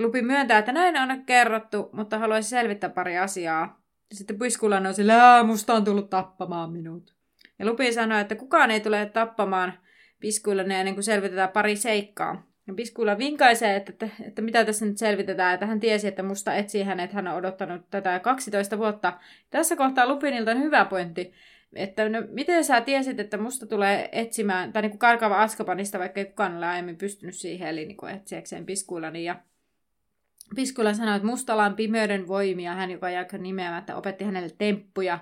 Lupin 0.00 0.26
myöntää, 0.26 0.58
että 0.58 0.72
näin 0.72 0.96
on 0.96 1.24
kerrottu, 1.24 1.90
mutta 1.92 2.18
haluaisi 2.18 2.48
selvittää 2.48 2.90
pari 2.90 3.18
asiaa. 3.18 3.80
Sitten 4.12 4.38
Piskuilla 4.38 4.76
on 4.76 4.94
sillä, 4.94 5.34
"Ää, 5.34 5.42
musta 5.42 5.74
on 5.74 5.84
tullut 5.84 6.10
tappamaan 6.10 6.72
minut. 6.72 7.14
Ja 7.58 7.66
Lupin 7.66 7.94
sanoo, 7.94 8.18
että 8.18 8.34
kukaan 8.34 8.70
ei 8.70 8.80
tule 8.80 9.06
tappamaan 9.06 9.72
Piskuilla 10.20 10.62
ennen 10.62 10.94
kuin 10.94 11.04
selvitetään 11.04 11.48
pari 11.48 11.76
seikkaa. 11.76 12.46
Ja 12.66 12.74
Piskuilla 12.74 13.18
vinkaisee, 13.18 13.76
että, 13.76 13.92
että, 13.92 14.08
että 14.26 14.42
mitä 14.42 14.64
tässä 14.64 14.86
nyt 14.86 14.98
selvitetään, 14.98 15.54
että 15.54 15.66
hän 15.66 15.80
tiesi, 15.80 16.08
että 16.08 16.22
musta 16.22 16.54
etsii 16.54 16.82
hänet, 16.82 17.12
hän 17.12 17.28
on 17.28 17.34
odottanut 17.34 17.90
tätä 17.90 18.18
12 18.18 18.78
vuotta. 18.78 19.18
Tässä 19.50 19.76
kohtaa 19.76 20.08
Lupinilta 20.08 20.50
on 20.50 20.62
hyvä 20.62 20.84
pointti, 20.84 21.32
että 21.72 22.08
no, 22.08 22.22
miten 22.30 22.64
sä 22.64 22.80
tiesit, 22.80 23.20
että 23.20 23.38
musta 23.38 23.66
tulee 23.66 24.08
etsimään, 24.12 24.72
tai 24.72 24.82
niin 24.82 24.90
kuin 24.90 24.98
karkaava 24.98 25.42
Askapanista, 25.42 25.98
vaikka 25.98 26.20
ei 26.20 26.26
kukaan 26.26 26.56
ole 26.56 26.66
aiemmin 26.66 26.96
pystynyt 26.96 27.34
siihen, 27.34 27.68
eli 27.68 27.84
niin 27.84 27.96
kuin 27.96 28.14
etsiäkseen 28.14 28.66
Piskuillani. 28.66 29.24
Ja 29.24 29.36
Piskuilla 30.54 30.94
sanoi, 30.94 31.16
että 31.16 31.26
mustalla 31.26 31.64
on 31.64 31.74
pimeyden 31.74 32.28
voimia, 32.28 32.74
hän 32.74 32.90
joka 32.90 33.10
jäi 33.10 33.26
nimeämättä 33.38 33.96
opetti 33.96 34.24
hänelle 34.24 34.50
temppuja. 34.58 35.18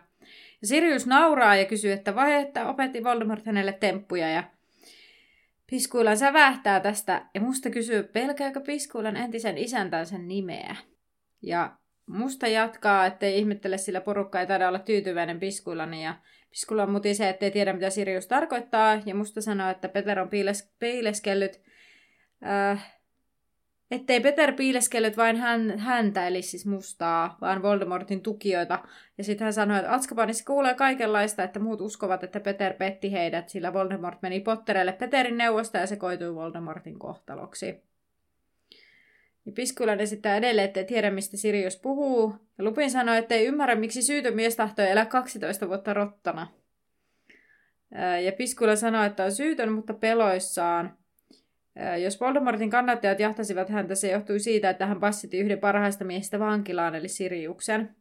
Ja 0.62 0.68
Sirius 0.68 1.06
nauraa 1.06 1.56
ja 1.56 1.64
kysyy, 1.64 1.92
että 1.92 2.14
vai 2.14 2.34
että 2.34 2.68
opetti 2.68 3.04
Voldemort 3.04 3.46
hänelle 3.46 3.72
temppuja, 3.72 4.28
ja 4.28 4.44
Piskuilan 5.70 6.16
sävähtää 6.16 6.80
tästä, 6.80 7.26
ja 7.34 7.40
musta 7.40 7.70
kysyy, 7.70 8.02
pelkääkö 8.02 8.60
Piskuilan 8.60 9.16
entisen 9.16 9.58
isäntänsä 9.58 10.18
nimeä. 10.18 10.76
Ja 11.42 11.76
musta 12.06 12.46
jatkaa, 12.46 13.06
ettei 13.06 13.38
ihmettele, 13.38 13.78
sillä 13.78 14.00
porukka 14.00 14.40
ei 14.40 14.46
taida 14.46 14.68
olla 14.68 14.78
tyytyväinen 14.78 15.40
Piskuilani, 15.40 16.04
ja 16.04 16.14
Piskulla 16.50 16.82
on 16.82 16.90
mutisee, 16.90 17.28
ettei 17.28 17.50
tiedä, 17.50 17.72
mitä 17.72 17.90
Sirius 17.90 18.26
tarkoittaa, 18.26 19.02
ja 19.06 19.14
musta 19.14 19.40
sanoo, 19.40 19.70
että 19.70 19.88
Peter 19.88 20.20
on 20.20 20.28
piiles, 20.28 20.72
piileskellyt, 20.78 21.60
äh, 22.46 22.97
ettei 23.90 24.20
Peter 24.20 24.52
piileskellyt 24.52 25.16
vain 25.16 25.36
hän, 25.36 25.78
häntä, 25.78 26.26
eli 26.26 26.42
siis 26.42 26.66
mustaa, 26.66 27.38
vaan 27.40 27.62
Voldemortin 27.62 28.22
tukijoita. 28.22 28.82
Ja 29.18 29.24
sitten 29.24 29.44
hän 29.44 29.52
sanoi, 29.52 29.78
että 29.78 29.94
Atskabanissa 29.94 30.44
kuulee 30.44 30.74
kaikenlaista, 30.74 31.42
että 31.42 31.60
muut 31.60 31.80
uskovat, 31.80 32.24
että 32.24 32.40
Peter 32.40 32.74
petti 32.74 33.12
heidät, 33.12 33.48
sillä 33.48 33.72
Voldemort 33.72 34.22
meni 34.22 34.40
Potterelle 34.40 34.92
Peterin 34.92 35.38
neuvosta 35.38 35.78
ja 35.78 35.86
se 35.86 35.96
koitui 35.96 36.34
Voldemortin 36.34 36.98
kohtaloksi. 36.98 37.88
Ja 39.46 39.52
Piskulan 39.52 40.00
esittää 40.00 40.36
edelleen, 40.36 40.66
ettei 40.66 40.84
tiedä, 40.84 41.10
mistä 41.10 41.36
Sirius 41.36 41.76
puhuu. 41.76 42.34
Ja 42.58 42.64
Lupin 42.64 42.90
sanoi, 42.90 43.18
että 43.18 43.34
ei 43.34 43.46
ymmärrä, 43.46 43.74
miksi 43.74 44.02
syytön 44.02 44.34
mies 44.34 44.56
tahtoi 44.56 44.90
elää 44.90 45.06
12 45.06 45.68
vuotta 45.68 45.94
rottana. 45.94 46.46
Ja 48.24 48.32
Piskula 48.32 48.76
sanoi, 48.76 49.06
että 49.06 49.24
on 49.24 49.32
syytön, 49.32 49.72
mutta 49.72 49.94
peloissaan. 49.94 50.98
Jos 52.02 52.20
Voldemortin 52.20 52.70
kannattajat 52.70 53.20
jahtasivat 53.20 53.68
häntä, 53.68 53.94
se 53.94 54.10
johtui 54.10 54.40
siitä, 54.40 54.70
että 54.70 54.86
hän 54.86 55.00
passitti 55.00 55.38
yhden 55.38 55.58
parhaista 55.58 56.04
miehistä 56.04 56.38
vankilaan, 56.38 56.94
eli 56.94 57.08
Siriuksen. 57.08 57.96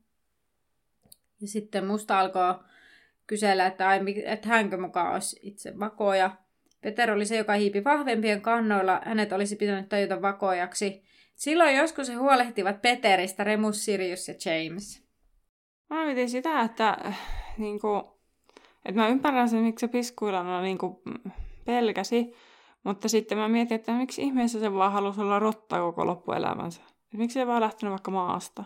Ja 1.41 1.47
sitten 1.47 1.85
musta 1.85 2.19
alkoi 2.19 2.55
kysellä, 3.27 3.65
että, 3.65 3.89
ai, 3.89 3.99
että 4.25 4.47
hänkö 4.47 4.77
mukaan 4.77 5.13
olisi 5.13 5.39
itse 5.41 5.79
vakoja. 5.79 6.31
Peter 6.81 7.11
oli 7.11 7.25
se, 7.25 7.37
joka 7.37 7.53
hiipi 7.53 7.83
vahvempien 7.83 8.41
kannoilla. 8.41 9.01
Hänet 9.05 9.31
olisi 9.31 9.55
pitänyt 9.55 9.89
tajuta 9.89 10.21
vakojaksi. 10.21 11.03
Silloin 11.35 11.77
joskus 11.77 12.09
he 12.09 12.13
huolehtivat 12.13 12.81
Peteristä, 12.81 13.43
Remus, 13.43 13.85
Sirius 13.85 14.27
ja 14.27 14.33
James. 14.45 15.07
Mä 15.89 16.05
mietin 16.05 16.29
sitä, 16.29 16.61
että, 16.61 16.97
niin 17.57 17.79
kuin, 17.79 18.03
että 18.85 19.01
mä 19.01 19.07
ymmärrän 19.07 19.49
sen, 19.49 19.59
miksi 19.59 19.87
se 19.87 19.91
piskuilana 19.91 20.61
niin 20.61 20.77
kuin, 20.77 20.97
pelkäsi, 21.65 22.33
mutta 22.87 23.09
sitten 23.09 23.37
mä 23.37 23.47
mietin, 23.47 23.75
että 23.75 23.91
miksi 23.91 24.21
ihmeessä 24.21 24.59
se 24.59 24.73
vaan 24.73 24.91
halusi 24.91 25.21
olla 25.21 25.39
rotta 25.39 25.79
koko 25.79 26.05
loppuelämänsä. 26.05 26.81
Miksi 27.13 27.33
se 27.33 27.47
vaan 27.47 27.61
lähtenyt 27.61 27.91
vaikka 27.91 28.11
maasta? 28.11 28.63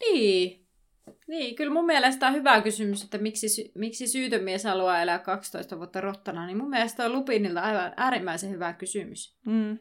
Niin. 0.00 0.66
Niin, 1.26 1.54
kyllä 1.56 1.72
mun 1.72 1.86
mielestä 1.86 2.26
on 2.26 2.34
hyvä 2.34 2.60
kysymys, 2.60 3.04
että 3.04 3.18
miksi, 3.18 3.72
miksi 3.74 4.06
syytön 4.06 4.44
mies 4.44 4.64
haluaa 4.64 5.02
elää 5.02 5.18
12 5.18 5.78
vuotta 5.78 6.00
rottana, 6.00 6.46
niin 6.46 6.56
mun 6.56 6.70
mielestä 6.70 7.04
on 7.04 7.12
Lupinilta 7.12 7.60
aivan 7.60 7.92
äärimmäisen 7.96 8.50
hyvä 8.50 8.72
kysymys. 8.72 9.38
Mm. 9.46 9.78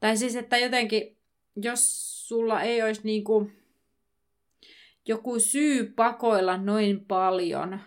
Tai 0.00 0.16
siis, 0.16 0.36
että 0.36 0.58
jotenkin, 0.58 1.18
jos 1.56 2.28
sulla 2.28 2.62
ei 2.62 2.82
olisi 2.82 3.00
niinku 3.04 3.50
joku 5.08 5.38
syy 5.38 5.92
pakoilla 5.96 6.56
noin 6.56 7.04
paljon, 7.04 7.80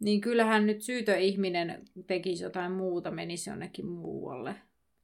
niin 0.00 0.20
kyllähän 0.20 0.66
nyt 0.66 0.82
syytö 0.82 1.16
ihminen 1.16 1.84
tekisi 2.06 2.44
jotain 2.44 2.72
muuta, 2.72 3.10
menisi 3.10 3.50
jonnekin 3.50 3.86
muualle. 3.86 4.54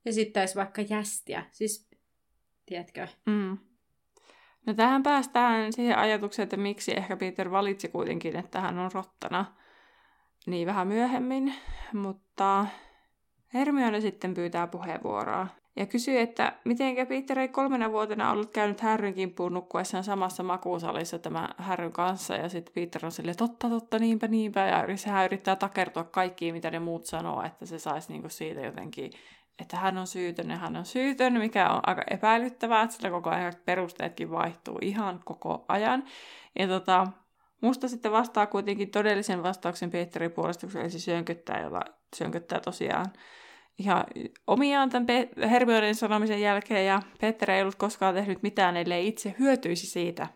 Esittäisi 0.06 0.54
vaikka 0.54 0.82
jästiä. 0.82 1.44
Siis, 1.50 1.88
tiedätkö? 2.66 3.08
Mm. 3.26 3.58
No 4.66 4.74
tähän 4.74 5.02
päästään 5.02 5.72
siihen 5.72 5.98
ajatukseen, 5.98 6.44
että 6.44 6.56
miksi 6.56 6.92
ehkä 6.96 7.16
Peter 7.16 7.50
valitsi 7.50 7.88
kuitenkin, 7.88 8.36
että 8.36 8.60
hän 8.60 8.78
on 8.78 8.90
rottana 8.94 9.44
niin 10.46 10.66
vähän 10.66 10.88
myöhemmin, 10.88 11.54
mutta 11.92 12.66
Hermione 13.54 14.00
sitten 14.00 14.34
pyytää 14.34 14.66
puheenvuoroa 14.66 15.46
ja 15.76 15.86
kysyy, 15.86 16.18
että 16.18 16.52
miten 16.64 17.06
Peter 17.06 17.38
ei 17.38 17.48
kolmena 17.48 17.90
vuotena 17.90 18.30
ollut 18.30 18.50
käynyt 18.50 18.80
Härryn 18.80 19.14
kimppuun 19.14 19.54
nukkuessaan 19.54 20.04
samassa 20.04 20.42
makuusalissa 20.42 21.18
tämä 21.18 21.48
Härryn 21.58 21.92
kanssa, 21.92 22.36
ja 22.36 22.48
sitten 22.48 22.74
Peter 22.74 23.04
on 23.04 23.12
silleen, 23.12 23.36
totta, 23.36 23.68
totta, 23.68 23.98
niinpä, 23.98 24.28
niinpä, 24.28 24.60
ja 24.60 24.96
sehän 24.96 25.24
yrittää 25.24 25.56
takertua 25.56 26.04
kaikkiin, 26.04 26.54
mitä 26.54 26.70
ne 26.70 26.78
muut 26.78 27.06
sanoo, 27.06 27.42
että 27.42 27.66
se 27.66 27.78
saisi 27.78 28.12
niinku 28.12 28.28
siitä 28.28 28.60
jotenkin, 28.60 29.10
että 29.60 29.76
hän 29.76 29.98
on 29.98 30.06
syytön 30.06 30.50
ja 30.50 30.56
hän 30.56 30.76
on 30.76 30.84
syytön, 30.84 31.32
mikä 31.32 31.70
on 31.70 31.80
aika 31.86 32.02
epäilyttävää, 32.10 32.88
sillä 32.88 33.10
koko 33.10 33.30
ajan 33.30 33.52
perusteetkin 33.64 34.30
vaihtuu 34.30 34.78
ihan 34.80 35.20
koko 35.24 35.64
ajan. 35.68 36.04
Ja 36.58 36.68
tota, 36.68 37.06
musta 37.60 37.88
sitten 37.88 38.12
vastaa 38.12 38.46
kuitenkin 38.46 38.90
todellisen 38.90 39.42
vastauksen 39.42 39.90
Peterin 39.90 40.32
puolesta, 40.32 40.66
kun 40.66 40.90
se 40.90 40.98
syönkyttää, 40.98 41.60
jolla 41.60 41.80
syönkyttää 42.16 42.60
tosiaan 42.60 43.06
ihan 43.78 44.04
omiaan 44.46 44.90
tämän 44.90 45.06
Hermionen 45.50 45.94
sanomisen 45.94 46.40
jälkeen, 46.40 46.86
ja 46.86 47.02
Peter 47.20 47.50
ei 47.50 47.62
ollut 47.62 47.74
koskaan 47.74 48.14
tehnyt 48.14 48.42
mitään, 48.42 48.76
ellei 48.76 49.08
itse 49.08 49.34
hyötyisi 49.38 49.86
siitä. 49.86 50.26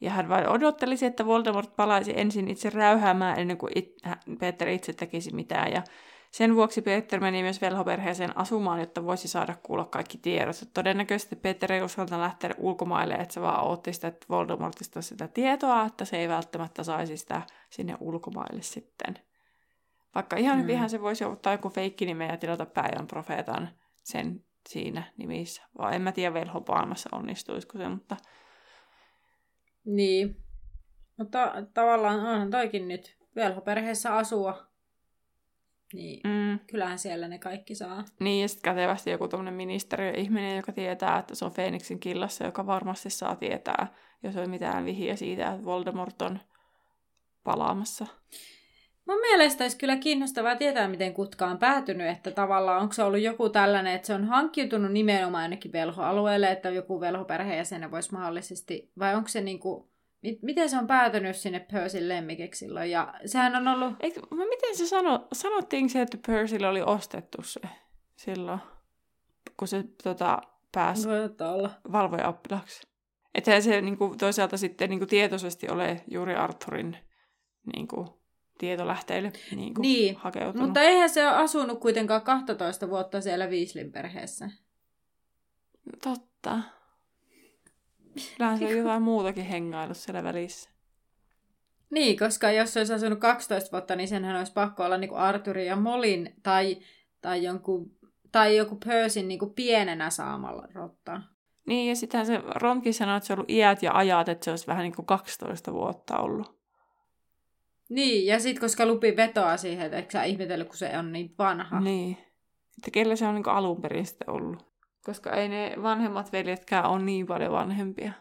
Ja 0.00 0.10
hän 0.10 0.28
vain 0.28 0.48
odottelisi, 0.48 1.06
että 1.06 1.26
Voldemort 1.26 1.76
palaisi 1.76 2.12
ensin 2.16 2.48
itse 2.48 2.70
räyhäämään 2.70 3.38
ennen 3.38 3.58
kuin 3.58 3.72
it, 3.74 3.96
Peter 4.40 4.68
itse 4.68 4.92
tekisi 4.92 5.34
mitään. 5.34 5.72
Ja 5.72 5.82
sen 6.30 6.56
vuoksi 6.56 6.82
Peter 6.82 7.20
meni 7.20 7.42
myös 7.42 7.60
velhoperheeseen 7.60 8.36
asumaan, 8.38 8.80
jotta 8.80 9.04
voisi 9.04 9.28
saada 9.28 9.54
kuulla 9.62 9.84
kaikki 9.84 10.18
tiedot. 10.18 10.56
Todennäköisesti 10.74 11.36
Peter 11.36 11.72
ei 11.72 11.82
uskalta 11.82 12.20
lähteä 12.20 12.50
ulkomaille, 12.58 13.14
että 13.14 13.34
se 13.34 13.40
vaan 13.40 13.64
otti 13.64 13.92
sitä 13.92 14.12
Voldemortista 14.28 15.02
sitä 15.02 15.28
tietoa, 15.28 15.84
että 15.84 16.04
se 16.04 16.16
ei 16.16 16.28
välttämättä 16.28 16.84
saisi 16.84 17.16
sitä 17.16 17.42
sinne 17.70 17.96
ulkomaille 18.00 18.62
sitten. 18.62 19.18
Vaikka 20.14 20.36
ihan 20.36 20.56
mm. 20.56 20.62
hyvinhän 20.62 20.90
se 20.90 21.00
voisi 21.00 21.24
ottaa 21.24 21.52
joku 21.52 21.68
feikkinimen 21.68 22.28
ja 22.28 22.36
tilata 22.36 22.66
päivän 22.66 23.06
profeetan 23.06 23.68
sen 24.02 24.44
siinä 24.68 25.02
nimissä. 25.16 25.62
Vaan 25.78 25.94
en 25.94 26.02
mä 26.02 26.12
tiedä 26.12 26.34
velhopaailmassa 26.34 27.08
onnistuisiko 27.12 27.78
se, 27.78 27.88
mutta... 27.88 28.16
Niin. 29.84 30.36
Mutta 31.16 31.52
tavallaan 31.74 32.20
onhan 32.20 32.50
toikin 32.50 32.88
nyt 32.88 33.16
velhoperheessä 33.36 34.16
asua. 34.16 34.66
Niin 35.92 36.20
mm. 36.24 36.58
kyllähän 36.66 36.98
siellä 36.98 37.28
ne 37.28 37.38
kaikki 37.38 37.74
saa. 37.74 38.04
Niin, 38.20 38.42
ja 38.42 38.48
sitten 38.48 38.74
kätevästi 38.74 39.10
joku 39.10 39.28
tuommoinen 39.28 39.54
ministeriö-ihminen, 39.54 40.56
joka 40.56 40.72
tietää, 40.72 41.18
että 41.18 41.34
se 41.34 41.44
on 41.44 41.52
Phoenixin 41.52 42.00
killassa, 42.00 42.44
joka 42.44 42.66
varmasti 42.66 43.10
saa 43.10 43.36
tietää, 43.36 43.94
jos 44.22 44.36
on 44.36 44.50
mitään 44.50 44.84
vihiä 44.84 45.16
siitä, 45.16 45.52
että 45.52 45.64
Voldemort 45.64 46.22
on 46.22 46.40
palaamassa. 47.44 48.06
Mun 49.06 49.20
mielestä 49.20 49.64
olisi 49.64 49.78
kyllä 49.78 49.96
kiinnostavaa 49.96 50.56
tietää, 50.56 50.88
miten 50.88 51.14
kutka 51.14 51.46
on 51.46 51.58
päätynyt, 51.58 52.08
että 52.08 52.30
tavallaan 52.30 52.82
onko 52.82 52.92
se 52.92 53.02
ollut 53.02 53.20
joku 53.20 53.48
tällainen, 53.48 53.94
että 53.94 54.06
se 54.06 54.14
on 54.14 54.24
hankkiutunut 54.24 54.92
nimenomaan 54.92 55.42
ainakin 55.42 55.72
velhoalueelle, 55.72 56.50
että 56.50 56.70
joku 56.70 57.00
velhoperheenjäsen 57.00 57.90
voisi 57.90 58.12
mahdollisesti, 58.12 58.90
vai 58.98 59.14
onko 59.14 59.28
se 59.28 59.40
niinku, 59.40 59.92
miten 60.42 60.70
se 60.70 60.78
on 60.78 60.86
päätynyt 60.86 61.36
sinne 61.36 61.66
Percyn 61.72 62.08
lemmikeksi 62.08 62.58
silloin, 62.58 62.90
ja 62.90 63.14
sehän 63.26 63.56
on 63.56 63.68
ollut... 63.68 63.94
Eikö, 64.00 64.20
miten 64.30 64.76
se 64.76 64.86
sano, 64.86 65.28
sanottiin 65.32 65.90
se, 65.90 66.00
että 66.00 66.18
Percylle 66.26 66.68
oli 66.68 66.82
ostettu 66.82 67.42
se 67.42 67.60
silloin, 68.16 68.60
kun 69.56 69.68
se 69.68 69.84
tota, 70.02 70.38
pääsi 70.72 71.08
valvoja 71.92 72.28
oppilaaksi? 72.28 72.86
Että 73.34 73.60
se 73.60 73.80
niin 73.80 73.98
kuin, 73.98 74.18
toisaalta 74.18 74.56
sitten 74.56 74.90
niin 74.90 75.00
kuin, 75.00 75.08
tietoisesti 75.08 75.68
ole 75.70 76.04
juuri 76.10 76.34
Arthurin 76.34 76.96
niin 77.74 77.88
kuin, 77.88 78.08
tietolähteille 78.62 79.32
niin 79.56 79.74
kuin 79.74 79.82
niin, 79.82 80.16
hakeutunut. 80.16 80.66
mutta 80.66 80.80
eihän 80.80 81.10
se 81.10 81.28
ole 81.28 81.36
asunut 81.36 81.80
kuitenkaan 81.80 82.22
12 82.22 82.88
vuotta 82.88 83.20
siellä 83.20 83.50
Viislin 83.50 83.92
perheessä. 83.92 84.50
Totta. 86.04 86.58
Kyllähän 88.36 88.58
se 88.58 88.64
on 88.64 88.76
jotain 88.76 89.02
muutakin 89.02 89.44
hengailu 89.44 89.94
siellä 89.94 90.24
välissä. 90.24 90.70
Niin, 91.90 92.18
koska 92.18 92.50
jos 92.50 92.72
se 92.72 92.80
olisi 92.80 92.92
asunut 92.92 93.18
12 93.18 93.72
vuotta, 93.72 93.96
niin 93.96 94.08
senhän 94.08 94.36
olisi 94.36 94.52
pakko 94.52 94.84
olla 94.84 94.96
niin 94.96 95.08
kuin 95.08 95.20
Arturin 95.20 95.66
ja 95.66 95.76
Molin 95.76 96.34
tai, 96.42 96.76
tai, 97.22 97.44
jonkun, 97.44 97.96
tai 98.32 98.56
joku 98.56 98.76
Persin 98.76 99.28
niin 99.28 99.54
pienenä 99.54 100.10
saamalla 100.10 100.68
rotta. 100.74 101.20
Niin, 101.66 101.88
ja 101.88 101.96
sittenhän 101.96 102.26
se 102.26 102.40
Ronkin 102.54 102.94
sanoi, 102.94 103.16
että 103.16 103.26
se 103.26 103.32
on 103.32 103.38
ollut 103.38 103.50
iät 103.50 103.82
ja 103.82 103.92
ajat, 103.94 104.28
että 104.28 104.44
se 104.44 104.50
olisi 104.50 104.66
vähän 104.66 104.82
niin 104.82 104.96
kuin 104.96 105.06
12 105.06 105.72
vuotta 105.72 106.18
ollut. 106.18 106.61
Niin, 107.92 108.26
ja 108.26 108.40
sitten 108.40 108.60
koska 108.60 108.86
Lupi 108.86 109.16
vetoaa 109.16 109.56
siihen, 109.56 109.86
että 109.86 109.96
eikö 109.96 110.10
sä 110.10 110.24
ihmetellyt, 110.24 110.68
kun 110.68 110.76
se 110.76 110.98
on 110.98 111.12
niin 111.12 111.34
vanha. 111.38 111.80
Niin. 111.80 112.16
Että 112.78 112.90
kellä 112.92 113.16
se 113.16 113.26
on 113.26 113.34
niin 113.34 113.48
alun 113.48 113.82
perin 113.82 114.06
sitten 114.06 114.30
ollut. 114.30 114.66
Koska 115.04 115.30
ei 115.30 115.48
ne 115.48 115.74
vanhemmat 115.82 116.32
veljetkään 116.32 116.84
ole 116.84 117.02
niin 117.02 117.26
paljon 117.26 117.52
vanhempia. 117.52 118.12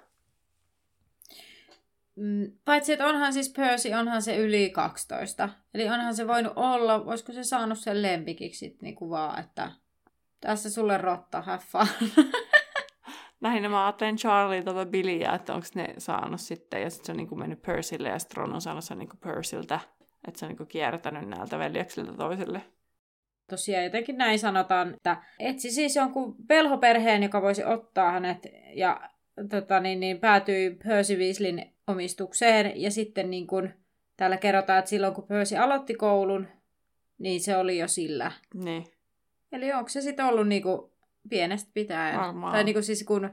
Mm, 2.16 2.52
paitsi, 2.66 2.94
että 2.94 3.08
onhan 3.08 3.34
siis 3.34 3.50
Percy, 3.50 3.94
onhan 3.94 4.22
se 4.22 4.38
yli 4.38 4.70
12. 4.70 5.50
Eli 5.74 5.90
onhan 5.90 6.16
se 6.16 6.28
voinut 6.28 6.54
olla, 6.56 7.06
voisiko 7.06 7.34
se 7.34 7.44
saanut 7.44 7.80
sen 7.80 8.02
lempikiksi 8.02 8.78
niin 8.82 8.96
kuin 8.96 9.10
vaan, 9.10 9.40
että 9.40 9.72
tässä 10.42 10.70
sulle 10.70 10.98
rotta, 10.98 11.42
have 11.42 11.64
fun. 11.72 11.88
Lähinnä 13.42 13.70
mä 13.70 13.86
ajattelen 13.86 14.16
Charlielta 14.16 14.74
tai 14.74 14.86
Billyä, 14.86 15.34
että 15.34 15.54
onko 15.54 15.68
ne 15.76 15.94
saanut 15.98 16.42
sitten, 16.42 16.82
ja 16.82 16.90
sitten 16.90 17.06
se 17.06 17.12
on 17.12 17.18
niin 17.18 17.40
mennyt 17.40 17.62
Percylle, 17.62 18.10
ja 18.10 18.20
sitten 18.20 18.38
Ron 18.38 18.54
on 18.54 18.62
saanut 18.62 18.84
sen 18.84 19.00
niin 19.00 19.10
Percyltä, 19.24 19.80
että 20.28 20.40
se 20.40 20.46
on 20.46 20.56
niin 20.60 20.68
kiertänyt 20.68 21.30
näiltä 21.30 21.60
veljeksiltä 21.60 22.14
toiselle. 22.14 22.62
Tosiaan 23.50 23.84
jotenkin 23.84 24.18
näin 24.18 24.40
sanotaan, 24.40 24.94
että 24.94 25.24
etsi 25.40 25.72
siis 25.72 25.96
jonkun 25.96 26.36
velhoperheen, 26.50 27.24
joka 27.24 27.42
voisi 27.42 27.64
ottaa 27.64 28.12
hänet, 28.12 28.48
ja 28.74 29.10
tota, 29.50 29.80
niin, 29.80 30.00
niin, 30.00 30.20
päätyi 30.20 30.78
Percy 30.84 31.16
Weasleyn 31.16 31.72
omistukseen, 31.88 32.82
ja 32.82 32.92
sitten 32.92 33.30
niin 33.30 33.48
kuin, 33.48 33.74
täällä 34.18 34.38
kerrotaan, 34.38 34.80
että 34.80 34.90
silloin 34.90 35.14
kun 35.14 35.28
Percy 35.28 35.58
aloitti 35.58 35.94
koulun, 35.94 36.48
niin 37.18 37.42
se 37.42 37.58
oli 37.58 37.78
jo 37.78 37.88
sillä. 37.88 38.32
Niin. 38.54 38.86
Eli 39.52 39.74
onko 39.74 39.90
se 39.90 40.02
sitten 40.02 40.26
ollut 40.26 40.48
niin 40.48 40.64
kuin, 40.64 40.91
pienestä 41.30 41.72
pitäen. 41.74 42.20
Varmaan. 42.20 42.54
Tai 42.54 42.64
niin 42.64 42.76
kuin 42.76 42.84
siis 42.84 43.04
kun 43.04 43.30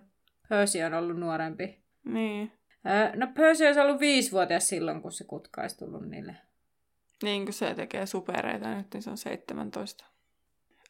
Percy 0.49 0.83
on 0.83 0.95
ollut 0.95 1.19
nuorempi. 1.19 1.83
Niin. 2.05 2.53
no 3.15 3.27
Percy 3.35 3.67
olisi 3.67 3.81
ollut 3.81 4.01
viisivuotias 4.01 4.69
silloin, 4.69 5.03
kun 5.03 5.13
se 5.13 5.25
kutka 5.25 5.61
olisi 5.61 5.79
tullut 5.79 6.09
niille. 6.09 6.37
Niin 7.23 7.45
kuin 7.45 7.55
se 7.55 7.75
tekee 7.75 8.07
supereita 8.07 8.75
nyt, 8.75 8.87
niin 8.95 9.03
se 9.03 9.11
on 9.11 9.19
17. 9.19 10.05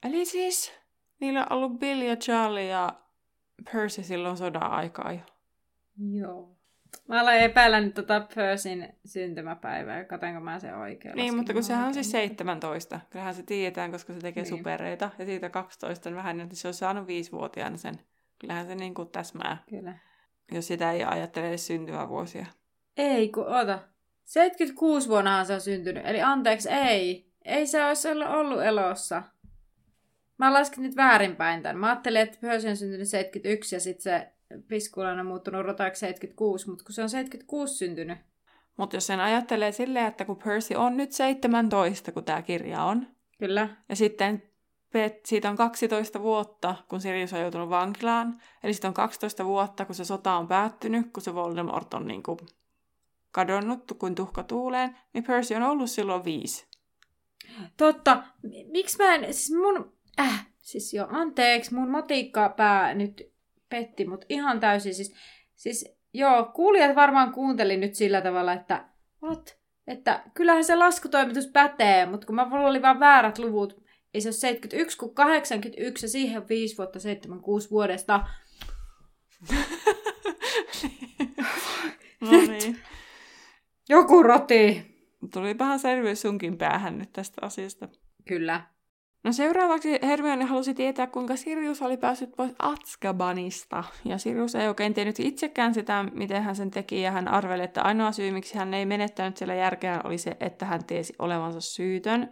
Eli 0.02 0.24
siis 0.24 0.72
niillä 1.20 1.40
on 1.40 1.52
ollut 1.52 1.78
Bill 1.78 2.02
ja 2.02 2.16
Charlie 2.16 2.66
ja 2.66 3.00
Percy 3.72 4.02
silloin 4.02 4.36
sodan 4.36 4.70
aikaa 4.70 5.12
jo. 5.12 5.20
Joo. 6.12 6.57
Mä 7.08 7.20
aloin 7.20 7.36
epäillä 7.36 7.80
nyt 7.80 7.94
tota 7.94 8.26
Percyn 8.34 8.94
syntymäpäivää, 9.04 10.04
katsonko 10.04 10.40
mä 10.40 10.58
sen 10.58 10.76
oikein. 10.76 11.16
Niin, 11.16 11.36
mutta 11.36 11.52
kun 11.52 11.62
sehän 11.62 11.86
on 11.86 11.94
siis 11.94 12.10
17. 12.10 13.00
Kyllähän 13.10 13.34
se 13.34 13.42
tiedetään, 13.42 13.90
koska 13.90 14.12
se 14.12 14.18
tekee 14.18 14.42
niin. 14.42 14.58
supereita. 14.58 15.10
Ja 15.18 15.24
siitä 15.24 15.50
12 15.50 16.10
on 16.10 16.16
vähän, 16.16 16.40
että 16.40 16.56
se 16.56 16.68
on 16.68 16.74
saanut 16.74 17.06
viisivuotiaana 17.06 17.76
sen. 17.76 18.00
Kyllähän 18.38 18.66
se 18.66 18.74
niin 18.74 18.94
kuin 18.94 19.08
täsmää. 19.08 19.62
Kyllä. 19.70 19.94
Jos 20.52 20.66
sitä 20.66 20.92
ei 20.92 21.04
ajattele 21.04 21.48
edes 21.48 21.66
syntymävuosia. 21.66 22.46
Ei, 22.96 23.28
kun 23.28 23.46
ota. 23.46 23.78
76 24.24 25.08
vuonnahan 25.08 25.46
se 25.46 25.54
on 25.54 25.60
syntynyt. 25.60 26.06
Eli 26.06 26.22
anteeksi, 26.22 26.68
ei. 26.68 27.32
Ei 27.44 27.66
se 27.66 27.84
olisi 27.84 28.08
ollut 28.08 28.62
elossa. 28.62 29.22
Mä 30.38 30.52
laskin 30.52 30.82
nyt 30.82 30.96
väärinpäin 30.96 31.62
tämän. 31.62 31.78
Mä 31.78 31.86
ajattelin, 31.86 32.20
että 32.20 32.38
Percy 32.40 32.68
on 32.68 32.76
syntynyt 32.76 33.08
71 33.08 33.76
ja 33.76 33.80
sitten 33.80 34.02
se 34.02 34.32
Piskulan 34.68 35.20
on 35.20 35.26
muuttunut 35.26 35.64
rotaksi 35.64 36.00
76, 36.00 36.70
mutta 36.70 36.84
kun 36.84 36.92
se 36.92 37.02
on 37.02 37.10
76 37.10 37.74
syntynyt. 37.74 38.18
Mutta 38.76 38.96
jos 38.96 39.06
sen 39.06 39.20
ajattelee 39.20 39.72
silleen, 39.72 40.06
että 40.06 40.24
kun 40.24 40.36
Percy 40.36 40.74
on 40.74 40.96
nyt 40.96 41.12
17, 41.12 42.12
kun 42.12 42.24
tämä 42.24 42.42
kirja 42.42 42.84
on. 42.84 43.06
Kyllä. 43.38 43.68
Ja 43.88 43.96
sitten 43.96 44.42
siitä 45.24 45.50
on 45.50 45.56
12 45.56 46.22
vuotta, 46.22 46.74
kun 46.88 47.00
Sirius 47.00 47.32
on 47.32 47.40
joutunut 47.40 47.70
vankilaan. 47.70 48.40
Eli 48.62 48.72
sitten 48.72 48.88
on 48.88 48.94
12 48.94 49.44
vuotta, 49.44 49.84
kun 49.84 49.94
se 49.94 50.04
sota 50.04 50.36
on 50.36 50.48
päättynyt, 50.48 51.12
kun 51.12 51.22
se 51.22 51.34
Voldemort 51.34 51.94
on 51.94 52.06
niin 52.06 52.22
kuin 52.22 52.38
kadonnut 53.30 53.92
kuin 53.98 54.14
tuhka 54.14 54.42
tuuleen, 54.42 54.98
niin 55.12 55.24
Percy 55.24 55.54
on 55.54 55.62
ollut 55.62 55.90
silloin 55.90 56.24
viisi. 56.24 56.66
Totta. 57.76 58.22
Miksi 58.72 58.98
mä 58.98 59.14
en, 59.14 59.34
siis 59.34 59.58
mun, 59.60 59.92
äh, 60.20 60.46
siis 60.58 60.94
jo, 60.94 61.06
anteeksi, 61.10 61.74
mun 61.74 61.88
pää 62.56 62.94
nyt 62.94 63.32
petti, 63.68 64.06
mutta 64.06 64.26
ihan 64.28 64.60
täysin. 64.60 64.94
Siis, 64.94 65.14
siis 65.54 65.98
joo, 66.14 66.50
kuulijat 66.54 66.96
varmaan 66.96 67.32
kuunteli 67.32 67.76
nyt 67.76 67.94
sillä 67.94 68.20
tavalla, 68.20 68.52
että 68.52 68.88
what? 69.22 69.58
Että 69.86 70.22
kyllähän 70.34 70.64
se 70.64 70.76
laskutoimitus 70.76 71.46
pätee, 71.46 72.06
mutta 72.06 72.26
kun 72.26 72.34
mä 72.34 72.48
oli 72.52 72.82
vaan 72.82 73.00
väärät 73.00 73.38
luvut, 73.38 73.82
ei 74.14 74.20
se 74.20 74.28
ole 74.28 74.32
71 74.32 74.98
kuin 74.98 75.14
81 75.14 76.06
ja 76.06 76.10
siihen 76.10 76.48
5 76.48 76.78
vuotta 76.78 77.00
76 77.00 77.70
vuodesta. 77.70 78.26
no 82.20 82.30
niin. 82.30 82.78
Joku 83.88 84.22
roti. 84.22 84.86
Tuli 85.32 85.58
vähän 85.58 85.78
selvyys 85.78 86.22
sunkin 86.22 86.58
päähän 86.58 86.98
nyt 86.98 87.12
tästä 87.12 87.46
asiasta. 87.46 87.88
Kyllä. 88.28 88.62
No 89.28 89.32
seuraavaksi 89.32 89.98
Hermione 90.02 90.44
halusi 90.44 90.74
tietää, 90.74 91.06
kuinka 91.06 91.36
Sirius 91.36 91.82
oli 91.82 91.96
päässyt 91.96 92.36
pois 92.36 92.52
Atskabanista. 92.58 93.84
Ja 94.04 94.18
Sirius 94.18 94.54
ei 94.54 94.68
oikein 94.68 94.94
tiennyt 94.94 95.20
itsekään 95.20 95.74
sitä, 95.74 96.04
miten 96.12 96.42
hän 96.42 96.56
sen 96.56 96.70
teki, 96.70 97.02
ja 97.02 97.10
hän 97.10 97.28
arveli, 97.28 97.62
että 97.62 97.82
ainoa 97.82 98.12
syy, 98.12 98.32
miksi 98.32 98.58
hän 98.58 98.74
ei 98.74 98.86
menettänyt 98.86 99.36
siellä 99.36 99.54
järkeään, 99.54 100.00
oli 100.04 100.18
se, 100.18 100.36
että 100.40 100.66
hän 100.66 100.84
tiesi 100.84 101.14
olevansa 101.18 101.60
syytön. 101.60 102.30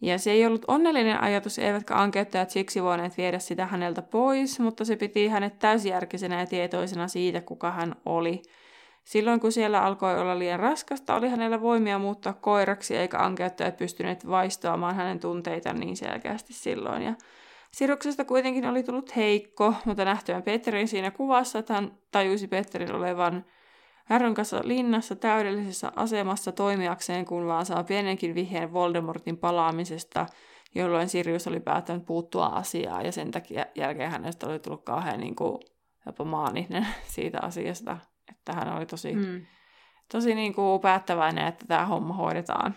Ja 0.00 0.18
se 0.18 0.30
ei 0.30 0.46
ollut 0.46 0.64
onnellinen 0.68 1.20
ajatus, 1.20 1.58
eivätkä 1.58 1.96
ankeuttajat 1.96 2.50
siksi 2.50 2.82
voineet 2.82 3.16
viedä 3.16 3.38
sitä 3.38 3.66
häneltä 3.66 4.02
pois, 4.02 4.60
mutta 4.60 4.84
se 4.84 4.96
piti 4.96 5.28
hänet 5.28 5.58
täysjärkisenä 5.58 6.40
ja 6.40 6.46
tietoisena 6.46 7.08
siitä, 7.08 7.40
kuka 7.40 7.70
hän 7.70 7.94
oli– 8.04 8.42
Silloin 9.04 9.40
kun 9.40 9.52
siellä 9.52 9.82
alkoi 9.82 10.20
olla 10.20 10.38
liian 10.38 10.60
raskasta, 10.60 11.14
oli 11.14 11.28
hänellä 11.28 11.60
voimia 11.60 11.98
muuttaa 11.98 12.32
koiraksi, 12.32 12.96
eikä 12.96 13.18
ankeuttajat 13.18 13.76
pystyneet 13.76 14.28
vaistoamaan 14.28 14.94
hänen 14.94 15.20
tunteitaan 15.20 15.80
niin 15.80 15.96
selkeästi 15.96 16.52
silloin. 16.52 17.02
Ja 17.02 17.14
Siruksesta 17.72 18.24
kuitenkin 18.24 18.66
oli 18.66 18.82
tullut 18.82 19.16
heikko, 19.16 19.74
mutta 19.84 20.04
nähtyään 20.04 20.42
Petterin 20.42 20.88
siinä 20.88 21.10
kuvassa, 21.10 21.58
että 21.58 21.74
hän 21.74 21.98
tajusi 22.10 22.48
Petterin 22.48 22.94
olevan 22.94 23.44
Härön 24.04 24.34
kanssa 24.34 24.60
linnassa 24.64 25.16
täydellisessä 25.16 25.92
asemassa 25.96 26.52
toimijakseen, 26.52 27.24
kun 27.24 27.46
vaan 27.46 27.66
saa 27.66 27.84
pienenkin 27.84 28.34
vihjeen 28.34 28.72
Voldemortin 28.72 29.38
palaamisesta, 29.38 30.26
jolloin 30.74 31.08
Sirius 31.08 31.46
oli 31.46 31.60
päättänyt 31.60 32.06
puuttua 32.06 32.46
asiaan, 32.46 33.06
ja 33.06 33.12
sen 33.12 33.30
takia 33.30 33.66
jälkeen 33.74 34.10
hänestä 34.10 34.46
oli 34.46 34.58
tullut 34.58 34.84
kauhean 34.84 35.20
niin 35.20 35.36
kuin, 35.36 35.58
jopa 36.06 36.24
maaninen 36.24 36.86
siitä 37.14 37.38
asiasta. 37.42 37.96
Että 38.30 38.52
hän 38.52 38.76
oli 38.76 38.86
tosi, 38.86 39.14
mm. 39.14 39.46
tosi 40.12 40.34
niin 40.34 40.54
kuin 40.54 40.80
päättäväinen, 40.80 41.46
että 41.46 41.64
tämä 41.66 41.86
homma 41.86 42.14
hoidetaan. 42.14 42.74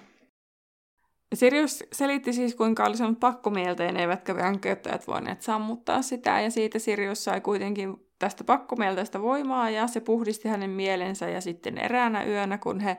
Sirius 1.34 1.84
selitti 1.92 2.34
siis, 2.34 2.56
kuinka 2.56 2.86
oli 2.86 2.98
saanut 2.98 3.20
pakkomielteen, 3.20 3.98
eivätkä 3.98 4.36
vankeuttäjät 4.36 5.08
voineet 5.08 5.42
sammuttaa 5.42 6.02
sitä, 6.02 6.42
ja 6.42 6.52
siitä 6.52 6.80
Sirius 6.80 7.24
sai 7.24 7.42
kuitenkin 7.42 7.96
tästä 8.20 8.44
pakkomielteistä 8.44 9.22
voimaa, 9.22 9.70
ja 9.70 9.88
se 9.88 10.00
puhdisti 10.00 10.48
hänen 10.48 10.70
mielensä, 10.70 11.30
ja 11.30 11.42
sitten 11.42 11.78
eräänä 11.78 12.24
yönä, 12.24 12.58
kun 12.58 12.80
he 12.80 12.98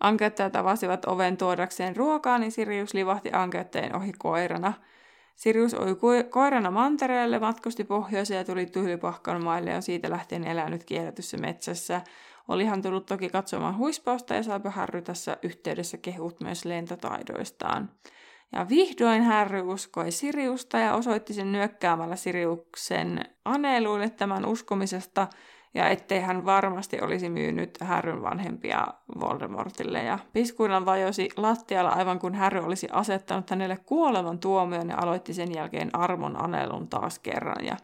ankeuttajat 0.00 0.56
avasivat 0.56 1.04
oven 1.04 1.36
tuodakseen 1.36 1.96
ruokaa, 1.96 2.38
niin 2.38 2.52
Sirius 2.52 2.94
livahti 2.94 3.30
ankeuttajien 3.32 3.96
ohi 3.96 4.12
koirana– 4.12 4.72
Sirius 5.36 5.74
oi 5.74 5.96
koirana 6.30 6.70
mantereelle, 6.70 7.38
matkusti 7.38 7.84
pohjoiseen 7.84 8.38
ja 8.38 8.44
tuli 8.44 8.66
Tyhlypahkan 8.66 9.44
maille 9.44 9.70
ja 9.70 9.80
siitä 9.80 10.10
lähtien 10.10 10.44
elänyt 10.44 10.84
kielletyssä 10.84 11.36
metsässä. 11.36 12.00
Olihan 12.48 12.82
tullut 12.82 13.06
toki 13.06 13.28
katsomaan 13.28 13.76
huispausta 13.76 14.34
ja 14.34 14.42
saipa 14.42 14.70
Harry 14.70 15.02
tässä 15.02 15.36
yhteydessä 15.42 15.96
kehut 15.96 16.40
myös 16.40 16.64
lentotaidoistaan. 16.64 17.90
Ja 18.52 18.66
vihdoin 18.68 19.22
Harry 19.22 19.60
uskoi 19.60 20.10
Siriusta 20.10 20.78
ja 20.78 20.94
osoitti 20.94 21.34
sen 21.34 21.52
nyökkäämällä 21.52 22.16
Siriuksen 22.16 23.24
aneluille 23.44 24.10
tämän 24.10 24.46
uskomisesta– 24.46 25.28
ja 25.76 25.88
ettei 25.88 26.20
hän 26.20 26.44
varmasti 26.44 27.00
olisi 27.00 27.28
myynyt 27.28 27.78
Härryn 27.80 28.22
vanhempia 28.22 28.86
Voldemortille. 29.20 30.02
Ja 30.02 30.18
piskuillan 30.32 30.86
vajosi 30.86 31.28
lattialla 31.36 31.90
aivan 31.90 32.18
kun 32.18 32.34
Härry 32.34 32.64
olisi 32.64 32.88
asettanut 32.92 33.50
hänelle 33.50 33.76
kuolevan 33.76 34.38
tuomion 34.38 34.88
ja 34.88 34.96
aloitti 34.98 35.34
sen 35.34 35.54
jälkeen 35.54 35.90
armon 35.92 36.44
anelun 36.44 36.88
taas 36.88 37.18
kerran. 37.18 37.64
Ja 37.66 37.76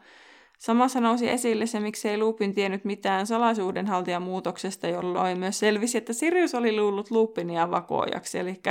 Samassa 0.59 0.99
nousi 0.99 1.29
esille 1.29 1.65
se, 1.65 1.79
miksei 1.79 2.17
Lupin 2.17 2.53
tiennyt 2.53 2.85
mitään 2.85 3.27
salaisuudenhaltijan 3.27 4.21
muutoksesta, 4.21 4.87
jolloin 4.87 5.39
myös 5.39 5.59
selvisi, 5.59 5.97
että 5.97 6.13
Sirius 6.13 6.55
oli 6.55 6.77
luullut 6.77 7.11
Lupinia 7.11 7.71
vakoajaksi. 7.71 8.39
Eli 8.39 8.61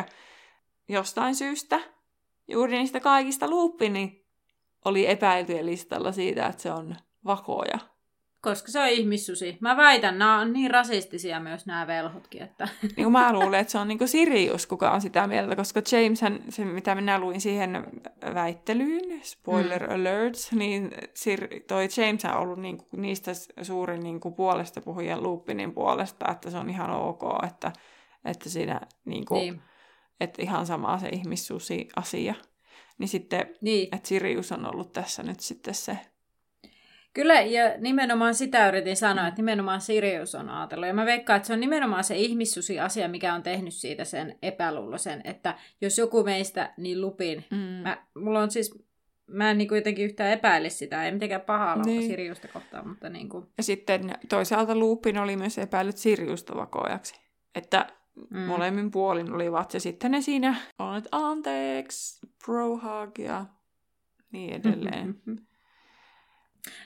jostain 0.89 1.35
syystä, 1.35 1.81
juuri 2.49 2.79
niistä 2.79 3.01
kaikista 3.01 3.51
Lupini 3.51 4.25
oli 4.85 5.11
epäiltyjen 5.11 5.67
listalla 5.67 6.13
siitä, 6.13 6.47
että 6.47 6.63
se 6.63 6.73
on 6.73 6.97
vakoja. 7.25 7.92
Koska 8.43 8.73
se 8.73 8.81
on 8.81 8.89
ihmissusi. 8.89 9.57
Mä 9.61 9.77
väitän, 9.77 10.19
nämä 10.19 10.41
on 10.41 10.53
niin 10.53 10.71
rasistisia 10.71 11.41
myös 11.41 11.67
nämä 11.67 11.87
velhotkin. 11.87 12.43
Että... 12.43 12.69
Niin 12.83 12.95
kuin 12.95 13.13
mä 13.13 13.33
luulen, 13.33 13.61
että 13.61 13.71
se 13.71 13.79
on 13.79 13.89
niin 13.89 13.99
kuin 13.99 14.09
Sirius, 14.09 14.67
kuka 14.67 14.91
on 14.91 15.01
sitä 15.01 15.27
mieltä, 15.27 15.57
koska 15.57 15.81
James, 15.93 16.21
se 16.49 16.65
mitä 16.65 16.95
minä 16.95 17.19
luin 17.19 17.41
siihen 17.41 17.87
väittelyyn, 18.35 19.21
spoiler 19.23 19.87
mm. 19.89 19.95
alerts, 19.95 20.53
niin 20.53 20.91
Sir, 21.15 21.49
toi 21.67 21.89
James 21.97 22.25
on 22.25 22.37
ollut 22.37 22.59
niin 22.59 22.79
kuin 22.79 23.03
niistä 23.03 23.33
suurin 23.63 24.03
niin 24.03 24.21
kuin 24.21 24.35
puolesta 24.35 24.81
puhujan 24.81 25.23
Lupinin 25.23 25.73
puolesta, 25.73 26.31
että 26.31 26.51
se 26.51 26.57
on 26.57 26.71
ihan 26.71 26.91
ok, 26.91 27.23
että, 27.47 27.73
että 28.25 28.49
siinä 28.49 28.81
niin 29.05 29.25
kuin, 29.25 29.41
niin. 29.41 29.61
Että 30.21 30.43
ihan 30.43 30.67
sama 30.67 30.99
se 30.99 31.09
ihmissusi 31.09 31.89
asia. 31.97 32.35
Niin 32.99 33.09
sitten, 33.09 33.55
Niin. 33.61 33.89
että 33.93 34.09
Sirius 34.09 34.53
on 34.53 34.75
ollut 34.75 34.93
tässä 34.93 35.23
nyt 35.23 35.41
sitten 35.41 35.75
se. 35.75 35.99
Kyllä, 37.15 37.41
ja 37.41 37.75
nimenomaan 37.79 38.35
sitä 38.35 38.69
yritin 38.69 38.97
sanoa, 38.97 39.29
että 39.29 39.39
nimenomaan 39.39 39.81
Sirius 39.81 40.35
on 40.35 40.51
ajatellut. 40.51 40.87
Ja 40.87 40.95
mä 40.95 41.07
veikkaan, 41.07 41.37
että 41.37 41.47
se 41.47 41.53
on 41.53 41.61
nimenomaan 41.61 42.05
se 42.05 42.17
ihmissusi-asia, 42.17 43.09
mikä 43.09 43.35
on 43.35 43.43
tehnyt 43.43 43.75
siitä 43.75 44.05
sen 44.05 44.39
epäluuloisen, 44.43 45.21
että 45.25 45.55
jos 45.81 45.99
joku 45.99 46.25
meistä, 46.25 46.75
niin 46.77 47.01
lupin. 47.01 47.45
Mm. 47.51 47.57
Mä, 47.59 48.07
mulla 48.15 48.41
on 48.41 48.51
siis, 48.51 48.85
mä 49.27 49.51
en 49.51 49.59
niin 49.59 49.69
kuitenkin 49.69 50.05
yhtään 50.05 50.33
epäile 50.33 50.71
sitä, 50.71 51.05
ei 51.05 51.13
mitenkään 51.13 51.41
pahaa 51.41 51.83
Niin. 51.83 52.03
Siriusta 52.03 52.49
kohtaan, 52.49 52.89
mutta 52.89 53.09
niin 53.09 53.29
kuin, 53.29 53.47
Ja 53.57 53.63
sitten 53.63 54.15
toisaalta 54.29 54.77
Lupin 54.77 55.19
oli 55.19 55.37
myös 55.37 55.59
epäillyt 55.59 55.97
Siriusta 55.97 56.57
vakoajaksi. 56.57 57.15
Että 57.55 57.87
mm. 58.15 58.39
mm, 58.39 58.45
molemmin 58.45 58.91
puolin 58.91 59.33
olivat. 59.33 59.75
Ja 59.75 59.81
sitten 59.81 60.11
ne 60.11 60.21
siinä 60.21 60.57
on, 60.79 60.97
että 60.97 61.09
anteeksi, 61.13 62.27
bro 62.45 62.69
hug 62.69 63.19
ja 63.19 63.47
niin 64.33 64.55
edelleen. 64.55 65.15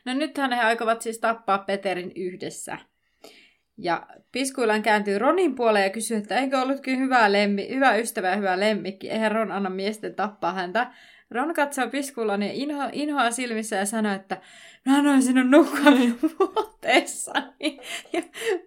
No 0.04 0.14
nythän 0.14 0.52
he 0.52 0.60
aikovat 0.60 1.02
siis 1.02 1.18
tappaa 1.18 1.58
Peterin 1.58 2.12
yhdessä. 2.16 2.78
Ja 3.78 4.06
Piskuilan 4.32 4.82
kääntyy 4.82 5.18
Ronin 5.18 5.54
puoleen 5.54 5.84
ja 5.84 5.90
kysyy, 5.90 6.16
että 6.16 6.38
eikö 6.38 6.60
ollutkin 6.60 6.98
hyvä, 6.98 7.32
lemmi, 7.32 7.68
hyvä 7.68 7.96
ystävä 7.96 8.28
ja 8.28 8.36
hyvä 8.36 8.60
lemmikki. 8.60 9.10
Eihän 9.10 9.32
Ron 9.32 9.52
anna 9.52 9.70
miesten 9.70 10.14
tappaa 10.14 10.52
häntä. 10.52 10.92
Ron 11.30 11.54
katsoo 11.54 11.90
Piskuilan 11.90 12.42
ja 12.42 12.52
inho, 12.52 12.88
inhoa 12.92 13.30
silmissä 13.30 13.76
ja 13.76 13.86
sanoo, 13.86 14.14
että 14.14 14.40
mä 14.86 14.96
annoin 14.96 15.22
sinun 15.22 15.50
nukkua 15.50 15.92
vuoteessani. 16.38 17.80
Ja 18.12 18.22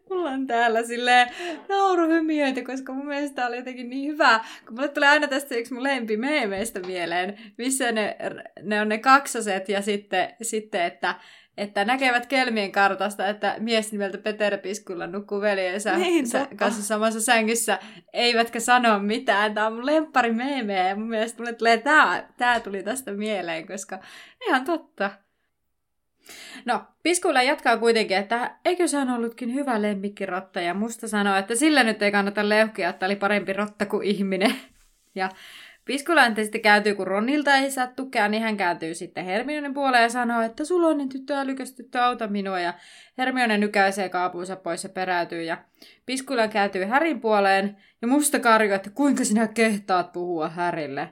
mulla 0.09 0.29
on 0.29 0.47
täällä 0.47 0.83
silleen 0.83 1.29
nauruhymiöitä, 1.69 2.63
koska 2.63 2.93
mun 2.93 3.07
mielestä 3.07 3.47
oli 3.47 3.57
jotenkin 3.57 3.89
niin 3.89 4.11
hyvä. 4.11 4.39
Kun 4.65 4.75
mulle 4.75 4.87
tulee 4.87 5.09
aina 5.09 5.27
tästä 5.27 5.55
yksi 5.55 5.73
mun 5.73 5.83
lempi 5.83 6.17
meemeistä 6.17 6.79
mieleen, 6.79 7.37
missä 7.57 7.91
ne, 7.91 8.17
ne 8.61 8.81
on 8.81 8.89
ne 8.89 8.97
kaksoset 8.97 9.69
ja 9.69 9.81
sitten, 9.81 10.35
sitten 10.41 10.81
että 10.81 11.15
että 11.59 11.85
näkevät 11.85 12.25
kelmien 12.25 12.71
kartasta, 12.71 13.27
että 13.27 13.55
mies 13.59 13.91
nimeltä 13.91 14.17
Peter 14.17 14.57
Piskulla 14.57 15.07
nukkuu 15.07 15.41
veljensä 15.41 15.97
Niin, 15.97 16.27
sä- 16.27 16.47
kanssa 16.55 16.83
samassa 16.83 17.21
sängyssä, 17.21 17.79
eivätkä 18.13 18.59
sano 18.59 18.99
mitään. 18.99 19.53
Tämä 19.53 19.67
on 19.67 19.73
mun 19.73 19.85
lemppari 19.85 20.31
meemejä 20.31 20.87
ja 20.87 20.95
mun 20.95 21.09
mielestä 21.09 21.37
mulle 21.37 21.53
tulee 21.53 21.77
tää, 21.77 22.33
tää 22.37 22.59
tuli 22.59 22.83
tästä 22.83 23.11
mieleen, 23.11 23.67
koska 23.67 23.99
ihan 24.47 24.65
totta. 24.65 25.11
No, 26.65 26.81
Piskuilla 27.03 27.41
jatkaa 27.41 27.77
kuitenkin, 27.77 28.17
että 28.17 28.55
eikö 28.65 28.87
se 28.87 28.97
on 28.97 29.09
ollutkin 29.09 29.53
hyvä 29.53 29.81
lemmikkirotta, 29.81 30.61
ja 30.61 30.73
musta 30.73 31.07
sanoo, 31.07 31.35
että 31.35 31.55
sillä 31.55 31.83
nyt 31.83 32.01
ei 32.01 32.11
kannata 32.11 32.49
leuhkia, 32.49 32.89
että 32.89 33.05
oli 33.05 33.15
parempi 33.15 33.53
rotta 33.53 33.85
kuin 33.85 34.07
ihminen. 34.07 34.55
Ja 35.15 35.29
Piskuilla 35.89 36.35
sitten 36.35 36.61
kääntyy, 36.61 36.95
kun 36.95 37.07
Ronilta 37.07 37.55
ei 37.55 37.71
saa 37.71 37.87
tukea, 37.87 38.27
niin 38.27 38.43
hän 38.43 38.57
kääntyy 38.57 38.93
sitten 38.93 39.25
Hermionen 39.25 39.73
puoleen 39.73 40.03
ja 40.03 40.09
sanoo, 40.09 40.41
että 40.41 40.65
suloinen 40.65 41.09
tyttö, 41.09 41.35
älykäs 41.35 41.73
tyttö, 41.73 42.01
auta 42.01 42.27
minua. 42.27 42.59
Ja 42.59 42.73
Hermione 43.17 43.57
nykäisee 43.57 44.09
kaapuunsa 44.09 44.55
pois 44.55 44.83
ja 44.83 44.89
peräytyy. 44.89 45.43
Ja 45.43 45.57
Piskuilla 46.05 46.47
kääntyy 46.47 46.85
Härin 46.85 47.21
puoleen 47.21 47.77
ja 48.01 48.07
musta 48.07 48.39
karjuu, 48.39 48.73
että 48.73 48.89
kuinka 48.89 49.23
sinä 49.23 49.47
kehtaat 49.47 50.11
puhua 50.11 50.49
Härille. 50.49 51.09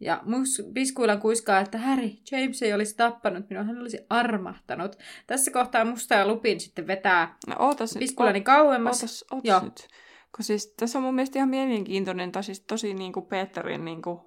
Ja 0.00 0.20
mus, 0.24 0.62
Piskuilan 0.74 1.20
kuiskaa, 1.20 1.60
että 1.60 1.78
Harry, 1.78 2.10
James 2.30 2.62
ei 2.62 2.72
olisi 2.72 2.96
tappanut 2.96 3.50
minua, 3.50 3.64
hän 3.64 3.80
olisi 3.80 3.98
armahtanut. 4.10 4.96
Tässä 5.26 5.50
kohtaa 5.50 5.84
Musta 5.84 6.14
ja 6.14 6.26
Lupin 6.26 6.60
sitten 6.60 6.86
vetää 6.86 7.36
No 7.46 7.56
ootas. 7.58 7.96
Piskuilani 7.98 8.40
kauemmas. 8.40 8.96
Ootas, 9.02 9.24
ootas 9.30 9.48
Joo. 9.48 9.60
nyt. 9.60 9.88
Kun 10.36 10.44
siis 10.44 10.74
tässä 10.76 10.98
on 10.98 11.02
mun 11.02 11.14
mielestä 11.14 11.38
ihan 11.38 11.48
mielenkiintoinen, 11.48 12.32
tai 12.32 12.44
siis 12.44 12.60
tosi 12.60 12.94
niin 12.94 13.12
kuin 13.12 13.26
Peterin 13.26 13.84
niin 13.84 14.02
kuin, 14.02 14.20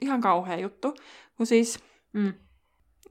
ihan 0.00 0.20
kauhea 0.20 0.56
juttu. 0.56 0.94
Kun 1.36 1.46
siis 1.46 1.78
Mm. 2.12 2.32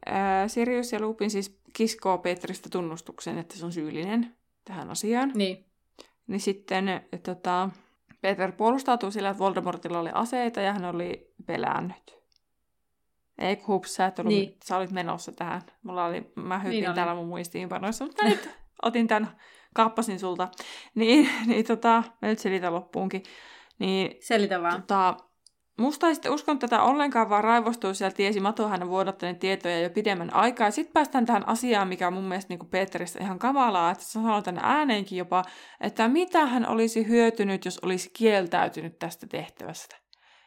ää, 0.05 0.47
Sirius 0.47 0.91
ja 0.91 0.99
Lupin 1.01 1.29
siis 1.31 1.59
kiskoo 1.73 2.17
Peteristä 2.17 2.69
tunnustuksen, 2.69 3.37
että 3.37 3.55
se 3.57 3.65
on 3.65 3.71
syyllinen 3.71 4.35
tähän 4.65 4.89
asiaan. 4.89 5.31
Niin. 5.35 5.65
Niin 6.27 6.39
sitten 6.39 6.85
tota, 7.23 7.69
Peter 8.21 8.51
puolustautuu 8.51 9.11
sillä, 9.11 9.29
että 9.29 9.39
Voldemortilla 9.39 9.99
oli 9.99 10.09
aseita 10.13 10.61
ja 10.61 10.73
hän 10.73 10.85
oli 10.85 11.33
pelännyt. 11.45 12.17
Ei 13.37 13.55
hups, 13.67 13.95
sä, 13.95 14.05
et 14.05 14.19
ollut, 14.19 14.33
Niin. 14.33 14.49
niin. 14.49 14.57
sä 14.65 14.77
olit 14.77 14.91
menossa 14.91 15.31
tähän. 15.31 15.61
Mulla 15.83 16.05
oli, 16.05 16.31
mä 16.35 16.59
hypin 16.59 16.69
Niin 16.69 16.79
niin 16.81 16.87
olin. 16.89 16.95
täällä 16.95 17.15
mun 17.15 17.27
muistiinpanoissa, 17.27 18.05
mutta 18.05 18.25
nyt 18.25 18.49
otin 18.83 19.07
tämän, 19.07 19.37
kaappasin 19.77 20.19
sulta. 20.19 20.47
Niin, 20.95 21.29
niin 21.45 21.65
tota, 21.65 22.03
mä 22.21 22.27
nyt 22.27 22.39
selitän 22.39 22.73
loppuunkin. 22.73 23.23
Niin 23.79 24.17
Selitä 24.21 24.61
vaan. 24.61 24.81
Tota, 24.81 25.17
musta 25.77 26.07
ei 26.07 26.15
sitten 26.15 26.31
uskonut 26.31 26.59
tätä 26.59 26.81
ollenkaan, 26.81 27.29
vaan 27.29 27.43
raivostui 27.43 27.95
siellä 27.95 28.15
tiesi 28.15 28.39
Mato 28.39 28.67
hänen 28.67 28.89
vuodattaneen 28.89 29.39
tietoja 29.39 29.79
jo 29.79 29.89
pidemmän 29.89 30.33
aikaa. 30.33 30.71
Sitten 30.71 30.93
päästään 30.93 31.25
tähän 31.25 31.47
asiaan, 31.47 31.87
mikä 31.87 32.07
on 32.07 32.13
mun 32.13 32.23
mielestä 32.23 32.53
niin 32.53 32.69
Peteristä 32.69 33.23
ihan 33.23 33.39
kamalaa, 33.39 33.91
että 33.91 34.03
se 34.03 34.11
sanoo 34.11 34.41
tänne 34.41 34.61
ääneenkin 34.63 35.17
jopa, 35.17 35.43
että 35.81 36.07
mitä 36.07 36.45
hän 36.45 36.67
olisi 36.67 37.07
hyötynyt, 37.07 37.65
jos 37.65 37.79
olisi 37.79 38.09
kieltäytynyt 38.13 38.99
tästä 38.99 39.27
tehtävästä. 39.27 39.95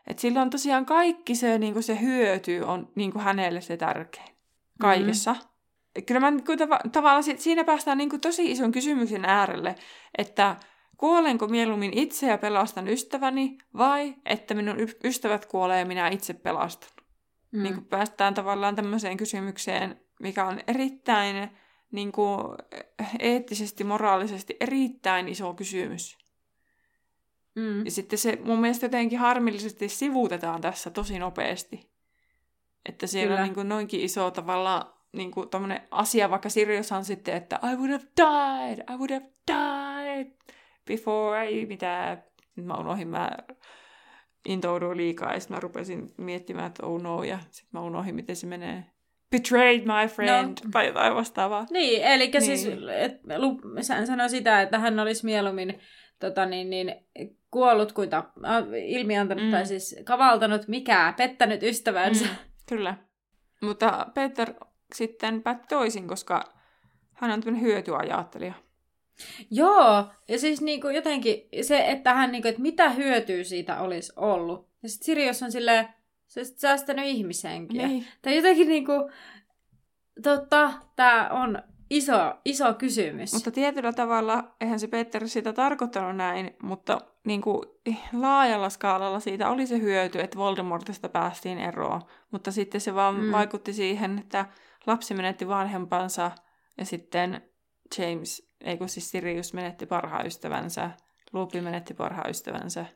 Että 0.07 0.21
sillä 0.21 0.43
on 0.43 0.51
tosiaan 0.51 0.87
kaikki 0.87 1.35
se, 1.35 1.59
niin 1.59 1.83
se 1.83 2.01
hyöty 2.01 2.61
on 2.67 2.93
niin 2.95 3.21
hänelle 3.21 3.61
se 3.61 3.77
tärkein 3.77 4.35
kaikessa. 4.81 5.33
Mm-hmm. 5.33 5.50
Kyllä 6.07 6.21
mä 6.21 6.31
niin 6.31 6.45
kuin, 6.45 6.59
tav- 6.59 6.91
tavallaan 6.93 7.23
si- 7.23 7.39
siinä 7.39 7.65
päästään 7.65 7.99
niin 7.99 8.11
kuin 8.11 8.21
tosi 8.21 8.51
ison 8.51 8.73
kysymyksen 8.73 9.25
äärelle, 9.25 9.75
että 10.19 10.57
kuolenko 10.97 11.49
mieluummin 11.49 11.99
itse 11.99 12.27
ja 12.27 12.39
pelastan 12.39 12.89
ystäväni, 12.89 13.59
vai 13.77 14.15
että 14.25 14.55
minun 14.55 14.81
y- 14.81 14.99
ystävät 15.05 15.47
kuolee 15.47 15.79
ja 15.79 15.87
minä 15.87 16.09
itse 16.09 16.35
pelastan. 16.35 16.91
Mm. 17.53 17.63
Niin 17.63 17.75
kuin 17.75 17.87
päästään 17.87 18.35
tavallaan 18.35 18.77
tämmöiseen 18.77 19.17
kysymykseen, 19.17 20.01
mikä 20.21 20.45
on 20.47 20.61
erittäin 20.67 21.51
niin 21.93 22.13
kuin, 22.13 22.41
eettisesti, 23.19 23.85
moraalisesti 23.85 24.57
erittäin 24.61 25.29
iso 25.29 25.55
kysymys. 25.55 26.19
Mm. 27.55 27.85
Ja 27.85 27.91
sitten 27.91 28.19
se 28.19 28.39
mun 28.45 28.61
mielestä 28.61 28.87
jotenkin 28.87 29.19
harmillisesti 29.19 29.89
sivuutetaan 29.89 30.61
tässä 30.61 30.91
tosi 30.91 31.19
nopeasti. 31.19 31.91
Että 32.87 33.07
siellä 33.07 33.29
Kyllä. 33.29 33.41
on 33.41 33.45
niin 33.45 33.55
kuin 33.55 33.69
noinkin 33.69 34.01
iso 34.01 34.31
tavallaan 34.31 35.00
niin 35.13 35.31
kuin 35.31 35.49
asia, 35.91 36.31
vaikka 36.31 36.49
Sirius 36.49 36.93
on 36.93 37.05
sitten, 37.05 37.35
että 37.37 37.59
I 37.73 37.77
would 37.77 37.91
have 37.91 38.05
died, 38.17 38.79
I 38.95 38.97
would 38.97 39.11
have 39.11 39.27
died 39.53 40.27
before 40.87 41.51
I 41.51 41.67
mitä, 41.67 42.19
nyt 42.57 42.67
mä 42.67 42.75
unohdin, 42.75 43.09
mä 43.09 43.31
intouduin 44.49 44.97
liikaa 44.97 45.35
ja 45.35 45.41
sitten 45.41 45.57
mä 45.57 45.61
rupesin 45.61 46.13
miettimään, 46.17 46.67
että 46.67 46.87
oh 46.87 47.01
no, 47.03 47.23
ja 47.23 47.39
sitten 47.51 47.69
mä 47.73 47.81
unohdin, 47.81 48.15
miten 48.15 48.37
se 48.37 48.47
menee. 48.47 48.85
Betrayed 49.31 49.81
my 49.81 50.09
friend, 50.09 50.49
No. 50.49 50.71
tai 50.73 50.87
jotain 50.87 51.15
vastaavaa. 51.15 51.67
Niin, 51.71 52.03
eli 52.03 52.27
niin. 52.29 52.43
Siis 52.43 52.67
et, 52.97 53.21
Lu, 53.37 53.61
hän 53.95 54.07
sanoi 54.07 54.31
sitä, 54.31 54.63
että 54.63 54.79
hän 54.79 54.99
olisi 55.01 55.25
mieluummin 55.25 55.81
tota, 56.19 56.47
niin, 56.47 56.71
niin, 56.71 56.95
kuollut 57.51 57.93
kuin 57.93 58.11
ta, 58.11 58.25
ilmiantanut 58.87 59.45
Mm. 59.45 59.51
tai 59.51 59.67
siis 59.67 59.97
kavaltanut 60.05 60.69
mikä, 60.69 61.15
pettänyt 61.17 61.63
ystävänsä. 61.63 62.25
Mm, 62.25 62.31
kyllä. 62.69 62.97
Mutta 63.63 64.07
Peter 64.15 64.55
sitten 64.95 65.43
päätti 65.43 65.67
toisin, 65.69 66.09
koska 66.09 66.53
hän 67.13 67.31
on 67.31 67.41
tämmöinen 67.41 67.63
hyötyajattelija. 67.63 68.55
Joo, 69.51 70.05
ja 70.29 70.39
siis 70.39 70.61
niinku 70.61 70.89
jotenkin 70.89 71.49
se, 71.63 71.91
että 71.91 72.15
hän 72.15 72.33
niinku, 72.33 72.49
että 72.49 72.63
mitä 72.63 72.91
hyötyä 72.91 73.45
siitä 73.45 73.81
olisi 73.81 74.13
ollut. 74.17 74.69
Ja 74.83 74.89
sitten 74.89 75.05
Sirius 75.07 75.43
on 75.43 75.53
silleen, 75.53 75.89
se 76.27 76.41
on 76.41 76.47
sit 76.47 76.59
säästänyt 76.59 77.07
ihmishenkiä. 77.07 77.89
Niin. 77.89 78.07
Tai 78.23 78.37
jotenkin 78.37 78.69
niinku, 78.69 79.11
totta, 80.23 80.73
tämä 80.97 81.29
on 81.33 81.63
iso, 81.91 82.35
iso 82.45 82.75
kysymys. 82.75 83.33
Mutta 83.33 83.51
tietyllä 83.51 83.93
tavalla, 83.93 84.55
eihän 84.61 84.81
se 84.81 84.87
Peter 84.87 85.29
sitä 85.29 85.53
tarkoittanut 85.53 86.17
näin, 86.17 86.57
mutta 86.63 87.01
niin 87.25 87.41
kuin, 87.41 87.63
laajalla 88.13 88.71
skaalalla 88.71 89.21
siitä 89.21 89.51
oli 89.51 89.67
se 89.67 89.81
hyöty, 89.81 90.21
että 90.21 90.39
Voldemortista 90.39 91.09
päästiin 91.09 91.59
eroon. 91.59 92.03
Mutta 92.31 92.53
sitten 92.53 92.81
se 92.81 92.95
vaan 92.95 93.21
mm. 93.21 93.33
vaikutti 93.33 93.73
siihen, 93.73 94.19
että 94.19 94.47
lapsi 94.87 95.15
menetti 95.15 95.49
vanhempansa 95.49 96.31
ja 96.79 96.85
sitten 96.85 97.51
James, 97.99 98.51
ei 98.61 98.79
kun 98.79 98.89
siis 98.89 99.11
Sirius 99.11 99.55
menetti 99.55 99.87
parhaan 99.87 100.27
ystävänsä, 100.27 100.91
Lupi 101.33 101.61
menetti 101.61 101.95
parhaan 101.95 102.31
ystävänsä 102.31 102.87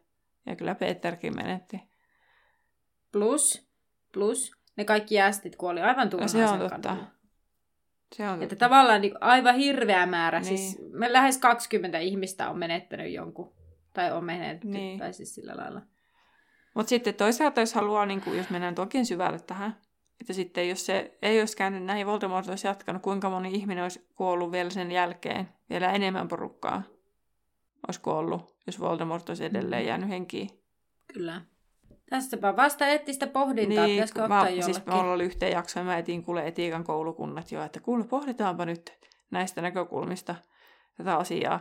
ja 0.46 0.56
kyllä 0.56 0.74
Peterkin 0.74 1.36
menetti. 1.36 1.80
Plus, 3.12 3.68
plus, 4.12 4.52
ne 4.76 4.84
kaikki 4.84 5.14
jäästit 5.14 5.56
kuoli 5.56 5.80
aivan 5.80 6.10
turhaan 6.10 6.28
se 6.28 6.46
on 6.46 6.58
totta. 6.58 6.96
Se 8.16 8.28
on 8.28 8.42
Että 8.42 8.56
totta. 8.56 8.64
tavallaan 8.64 9.00
niin 9.00 9.14
aivan 9.20 9.54
hirveä 9.54 10.06
määrä, 10.06 10.40
niin. 10.40 10.58
Siis 10.58 10.78
me 10.92 11.12
lähes 11.12 11.38
20 11.38 11.98
ihmistä 11.98 12.50
on 12.50 12.58
menettänyt 12.58 13.12
jonkun, 13.12 13.52
tai 13.92 14.12
on 14.12 14.24
menetetty, 14.24 14.66
niin. 14.66 14.98
Tai 14.98 15.12
siis 15.12 15.34
sillä 15.34 15.56
lailla. 15.56 15.82
Mutta 16.74 16.90
sitten 16.90 17.14
toisaalta, 17.14 17.60
jos 17.60 17.74
haluaa, 17.74 18.06
niin 18.06 18.20
kuin, 18.20 18.36
jos 18.36 18.50
mennään 18.50 18.74
toki 18.74 19.04
syvälle 19.04 19.38
tähän, 19.38 19.76
että 20.20 20.32
sitten 20.32 20.68
jos 20.68 20.86
se 20.86 21.18
ei 21.22 21.40
olisi 21.40 21.56
käynyt 21.56 21.84
näin, 21.84 22.06
Voldemort 22.06 22.48
olisi 22.48 22.66
jatkanut, 22.66 23.02
kuinka 23.02 23.30
moni 23.30 23.54
ihminen 23.54 23.82
olisi 23.82 24.06
kuollut 24.14 24.52
vielä 24.52 24.70
sen 24.70 24.92
jälkeen, 24.92 25.48
vielä 25.70 25.92
enemmän 25.92 26.28
porukkaa 26.28 26.82
olisi 27.88 28.00
kuollut, 28.00 28.56
jos 28.66 28.80
Voldemort 28.80 29.28
olisi 29.28 29.44
edelleen 29.44 29.82
Mm. 29.82 29.88
jäänyt 29.88 30.08
henkiin. 30.08 30.50
Kyllä. 31.12 31.42
Tästäpä 32.10 32.56
vasta 32.56 32.86
eettistä 32.86 33.26
pohdintaa, 33.26 33.84
niin, 33.84 33.94
pitäisikö 33.96 34.22
ottaa 34.22 34.38
mä, 34.42 34.48
jollekin. 34.48 34.64
Siis 34.64 34.86
me 34.86 34.94
oli 34.94 35.24
yhteen 35.24 35.52
jaksoon, 35.52 35.86
mä 35.86 35.98
etin 35.98 36.24
kuule 36.24 36.46
etiikan 36.46 36.84
koulukunnat 36.84 37.52
jo, 37.52 37.62
että 37.62 37.80
kuule 37.80 38.04
pohditaanpa 38.04 38.64
nyt 38.64 38.92
näistä 39.30 39.62
näkökulmista 39.62 40.34
tätä 40.96 41.16
asiaa. 41.16 41.60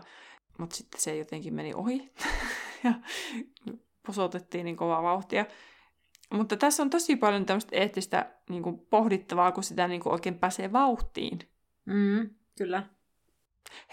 Mutta 0.58 0.76
sitten 0.76 1.02
se 1.02 1.16
jotenkin 1.16 1.54
meni 1.54 1.74
ohi 1.74 2.12
ja 2.84 2.94
posotettiin 4.08 4.66
niin 4.66 4.78
kovaa 4.78 5.04
vauhtia. 5.04 5.46
Mutta 6.34 6.58
tässä 6.58 6.84
on 6.84 6.90
tosi 6.90 7.16
paljon 7.16 7.46
tämmöistä 7.46 7.76
eettistä 7.76 8.32
niin 8.50 8.64
kuin 8.64 8.80
pohdittavaa, 8.80 9.52
kun 9.52 9.64
sitä 9.64 9.88
niin 9.88 10.02
kuin 10.02 10.14
oikein 10.14 10.40
pääsee 10.40 10.72
vauhtiin. 10.72 11.40
Mm, 11.86 12.30
kyllä. 12.58 12.84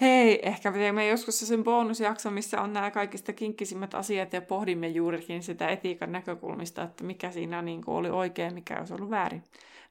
Hei, 0.00 0.48
ehkä 0.48 0.72
teemme 0.72 1.08
joskus 1.08 1.40
sen 1.40 1.64
bonusjakson, 1.64 2.32
missä 2.32 2.60
on 2.60 2.72
nämä 2.72 2.90
kaikista 2.90 3.32
kinkkisimmät 3.32 3.94
asiat 3.94 4.32
ja 4.32 4.42
pohdimme 4.42 4.88
juurikin 4.88 5.42
sitä 5.42 5.68
etiikan 5.68 6.12
näkökulmista, 6.12 6.82
että 6.82 7.04
mikä 7.04 7.30
siinä 7.30 7.62
niin 7.62 7.84
kuin 7.84 7.94
oli 7.94 8.10
oikein, 8.10 8.54
mikä 8.54 8.78
olisi 8.78 8.94
ollut 8.94 9.10
väärin. 9.10 9.44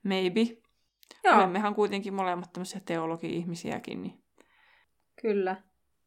Maybe. 0.03 0.41
Joo. 1.23 1.35
Olemmehan 1.35 1.75
kuitenkin 1.75 2.13
molemmat 2.13 2.53
tämmöisiä 2.53 2.81
teologi-ihmisiäkin. 2.85 4.01
Niin... 4.01 4.23
Kyllä. 5.21 5.55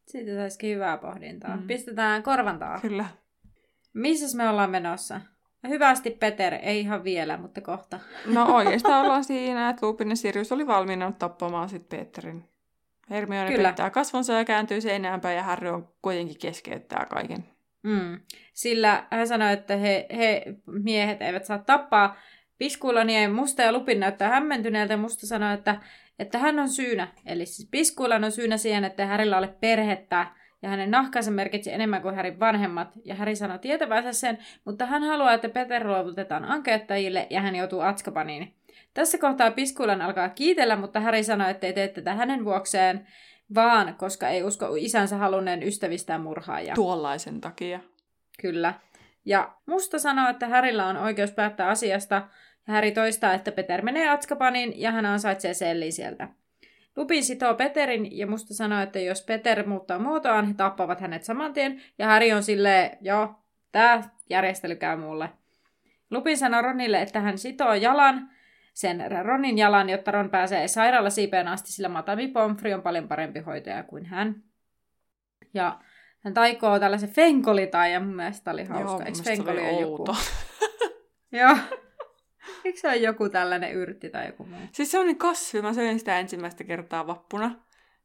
Siitä 0.07 0.35
saisikin 0.35 0.75
hyvää 0.75 0.97
pohdintaa. 0.97 1.57
Mm. 1.57 1.67
Pistetään 1.67 2.23
korvantaa. 2.23 2.79
Kyllä. 2.79 3.05
Missä 3.93 4.37
me 4.37 4.49
ollaan 4.49 4.71
menossa? 4.71 5.21
Hyvästi 5.67 6.11
Peter, 6.11 6.53
ei 6.61 6.79
ihan 6.79 7.03
vielä, 7.03 7.37
mutta 7.37 7.61
kohta. 7.61 7.99
No 8.25 8.55
oikeastaan 8.55 9.05
ollaan 9.05 9.23
siinä, 9.23 9.69
että 9.69 9.85
Lupin 9.85 10.09
ja 10.09 10.15
Sirius 10.15 10.51
oli 10.51 10.67
valmiina 10.67 11.11
tappamaan 11.11 11.69
sitten 11.69 11.99
Peterin. 11.99 12.43
Hermione 13.09 13.51
Kyllä. 13.51 13.69
pettää 13.69 13.89
kasvonsa 13.89 14.33
ja 14.33 14.45
kääntyy 14.45 14.81
seinään 14.81 15.21
päin 15.21 15.37
ja 15.37 15.43
Harry 15.43 15.69
on 15.69 15.93
kuitenkin 16.01 16.39
keskeyttää 16.39 17.05
kaiken. 17.05 17.45
Mm. 17.83 18.19
Sillä 18.53 19.07
hän 19.11 19.27
sanoi, 19.27 19.53
että 19.53 19.75
he, 19.75 20.05
he 20.17 20.43
miehet 20.65 21.21
eivät 21.21 21.45
saa 21.45 21.57
tappaa 21.57 22.17
Piskuilani 22.57 23.21
ja 23.21 23.29
Musta 23.29 23.61
ja 23.61 23.71
Lupin 23.71 23.99
näyttää 23.99 24.29
hämmentyneeltä 24.29 24.97
Musta 24.97 25.27
sanoi, 25.27 25.53
että, 25.53 25.81
että 26.19 26.37
hän 26.37 26.59
on 26.59 26.69
syynä. 26.69 27.07
Eli 27.25 27.45
siis 27.45 27.67
Piskuilan 27.71 28.23
on 28.23 28.31
syynä 28.31 28.57
siihen, 28.57 28.83
että 28.83 29.05
Härillä 29.05 29.37
ole 29.37 29.47
perhettä 29.59 30.27
ja 30.63 30.69
hänen 30.69 30.91
nahkansa 30.91 31.31
merkitsi 31.31 31.73
enemmän 31.73 32.01
kuin 32.01 32.15
Härin 32.15 32.39
vanhemmat, 32.39 32.87
ja 33.05 33.15
Häri 33.15 33.35
sanoi 33.35 33.59
tietävänsä 33.59 34.13
sen, 34.13 34.37
mutta 34.65 34.85
hän 34.85 35.03
haluaa, 35.03 35.33
että 35.33 35.49
Peter 35.49 35.87
luovutetaan 35.87 36.45
ankeuttajille 36.45 37.27
ja 37.29 37.41
hän 37.41 37.55
joutuu 37.55 37.81
Atskapaniin. 37.81 38.53
Tässä 38.93 39.17
kohtaa 39.17 39.51
Piskulan 39.51 40.01
alkaa 40.01 40.29
kiitellä, 40.29 40.75
mutta 40.75 40.99
Häri 40.99 41.23
sanoi, 41.23 41.51
että 41.51 41.67
ei 41.67 41.73
tee 41.73 41.87
tätä 41.87 42.13
hänen 42.13 42.45
vuokseen, 42.45 43.07
vaan 43.55 43.95
koska 43.95 44.29
ei 44.29 44.43
usko 44.43 44.75
isänsä 44.77 45.17
halunneen 45.17 45.63
ystävistään 45.63 46.21
murhaajaa. 46.21 46.75
Tuollaisen 46.75 47.41
takia. 47.41 47.79
Kyllä. 48.41 48.73
Ja 49.25 49.53
Musta 49.65 49.99
sanoo, 49.99 50.29
että 50.29 50.47
Härillä 50.47 50.85
on 50.85 50.97
oikeus 50.97 51.31
päättää 51.31 51.67
asiasta, 51.67 52.15
ja 52.67 52.73
Häri 52.73 52.91
toistaa, 52.91 53.33
että 53.33 53.51
Peter 53.51 53.81
menee 53.81 54.09
Atskapaniin 54.09 54.81
ja 54.81 54.91
hän 54.91 55.05
ansaitsee 55.05 55.53
sellin 55.53 55.93
sieltä. 55.93 56.27
Lupin 56.95 57.23
sitoo 57.23 57.53
Peterin 57.55 58.17
ja 58.17 58.27
musta 58.27 58.53
sanoo, 58.53 58.81
että 58.81 58.99
jos 58.99 59.21
Peter 59.25 59.67
muuttaa 59.67 59.99
muotoaan, 59.99 60.47
he 60.47 60.53
tappavat 60.53 60.99
hänet 60.99 61.23
saman 61.23 61.53
tien. 61.53 61.81
Ja 61.99 62.07
Harry 62.07 62.31
on 62.31 62.43
silleen, 62.43 62.97
joo, 63.01 63.35
tää 63.71 64.03
järjestely 64.29 64.75
käy 64.75 64.97
mulle. 64.97 65.29
Lupin 66.11 66.37
sanoo 66.37 66.61
Ronille, 66.61 67.01
että 67.01 67.19
hän 67.19 67.37
sitoo 67.37 67.73
jalan, 67.73 68.29
sen 68.73 69.03
Ronin 69.23 69.57
jalan, 69.57 69.89
jotta 69.89 70.11
Ron 70.11 70.29
pääsee 70.29 70.67
sairaalasiipeen 70.67 71.47
asti, 71.47 71.71
sillä 71.71 71.89
Matami 71.89 72.27
Pomfri 72.27 72.73
on 72.73 72.81
paljon 72.81 73.07
parempi 73.07 73.39
hoitaja 73.39 73.83
kuin 73.83 74.05
hän. 74.05 74.43
Ja 75.53 75.79
hän 76.19 76.33
taikoo 76.33 76.79
tällaisen 76.79 77.09
fenkolitaan 77.09 77.91
ja 77.91 77.99
mun 77.99 78.15
mielestä 78.15 78.51
oli 78.51 78.63
hauska. 78.63 79.05
Eikö 79.05 79.23
fenkoli 79.23 79.59
ole 79.59 79.81
joku? 79.81 80.05
Joo. 81.31 81.57
Eikö 82.65 82.79
se 82.79 82.87
ole 82.87 82.95
joku 82.95 83.29
tällainen 83.29 83.73
yrtti 83.73 84.09
tai 84.09 84.27
joku 84.27 84.45
muu? 84.45 84.59
Siis 84.71 84.91
se 84.91 84.99
on 84.99 85.07
niin 85.07 85.17
kasvi. 85.17 85.61
Mä 85.61 85.73
söin 85.73 85.99
sitä 85.99 86.19
ensimmäistä 86.19 86.63
kertaa 86.63 87.07
vappuna. 87.07 87.55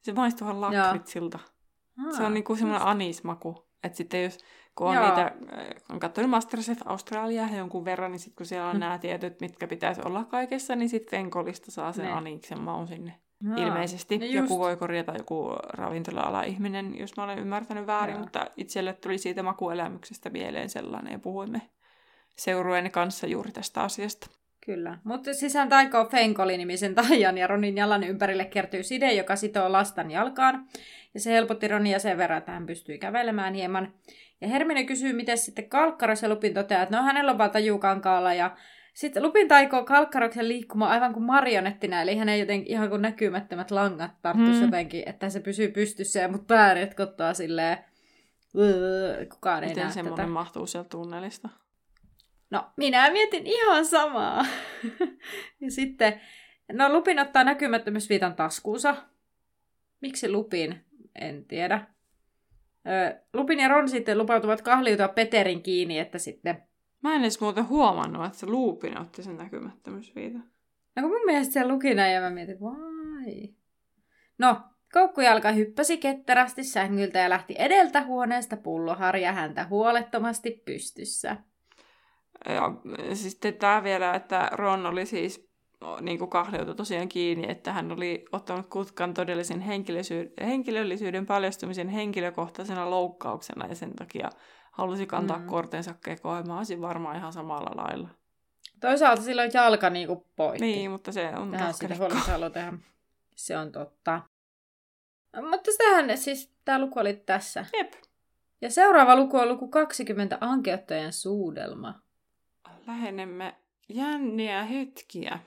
Se 0.02 0.12
maistuu 0.12 0.48
ihan 0.48 0.60
lakritsilta. 0.60 1.38
Aa, 2.06 2.12
se 2.12 2.22
on 2.22 2.34
niinku 2.34 2.56
semmoinen 2.56 2.86
anismaku. 2.86 3.68
Että 3.84 3.96
sitten 3.96 4.22
jos, 4.22 4.38
kun 4.74 4.88
on 4.88 4.94
Joo. 4.94 5.06
niitä, 5.06 5.22
äh, 5.22 5.66
on 5.90 6.00
katsonut 6.00 6.30
Masterchef 6.30 6.78
Australiaa 6.84 7.48
jonkun 7.56 7.84
verran, 7.84 8.12
niin 8.12 8.20
sitten 8.20 8.36
kun 8.36 8.46
siellä 8.46 8.66
on 8.66 8.72
hmm. 8.72 8.80
nämä 8.80 8.98
tietyt, 8.98 9.40
mitkä 9.40 9.66
pitäisi 9.66 10.00
olla 10.04 10.24
kaikessa, 10.24 10.76
niin 10.76 10.88
sitten 10.88 11.18
venkolista 11.18 11.70
saa 11.70 11.92
sen 11.92 12.04
ne. 12.04 12.12
aniksen 12.12 12.60
maun 12.60 12.88
sinne. 12.88 13.20
Joo. 13.40 13.56
Ilmeisesti. 13.56 14.18
No 14.18 14.26
joku 14.26 14.58
voi 14.58 14.76
korjata 14.76 15.12
joku 15.18 15.50
ravintola-ala-ihminen, 15.68 16.98
jos 16.98 17.16
mä 17.16 17.24
olen 17.24 17.38
ymmärtänyt 17.38 17.86
väärin, 17.86 18.14
Joo. 18.14 18.22
mutta 18.22 18.46
itselle 18.56 18.92
tuli 18.92 19.18
siitä 19.18 19.42
makuelämyksestä 19.42 20.30
mieleen 20.30 20.70
sellainen 20.70 21.12
ja 21.12 21.18
puhuimme 21.18 21.62
seurueen 22.36 22.90
kanssa 22.90 23.26
juuri 23.26 23.52
tästä 23.52 23.82
asiasta. 23.82 24.30
Kyllä, 24.68 24.98
mutta 25.04 25.34
sisään 25.34 25.68
taikoo 25.68 26.04
Fenkoli-nimisen 26.04 26.94
taian 26.94 27.38
ja 27.38 27.46
Ronin 27.46 27.76
jalan 27.76 28.04
ympärille 28.04 28.44
kertyy 28.44 28.82
side, 28.82 29.12
joka 29.12 29.36
sitoo 29.36 29.72
lastan 29.72 30.10
jalkaan. 30.10 30.66
Ja 31.14 31.20
se 31.20 31.32
helpotti 31.32 31.68
Ronia 31.68 31.98
sen 31.98 32.18
verran, 32.18 32.38
että 32.38 32.52
hän 32.52 32.66
pystyi 32.66 32.98
kävelemään 32.98 33.54
hieman. 33.54 33.92
Ja 34.40 34.48
Hermine 34.48 34.84
kysyy, 34.84 35.12
miten 35.12 35.38
sitten 35.38 35.68
Kalkkaros 35.68 36.22
ja 36.22 36.28
Lupin 36.28 36.54
toteaa, 36.54 36.82
että 36.82 36.96
no 36.96 37.02
hänellä 37.02 37.32
on 37.32 37.38
vaan 37.38 37.50
tajukankaalla 37.50 38.34
ja 38.34 38.56
sitten 38.94 39.22
Lupin 39.22 39.48
taikoo 39.48 39.84
Kalkkaroksen 39.84 40.48
liikkumaan 40.48 40.90
aivan 40.90 41.12
kuin 41.12 41.24
marionettina, 41.24 42.02
eli 42.02 42.16
hänen 42.16 42.40
jotenkin 42.40 42.72
ihan 42.72 42.88
kuin 42.88 43.02
näkymättömät 43.02 43.70
langat 43.70 44.10
tarttuisi 44.22 44.52
hmm. 44.52 44.64
jotenkin, 44.64 45.08
että 45.08 45.28
se 45.28 45.40
pysyy 45.40 45.68
pystyssä 45.68 46.20
ja 46.20 46.28
mut 46.28 46.46
pääret 46.46 46.94
kottaa 46.94 47.34
silleen, 47.34 47.78
kukaan 49.32 49.64
ei 49.64 49.68
Miten 49.68 49.92
semmoinen 49.92 50.16
tätä. 50.16 50.32
mahtuu 50.32 50.66
sieltä 50.66 50.88
tunnelista? 50.88 51.48
No, 52.50 52.70
minä 52.76 53.10
mietin 53.10 53.46
ihan 53.46 53.86
samaa. 53.86 54.46
ja 55.60 55.70
sitten, 55.70 56.20
no 56.72 56.92
Lupin 56.92 57.18
ottaa 57.18 57.44
näkymättömyysviitan 57.44 58.34
taskuunsa. 58.34 58.96
Miksi 60.00 60.32
Lupin? 60.32 60.80
En 61.14 61.44
tiedä. 61.44 61.86
Ö, 62.86 63.20
Lupin 63.32 63.60
ja 63.60 63.68
Ron 63.68 63.88
sitten 63.88 64.18
lupautuvat 64.18 64.62
kahliutua 64.62 65.08
Peterin 65.08 65.62
kiinni, 65.62 65.98
että 65.98 66.18
sitten... 66.18 66.62
Mä 67.02 67.14
en 67.14 67.20
edes 67.20 67.40
muuten 67.40 67.68
huomannut, 67.68 68.26
että 68.26 68.38
se 68.38 68.46
Lupin 68.46 68.98
otti 68.98 69.22
sen 69.22 69.36
näkymättömyysviitan. 69.36 70.44
No 70.96 71.02
kun 71.02 71.10
mun 71.10 71.26
mielestä 71.26 71.52
se 71.52 71.68
luki 71.68 71.94
näin 71.94 72.14
ja 72.14 72.20
mä 72.20 72.30
mietin, 72.30 72.60
vai. 72.60 73.54
No, 74.38 74.60
Koukkujalka 74.92 75.52
hyppäsi 75.52 75.98
ketterästi 75.98 76.64
sängyltä 76.64 77.18
ja 77.18 77.30
lähti 77.30 77.54
edeltä 77.58 78.04
huoneesta 78.04 78.56
pulloharja 78.56 79.32
häntä 79.32 79.66
huolettomasti 79.70 80.62
pystyssä. 80.64 81.36
Ja 82.46 82.72
sitten 83.14 83.54
tämä 83.54 83.82
vielä, 83.84 84.14
että 84.14 84.48
Ron 84.52 84.86
oli 84.86 85.06
siis 85.06 85.48
niin 86.00 86.18
kuin 86.18 86.30
tosiaan 86.76 87.08
kiinni, 87.08 87.50
että 87.50 87.72
hän 87.72 87.92
oli 87.92 88.24
ottanut 88.32 88.66
kutkan 88.66 89.14
todellisen 89.14 89.60
henkilöllisyyden 90.40 91.26
paljastumisen 91.26 91.88
henkilökohtaisena 91.88 92.90
loukkauksena 92.90 93.66
ja 93.66 93.74
sen 93.74 93.94
takia 93.96 94.30
halusi 94.72 95.06
kantaa 95.06 95.38
mm. 95.38 95.46
kortensa 95.46 95.94
kekoon. 96.04 96.46
Mä 96.46 96.56
olisin 96.56 96.80
varmaan 96.80 97.16
ihan 97.16 97.32
samalla 97.32 97.84
lailla. 97.84 98.08
Toisaalta 98.80 99.22
sillä 99.22 99.42
on 99.42 99.50
jalka 99.54 99.90
niin 99.90 100.06
kuin 100.06 100.24
poikki. 100.36 100.64
Niin, 100.64 100.90
mutta 100.90 101.12
se 101.12 101.32
on 101.36 101.50
Tähän 101.50 101.74
sitä 101.74 101.88
tehdä. 102.52 102.72
Se 103.36 103.58
on 103.58 103.72
totta. 103.72 104.22
Mutta 105.50 105.72
sitähän, 105.72 106.18
siis 106.18 106.54
tämä 106.64 106.78
luku 106.78 106.98
oli 106.98 107.14
tässä. 107.14 107.64
Jep. 107.76 107.92
Ja 108.60 108.70
seuraava 108.70 109.16
luku 109.16 109.36
on 109.36 109.48
luku 109.48 109.68
20, 109.68 110.38
Ankeuttajan 110.40 111.12
suudelma 111.12 112.07
lähenemme 112.88 113.54
jänniä 113.88 114.64
hetkiä. 114.64 115.38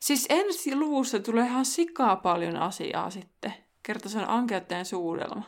Siis 0.00 0.26
ensi 0.28 0.76
luvussa 0.76 1.20
tulee 1.20 1.46
ihan 1.46 1.64
sikaa 1.64 2.16
paljon 2.16 2.56
asiaa 2.56 3.10
sitten. 3.10 3.54
Kerta 3.82 4.08
se 4.08 4.18
on 4.18 4.28
ankeuttajan 4.28 4.84
suudelma. 4.84 5.42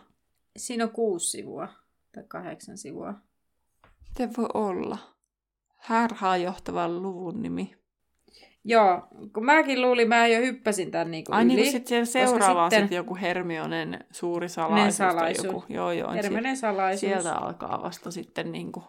Siinä 0.56 0.84
on 0.84 0.90
kuusi 0.90 1.30
sivua. 1.30 1.68
Tai 2.14 2.24
kahdeksan 2.28 2.78
sivua. 2.78 3.14
Miten 4.08 4.30
voi 4.36 4.48
olla? 4.54 4.98
Härhaa 5.76 6.36
johtavan 6.36 7.02
luvun 7.02 7.42
nimi. 7.42 7.76
Joo, 8.64 9.08
kun 9.34 9.44
mäkin 9.44 9.82
luulin, 9.82 10.08
mä 10.08 10.26
jo 10.26 10.40
hyppäsin 10.40 10.90
tän 10.90 11.10
niinku 11.10 11.32
Ai 11.32 11.44
niin, 11.44 11.58
yli. 11.58 11.60
Ai 11.60 11.64
niin, 11.64 11.72
sitten 11.72 12.06
seuraava 12.06 12.70
sitten... 12.70 12.88
sit 12.88 12.96
joku 12.96 13.16
Hermionen 13.16 14.04
suuri 14.10 14.48
salaisuus. 14.48 14.96
salaisuus. 14.96 15.44
joku. 15.44 15.64
Joo, 15.68 15.92
joo. 15.92 16.12
Hermionen 16.12 16.56
salaisuus. 16.56 17.00
Sieltä 17.00 17.34
alkaa 17.34 17.82
vasta 17.82 18.10
sitten 18.10 18.52
niinku 18.52 18.84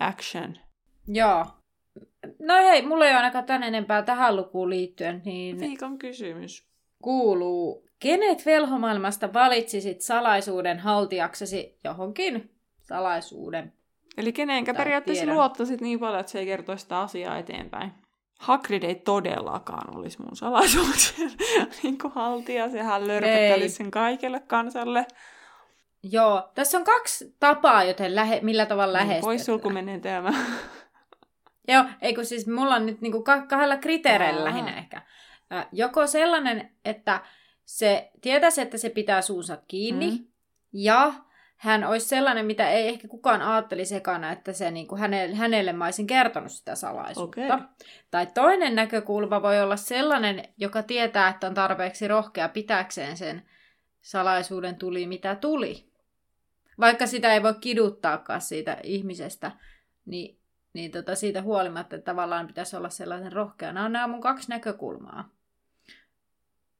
action. 0.00 0.56
Joo. 1.08 1.46
No 2.38 2.54
hei, 2.54 2.82
mulla 2.82 3.04
ei 3.04 3.10
ole 3.10 3.16
ainakaan 3.16 3.44
tän 3.44 3.62
enempää 3.62 4.02
tähän 4.02 4.36
lukuun 4.36 4.70
liittyen. 4.70 5.22
Niin 5.24 5.60
Viikon 5.60 5.98
kysymys. 5.98 6.66
Kuuluu, 7.02 7.86
kenet 7.98 8.46
velhomaailmasta 8.46 9.32
valitsisit 9.32 10.00
salaisuuden 10.00 10.78
haltijaksesi 10.78 11.78
johonkin 11.84 12.50
salaisuuden? 12.80 13.72
Eli 14.16 14.32
kenenkä 14.32 14.74
periaatteessa 14.74 15.24
tiedon. 15.24 15.36
luottaisit 15.36 15.80
niin 15.80 16.00
paljon, 16.00 16.20
että 16.20 16.32
se 16.32 16.38
ei 16.38 16.46
kertoisi 16.46 16.82
sitä 16.82 17.00
asiaa 17.00 17.38
eteenpäin. 17.38 17.92
Hagrid 18.38 18.82
ei 18.82 18.94
todellakaan 18.94 19.96
olisi 19.96 20.22
mun 20.22 20.36
salaisuuksien 20.36 21.30
niin 21.82 21.98
haltija. 22.14 22.70
Sehän 22.70 23.08
lörpötteli 23.08 23.68
sen 23.68 23.90
kaikille 23.90 24.40
kansalle. 24.40 25.06
Joo, 26.02 26.50
tässä 26.54 26.78
on 26.78 26.84
kaksi 26.84 27.36
tapaa, 27.40 27.84
joten 27.84 28.14
lähe, 28.14 28.40
millä 28.42 28.66
tavalla 28.66 28.92
lähestytään. 28.92 29.20
Poissulkumenetelmä. 29.20 30.32
Joo, 31.68 31.84
ei 32.02 32.14
kun 32.14 32.24
siis 32.24 32.46
mulla 32.46 32.74
on 32.74 32.86
nyt 32.86 33.00
niinku 33.00 33.24
kahdella 33.48 33.76
kriteereillä 33.76 34.40
Aa. 34.40 34.44
lähinnä 34.44 34.78
ehkä. 34.78 35.02
Joko 35.72 36.06
sellainen, 36.06 36.70
että 36.84 37.20
se 37.64 38.10
tietäisi, 38.20 38.60
että 38.60 38.78
se 38.78 38.90
pitää 38.90 39.22
suunsa 39.22 39.58
kiinni, 39.68 40.10
Mm. 40.10 40.26
ja 40.72 41.12
hän 41.56 41.84
olisi 41.84 42.06
sellainen, 42.08 42.46
mitä 42.46 42.70
ei 42.70 42.88
ehkä 42.88 43.08
kukaan 43.08 43.42
ajattelisi 43.42 43.94
ekana, 43.96 44.32
että 44.32 44.52
se 44.52 44.70
niinku 44.70 44.96
hänelle, 44.96 45.36
hänelle 45.36 45.72
mä 45.72 45.84
olisin 45.84 46.06
kertonut 46.06 46.52
sitä 46.52 46.74
salaisuutta. 46.74 47.54
Okei. 47.54 47.66
Tai 48.10 48.26
toinen 48.26 48.74
näkökulma 48.74 49.42
voi 49.42 49.60
olla 49.60 49.76
sellainen, 49.76 50.44
joka 50.56 50.82
tietää, 50.82 51.28
että 51.28 51.46
on 51.46 51.54
tarpeeksi 51.54 52.08
rohkea 52.08 52.48
pitääkseen 52.48 53.16
sen 53.16 53.42
salaisuuden 54.02 54.76
tuli 54.76 55.06
mitä 55.06 55.34
tuli. 55.34 55.86
Vaikka 56.80 57.06
sitä 57.06 57.34
ei 57.34 57.42
voi 57.42 57.54
kiduttaakaan 57.60 58.40
siitä 58.40 58.76
ihmisestä, 58.82 59.50
niin, 60.04 60.38
niin 60.76 60.90
tota 60.90 61.14
siitä 61.14 61.42
huolimatta 61.42 61.96
että 61.96 62.10
tavallaan 62.12 62.46
pitäisi 62.46 62.76
olla 62.76 62.88
sellaisen 62.88 63.32
rohkea. 63.32 63.72
Nämä 63.72 63.86
on 63.86 63.92
nämä 63.92 64.06
mun 64.06 64.20
kaksi 64.20 64.48
näkökulmaa. 64.48 65.28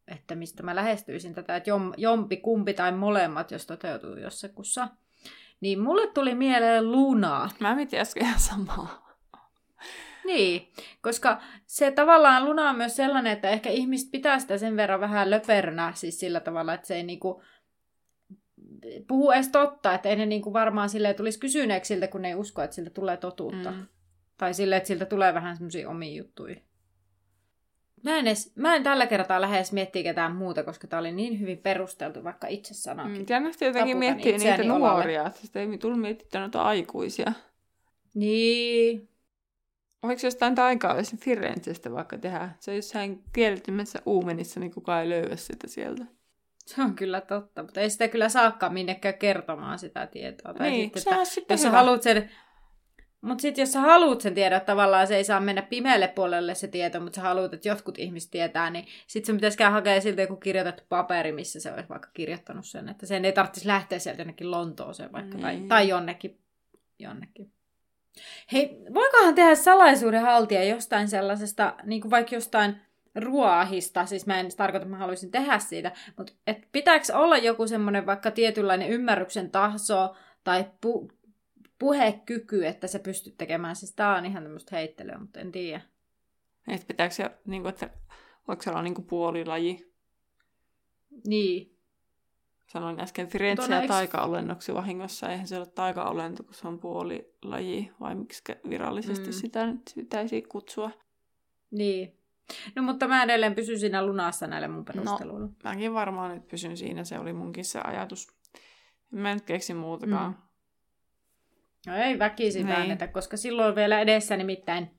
Että 0.08 0.34
mistä 0.34 0.62
mä 0.62 0.76
lähestyisin 0.76 1.34
tätä, 1.34 1.56
että 1.56 1.70
jom, 1.70 1.92
jompi, 1.96 2.36
kumpi 2.36 2.74
tai 2.74 2.92
molemmat, 2.92 3.50
jos 3.50 3.66
toteutuu 3.66 4.16
jossakussa. 4.16 4.88
Niin 5.60 5.80
mulle 5.80 6.06
tuli 6.06 6.34
mieleen 6.34 6.92
Lunaa. 6.92 7.50
Mä 7.60 7.74
mietin 7.74 8.00
äsken 8.00 8.22
ihan 8.22 8.40
samaa. 8.40 9.06
Niin, 10.24 10.72
koska 11.02 11.40
se 11.66 11.90
tavallaan 11.90 12.44
Luna 12.44 12.70
on 12.70 12.76
myös 12.76 12.96
sellainen, 12.96 13.32
että 13.32 13.48
ehkä 13.48 13.70
ihmiset 13.70 14.10
pitää 14.10 14.38
sitä 14.38 14.58
sen 14.58 14.76
verran 14.76 15.00
vähän 15.00 15.30
löperönä, 15.30 15.92
siis 15.94 16.20
sillä 16.20 16.40
tavalla, 16.40 16.74
että 16.74 16.86
se 16.86 16.94
ei 16.94 17.02
niinku 17.02 17.42
puhu 19.08 19.30
edes 19.30 19.48
totta, 19.48 19.94
että 19.94 20.08
ei 20.08 20.16
ne 20.16 20.26
niinku 20.26 20.52
varmaan 20.52 20.88
silleen 20.88 21.14
tulisi 21.14 21.38
kysyneeksi 21.38 21.88
siltä, 21.94 22.08
kun 22.08 22.22
ne 22.22 22.28
ei 22.28 22.34
usko, 22.34 22.62
että 22.62 22.76
siltä 22.76 22.90
tulee 22.90 23.16
totuutta. 23.16 23.70
Mm. 23.70 23.86
Tai 24.38 24.54
silleen, 24.54 24.76
että 24.76 24.86
siltä 24.86 25.06
tulee 25.06 25.34
vähän 25.34 25.56
semmoisia 25.56 25.90
omia 25.90 26.16
juttuja. 26.16 26.56
Mä 28.04 28.16
en, 28.16 28.26
edes, 28.26 28.52
mä 28.56 28.74
en 28.74 28.82
tällä 28.82 29.06
kertaa 29.06 29.40
lähes 29.40 29.72
miettiä 29.72 30.02
ketään 30.02 30.36
muuta, 30.36 30.62
koska 30.62 30.86
tää 30.86 30.98
oli 30.98 31.12
niin 31.12 31.40
hyvin 31.40 31.58
perusteltu, 31.58 32.24
vaikka 32.24 32.46
itse 32.46 32.74
sanoinkin. 32.74 33.22
Mm, 33.22 33.26
jännästi 33.28 33.64
jotenkin 33.64 33.96
Taputan 33.96 34.16
miettiä 34.16 34.56
niitä 34.56 34.74
olalle. 34.74 34.78
nuoria, 34.78 35.26
että 35.26 35.40
sitä 35.40 35.60
ei 35.60 35.78
tullut 35.78 36.00
mietittyä 36.00 36.40
noita 36.40 36.62
aikuisia. 36.62 37.32
Niin, 38.14 39.08
Voiko 40.06 40.20
jostain 40.24 40.54
taikaavista 40.54 41.16
Firenzestä 41.20 41.92
vaikka 41.92 42.18
tehdä? 42.18 42.50
Se 42.60 42.70
on 42.70 42.76
jossain 42.76 43.22
kiellettömässä 43.32 44.02
uumenissa, 44.06 44.60
niin 44.60 44.74
kukaan 44.74 45.02
ei 45.02 45.08
löyä 45.08 45.36
sitä 45.36 45.68
sieltä. 45.68 46.04
Se 46.66 46.82
on 46.82 46.94
kyllä 46.94 47.20
totta, 47.20 47.62
mutta 47.62 47.80
ei 47.80 47.90
sitä 47.90 48.08
kyllä 48.08 48.28
saakaan 48.28 48.72
minnekään 48.72 49.14
kertomaan 49.14 49.78
sitä 49.78 50.06
tietoa. 50.06 50.54
Tai 50.54 50.70
niin, 50.70 50.84
sitten, 50.84 51.02
se 51.02 51.10
että 51.10 51.24
sitten 51.24 51.54
jos 51.54 51.64
hyvä. 51.64 51.76
haluat 51.76 52.02
sen, 52.02 52.30
mutta 53.20 53.42
sitten 53.42 53.62
jos 53.62 53.72
sä 53.72 53.80
haluat 53.80 54.20
sen 54.20 54.34
tiedon, 54.34 54.56
että 54.56 54.66
tavallaan 54.72 55.06
se 55.06 55.16
ei 55.16 55.24
saa 55.24 55.40
mennä 55.40 55.62
pimeälle 55.62 56.08
puolelle 56.08 56.54
se 56.54 56.68
tieto, 56.68 57.00
mutta 57.00 57.16
sä 57.16 57.22
haluat, 57.22 57.54
että 57.54 57.68
jotkut 57.68 57.98
ihmiset 57.98 58.30
tietää, 58.30 58.70
niin 58.70 58.86
sitten 59.06 59.26
sun 59.26 59.36
pitäisi 59.36 59.58
käydä 59.58 59.70
hakea 59.70 60.00
siltä 60.00 60.22
joku 60.22 60.36
kirjoitettu 60.36 60.82
paperi, 60.88 61.32
missä 61.32 61.60
se 61.60 61.72
olisi 61.72 61.88
vaikka 61.88 62.08
kirjoittanut 62.14 62.66
sen, 62.66 62.88
että 62.88 63.06
sen 63.06 63.24
ei 63.24 63.32
tarvitsisi 63.32 63.66
lähteä 63.66 63.98
sieltä 63.98 64.20
jonnekin 64.20 64.50
Lontooseen 64.50 65.12
vaikka, 65.12 65.38
tai, 65.38 65.56
Niin. 65.56 65.68
tai 65.68 65.88
jonnekin, 65.88 66.38
jonnekin. 66.98 67.52
Hei, 68.52 68.78
voikohan 68.94 69.34
tehdä 69.34 69.54
salaisuuden 69.54 70.22
haltija 70.22 70.64
jostain 70.64 71.08
sellaisesta, 71.08 71.74
niin 71.84 72.00
kuin 72.00 72.10
vaikka 72.10 72.34
jostain 72.34 72.76
ruoahista, 73.16 74.06
siis 74.06 74.26
mä 74.26 74.40
en 74.40 74.48
tarkoita, 74.56 74.82
että 74.82 74.90
mä 74.90 74.98
haluaisin 74.98 75.30
tehdä 75.30 75.58
siitä, 75.58 75.92
mutta 76.16 76.32
et 76.46 76.68
pitääkö 76.72 77.16
olla 77.16 77.38
joku 77.38 77.66
semmoinen 77.66 78.06
vaikka 78.06 78.30
tietynlainen 78.30 78.88
ymmärryksen 78.88 79.50
taso 79.50 80.14
tai 80.44 80.70
pu- 80.86 81.12
puhekyky, 81.78 82.66
että 82.66 82.86
sä 82.86 82.98
pystyt 82.98 83.34
tekemään. 83.38 83.76
Siis 83.76 83.94
tää 83.94 84.16
on 84.16 84.26
ihan 84.26 84.42
tämmöistä 84.42 84.76
heittelyä, 84.76 85.18
mutta 85.18 85.40
en 85.40 85.52
tiedä. 85.52 85.80
Että 86.68 86.86
pitääkö 86.86 87.14
se, 87.14 87.30
niin 87.46 87.62
kuin, 87.62 87.70
että 87.72 87.90
voiko 88.48 88.62
se 88.62 88.70
olla 88.70 88.82
niin 88.82 88.94
kuin 88.94 89.06
puolilaji? 89.06 89.92
Niin. 91.26 91.76
Sanoin 92.66 93.00
äsken 93.00 93.28
Firenze 93.28 93.74
ja 93.74 93.88
taikaolennoksi 93.88 94.74
vahingossa. 94.74 95.30
Eihän 95.30 95.46
se 95.46 95.58
ole 95.58 95.66
taikaolento, 95.66 96.42
kun 96.42 96.54
se 96.54 96.68
on 96.68 96.78
puolilaji, 96.78 97.92
vai 98.00 98.14
miksi 98.14 98.42
virallisesti 98.68 99.26
mm. 99.26 99.32
sitä 99.32 99.66
nyt 99.66 99.92
pitäisi 99.94 100.42
kutsua. 100.42 100.90
Niin. 101.70 102.16
No 102.74 102.82
mutta 102.82 103.08
mä 103.08 103.22
edelleen 103.22 103.54
pysyn 103.54 103.78
siinä 103.78 104.06
lunassa 104.06 104.46
näille 104.46 104.68
mun 104.68 104.84
perusteluilla. 104.84 105.46
No. 105.46 105.52
Mäkin 105.64 105.94
varmaan 105.94 106.34
nyt 106.34 106.48
pysyn 106.48 106.76
siinä, 106.76 107.04
se 107.04 107.18
oli 107.18 107.32
munkin 107.32 107.64
se 107.64 107.80
ajatus. 107.84 108.28
En 109.12 109.18
Mä 109.18 109.30
en 109.30 109.36
nyt 109.36 109.44
keksi 109.44 109.74
muutakaan. 109.74 110.30
Mm. 110.30 110.36
No 111.86 111.96
ei 111.96 112.18
väkisin 112.18 112.66
Niin. 112.66 112.76
väännetä, 112.76 113.06
koska 113.08 113.36
silloin 113.36 113.68
on 113.68 113.74
vielä 113.76 114.00
edessä 114.00 114.36
nimittäin 114.36 114.90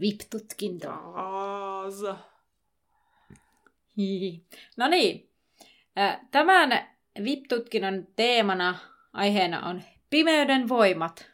VIP-tutkinto. 0.00 0.86
Taas. 0.88 2.02
No 4.76 4.88
niin. 4.88 5.30
Tämän 6.30 6.88
VIP-tutkinnon 7.24 8.06
teemana 8.16 8.78
aiheena 9.12 9.68
on 9.68 9.82
pimeyden 10.10 10.68
voimat. 10.68 11.30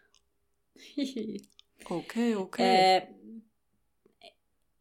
Okei, 1.91 2.37
okei. 2.37 2.97
Ö, 2.97 3.07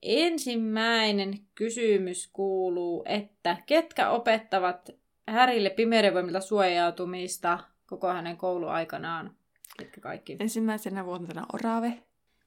Ensimmäinen 0.02 1.34
kysymys 1.56 2.30
kuuluu, 2.34 3.04
että 3.06 3.58
ketkä 3.66 4.10
opettavat 4.10 4.90
Härille 5.28 5.70
pimeyden 5.70 6.14
voimilta 6.14 6.42
suojautumista 6.42 7.60
koko 7.86 8.08
hänen 8.08 8.38
kouluaikanaan? 8.38 9.36
Ketkä 9.80 10.02
kaikki? 10.02 10.38
Ensimmäisenä 10.40 11.06
vuotena 11.06 11.46
Orave, 11.54 12.04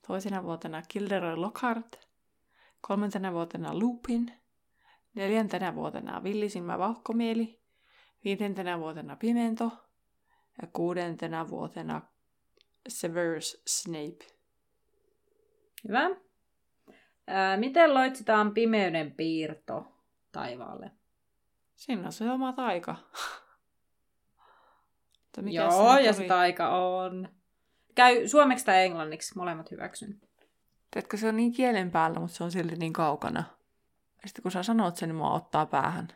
toisena 0.07 0.43
vuotena 0.43 0.83
Kilderoy 0.89 1.37
Lockhart, 1.37 2.09
kolmantena 2.81 3.33
vuotena 3.33 3.79
Lupin, 3.79 4.33
neljäntenä 5.15 5.75
vuotena 5.75 6.23
Villisilmä 6.25 6.79
Vauhkomieli, 6.79 7.61
viidentenä 8.25 8.79
vuotena 8.79 9.17
Pimento 9.17 9.71
ja 10.63 10.69
kuudentena 10.73 11.49
vuotena 11.49 12.03
Severus 12.89 13.63
Snape. 13.67 14.27
Hyvä. 15.89 16.11
Ää, 17.31 17.57
miten 17.57 17.95
loitsitaan 17.95 18.55
pimeyden 18.55 19.13
piirto 19.13 19.93
taivaalle? 20.33 20.91
Siinä 21.75 22.07
on 22.07 22.13
se 22.13 22.31
oma 22.31 22.53
taika. 22.53 22.97
Mikä 25.43 25.63
Joo, 25.63 25.95
nyt 25.95 26.05
ja 26.05 26.13
se 26.13 26.25
taika 26.25 26.69
on. 26.69 27.29
Käy 27.95 28.29
suomeksi 28.29 28.65
tai 28.65 28.85
englanniksi, 28.85 29.39
molemmat 29.39 29.71
hyväksyn. 29.71 30.21
Tiedätkö, 30.91 31.17
se 31.17 31.29
on 31.29 31.37
niin 31.37 31.53
kielen 31.53 31.91
päällä, 31.91 32.21
mutta 32.21 32.37
se 32.37 32.45
on 32.45 32.51
silti 32.51 32.77
niin 32.77 32.93
kaukana. 32.93 33.45
Ja 34.23 34.29
sitten 34.29 34.43
kun 34.43 34.53
sä 34.53 34.63
sanot 34.63 34.97
sen, 34.97 35.09
niin 35.09 35.17
mua 35.17 35.33
ottaa 35.33 35.67
päähän. 35.67 36.09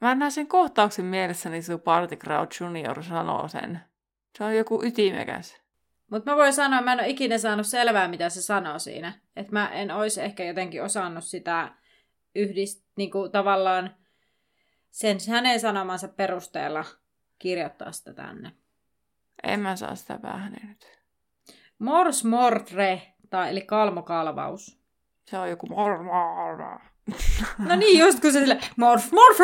Mä 0.00 0.12
en 0.12 0.18
näe 0.18 0.30
sen 0.30 0.46
kohtauksen 0.46 1.04
mielessä, 1.04 1.50
niin 1.50 1.62
sun 1.62 1.80
Barty 1.80 2.16
Crouch 2.16 2.62
Junior 2.62 3.02
sanoo 3.02 3.48
sen. 3.48 3.80
Se 4.38 4.44
on 4.44 4.56
joku 4.56 4.84
ytimekäs. 4.84 5.63
Mutta 6.10 6.30
mä 6.30 6.36
voin 6.36 6.52
sanoa, 6.52 6.82
mä 6.82 6.92
en 6.92 7.00
ole 7.00 7.08
ikinä 7.08 7.38
saanut 7.38 7.66
selvää, 7.66 8.08
mitä 8.08 8.28
se 8.28 8.42
sanoo 8.42 8.78
siinä. 8.78 9.12
Että 9.36 9.52
mä 9.52 9.68
en 9.68 9.90
olisi 9.90 10.22
ehkä 10.22 10.44
jotenkin 10.44 10.82
osannut 10.82 11.24
sitä 11.24 11.74
yhdist, 12.34 12.84
niinku, 12.96 13.28
tavallaan 13.28 13.96
sen 14.90 15.18
hänen 15.30 15.60
sanomansa 15.60 16.08
perusteella 16.08 16.84
kirjoittaa 17.38 17.92
sitä 17.92 18.14
tänne. 18.14 18.52
En 19.42 19.60
mä 19.60 19.76
saa 19.76 19.94
sitä 19.94 20.18
päähän 20.18 20.56
nyt. 20.68 20.98
Mors 21.78 22.24
mortre, 22.24 23.02
tai 23.30 23.50
eli 23.50 23.60
kalmokalvaus. 23.60 24.80
Se 25.24 25.38
on 25.38 25.50
joku 25.50 25.66
mormora. 25.66 26.93
No 27.68 27.76
niin, 27.76 28.00
just 28.00 28.20
kun 28.20 28.32
se 28.32 28.40
sille 28.40 28.58
morf, 28.76 29.12
morf, 29.12 29.38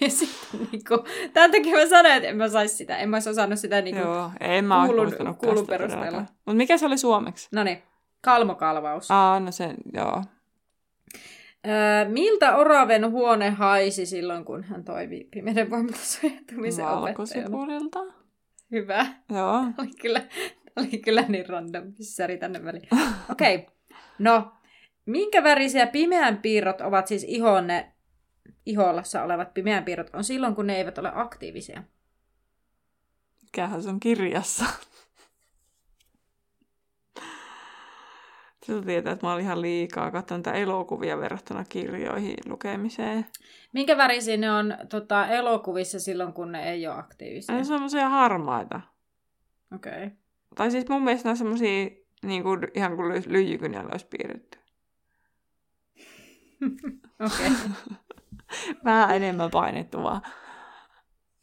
ja 0.00 0.10
sitten 0.10 0.68
niinku, 0.72 1.04
tämän 1.32 1.50
takia 1.50 1.76
mä 1.76 1.86
sanoin, 1.86 2.14
että 2.14 2.28
en 2.28 2.36
mä 2.36 2.48
saisi 2.48 2.76
sitä, 2.76 2.96
en 2.96 3.08
mä 3.08 3.16
olisi 3.16 3.30
osannut 3.30 3.58
sitä 3.58 3.82
niinku, 3.82 4.02
Joo, 4.02 4.30
en 4.40 4.64
mä 4.64 4.86
kuulun- 4.86 5.36
kuulun, 5.36 5.66
perusteella. 5.66 6.20
Mutta 6.20 6.54
mikä 6.56 6.78
se 6.78 6.86
oli 6.86 6.98
suomeksi? 6.98 7.48
no 7.52 7.64
niin, 7.64 7.82
kalmokalvaus. 8.20 9.10
Aa, 9.10 9.40
no 9.40 9.52
se, 9.52 9.74
joo. 9.92 10.22
Öö, 11.66 12.08
miltä 12.08 12.56
Oraven 12.56 13.10
huone 13.10 13.50
haisi 13.50 14.06
silloin, 14.06 14.44
kun 14.44 14.64
hän 14.64 14.84
toimi 14.84 15.28
pimeyden 15.30 15.70
voimalla 15.70 15.96
suojautumisen 16.02 16.84
opettajana? 16.86 17.02
Valkosipurilta. 17.52 18.00
Hyvä. 18.70 19.06
Joo. 19.30 19.64
Oli 19.78 19.90
kyllä, 20.00 20.22
oli 20.76 20.98
kyllä 20.98 21.24
niin 21.28 21.48
random 21.48 21.92
pissäri 21.92 22.38
tänne 22.38 22.64
väliin. 22.64 22.88
Okei. 23.30 23.54
Okay. 23.54 23.66
No, 24.18 24.52
minkä 25.06 25.44
värisiä 25.44 25.86
pimeän 25.86 26.38
piirrot 26.38 26.80
ovat 26.80 27.06
siis 27.06 27.24
ihonne, 27.24 27.92
ihollassa 28.66 29.22
olevat 29.22 29.54
pimeän 29.54 29.84
piirrot 29.84 30.10
on 30.12 30.24
silloin, 30.24 30.54
kun 30.54 30.66
ne 30.66 30.76
eivät 30.76 30.98
ole 30.98 31.10
aktiivisia? 31.14 31.82
Mikähän 33.42 33.82
se 33.82 33.88
on 33.88 34.00
kirjassa? 34.00 34.64
Siltä 38.66 38.86
tietää, 38.86 39.12
että 39.12 39.26
mä 39.26 39.32
olin 39.32 39.44
ihan 39.44 39.62
liikaa 39.62 40.10
katsonut 40.10 40.46
elokuvia 40.46 41.18
verrattuna 41.18 41.64
kirjoihin 41.68 42.36
lukemiseen. 42.46 43.26
Minkä 43.72 43.96
värisiä 43.96 44.36
ne 44.36 44.50
on 44.50 44.76
tota, 44.90 45.26
elokuvissa 45.26 46.00
silloin, 46.00 46.32
kun 46.32 46.52
ne 46.52 46.70
ei 46.70 46.86
ole 46.86 46.98
aktiivisia? 46.98 47.54
Ne 47.54 47.58
on 47.58 47.66
semmoisia 47.66 48.08
harmaita. 48.08 48.80
Okei. 49.74 49.92
Okay. 49.92 50.10
Tai 50.54 50.70
siis 50.70 50.88
mun 50.88 51.02
mielestä 51.02 51.28
ne 51.28 51.30
on 51.30 51.36
semmoisia 51.36 51.90
niin 52.22 52.42
kuin, 52.42 52.60
ihan 52.74 52.96
kuin 52.96 53.22
lyijykynällä 53.26 53.88
olisi 53.92 54.06
piirretty. 54.06 54.58
Okei. 57.26 57.50
Vähän 58.84 59.16
enemmän 59.16 59.50
painettu 59.50 60.02
vaan. 60.02 60.22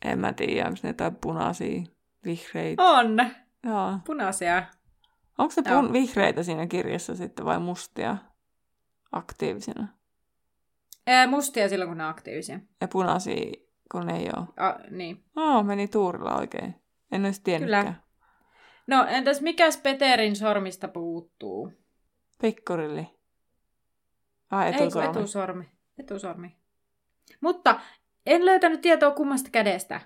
En 0.06 0.20
mä 0.20 0.34
tiedä, 0.34 0.68
onko 0.68 0.80
ne 0.84 0.90
jotain 0.90 1.16
punaisia, 1.16 1.82
vihreitä. 2.26 2.84
On. 2.84 3.18
Joo. 3.64 4.00
Punaisia. 4.06 4.64
Onko 5.38 5.54
ne 5.66 5.72
pun- 5.72 5.94
vihreitä 5.94 6.44
siinä 6.44 6.68
kirjassa 6.68 7.16
sitten 7.16 7.46
vai 7.46 7.60
mustia 7.60 8.18
aktiivisena? 9.12 9.88
Ee, 11.08 11.28
mustia 11.28 11.70
silloin, 11.70 11.90
kun 11.90 11.98
ne 11.98 12.04
on 12.04 12.10
aktiivisia. 12.10 12.60
Ja 12.82 12.88
punaisia, 12.88 13.52
kun 13.92 14.06
ne 14.08 14.18
ei 14.18 14.30
ole. 14.38 14.48
A, 14.68 14.76
niin. 14.90 15.24
Oh, 15.36 15.66
meni 15.66 15.88
tuurilla 15.88 16.36
oikein. 16.36 16.76
En 17.12 17.26
olisi 17.26 17.42
tiennytkään. 17.44 17.86
Kyllä. 17.86 17.96
No, 18.88 19.06
entäs 19.10 19.42
mikäs 19.42 19.78
Peterin 19.78 20.36
sormista 20.36 20.88
puuttuu? 20.88 21.72
Pikkurilli. 22.42 23.08
Ah, 24.54 24.68
etusormi. 24.68 25.06
Ei, 25.06 25.10
etusormi. 25.10 25.70
Etusormi. 26.00 26.56
Mutta 27.42 27.80
en 28.26 28.46
löytänyt 28.46 28.82
tietoa 28.82 29.12
kummasta 29.12 29.50
kädestä. 29.52 30.02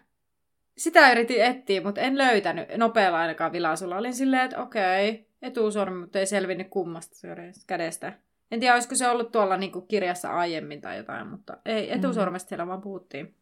Sitä 0.77 1.11
yritin 1.11 1.43
etsiä, 1.43 1.81
mutta 1.81 2.01
en 2.01 2.17
löytänyt 2.17 2.69
nopealla 2.77 3.19
ainakaan 3.19 3.51
vilasulla. 3.51 3.97
Olin 3.97 4.13
silleen, 4.13 4.45
että 4.45 4.61
okei, 4.61 5.27
etusormi, 5.41 5.99
mutta 5.99 6.19
ei 6.19 6.25
selvinnyt 6.25 6.67
kummasta 6.69 7.27
kädestä. 7.67 8.13
En 8.51 8.59
tiedä, 8.59 8.73
olisiko 8.73 8.95
se 8.95 9.09
ollut 9.09 9.31
tuolla 9.31 9.57
niin 9.57 9.71
kuin 9.71 9.87
kirjassa 9.87 10.29
aiemmin 10.29 10.81
tai 10.81 10.97
jotain, 10.97 11.27
mutta 11.27 11.57
ei, 11.65 11.87
mm. 11.87 11.95
etusormesta 11.95 12.49
siellä 12.49 12.67
vaan 12.67 12.81
puhuttiin. 12.81 13.35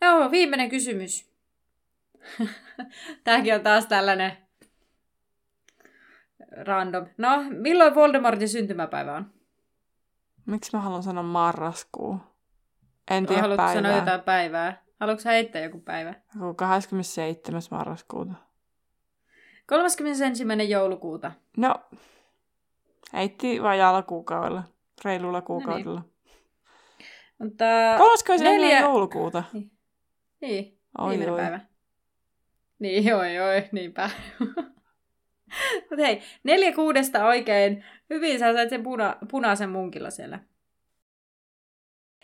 Joo, 0.00 0.30
viimeinen 0.30 0.68
kysymys. 0.68 1.30
Tämäkin 3.24 3.54
on 3.54 3.60
taas 3.60 3.86
tällainen 3.86 4.32
random. 6.56 7.06
No, 7.18 7.28
milloin 7.50 7.94
Voldemortin 7.94 8.48
syntymäpäivä 8.48 9.16
on? 9.16 9.30
Miksi 10.46 10.76
mä 10.76 10.82
haluan 10.82 11.02
sanoa 11.02 11.22
marraskuu? 11.22 12.20
En 13.10 13.26
tiedä 13.26 13.42
Haluatko 13.42 13.62
päivää. 13.64 13.82
sanoa 13.82 13.98
jotain 13.98 14.20
päivää? 14.20 14.82
Haluatko 15.00 15.28
heittää 15.28 15.62
joku 15.62 15.80
päivä? 15.80 16.14
27. 16.56 17.62
marraskuuta. 17.70 18.32
31. 19.66 20.44
joulukuuta. 20.68 21.32
No, 21.56 21.74
heitti 23.12 23.62
vajaalla 23.62 24.02
kuukaudella. 24.02 24.62
Reilulla 25.04 25.42
kuukaudella. 25.42 26.00
No 26.00 26.00
niin. 26.00 26.14
Mutta 27.38 27.64
30. 27.98 28.50
Neljä... 28.50 28.80
joulukuuta. 28.80 29.44
Niin. 29.52 29.70
niin. 30.40 30.78
Oi, 30.98 31.10
Viimeinen 31.10 31.34
oi. 31.34 31.40
päivä. 31.40 31.60
Niin, 32.78 33.14
oi, 33.14 33.38
oi, 33.40 33.68
niinpä. 33.72 34.10
Mutta 35.90 36.04
hei, 36.06 36.22
neljä 36.42 36.72
kuudesta 36.72 37.26
oikein. 37.26 37.84
Hyvin 38.10 38.38
sä 38.38 38.52
sait 38.52 38.70
sen 38.70 38.82
puna- 38.82 39.26
punaisen 39.30 39.70
munkilla 39.70 40.10
siellä. 40.10 40.40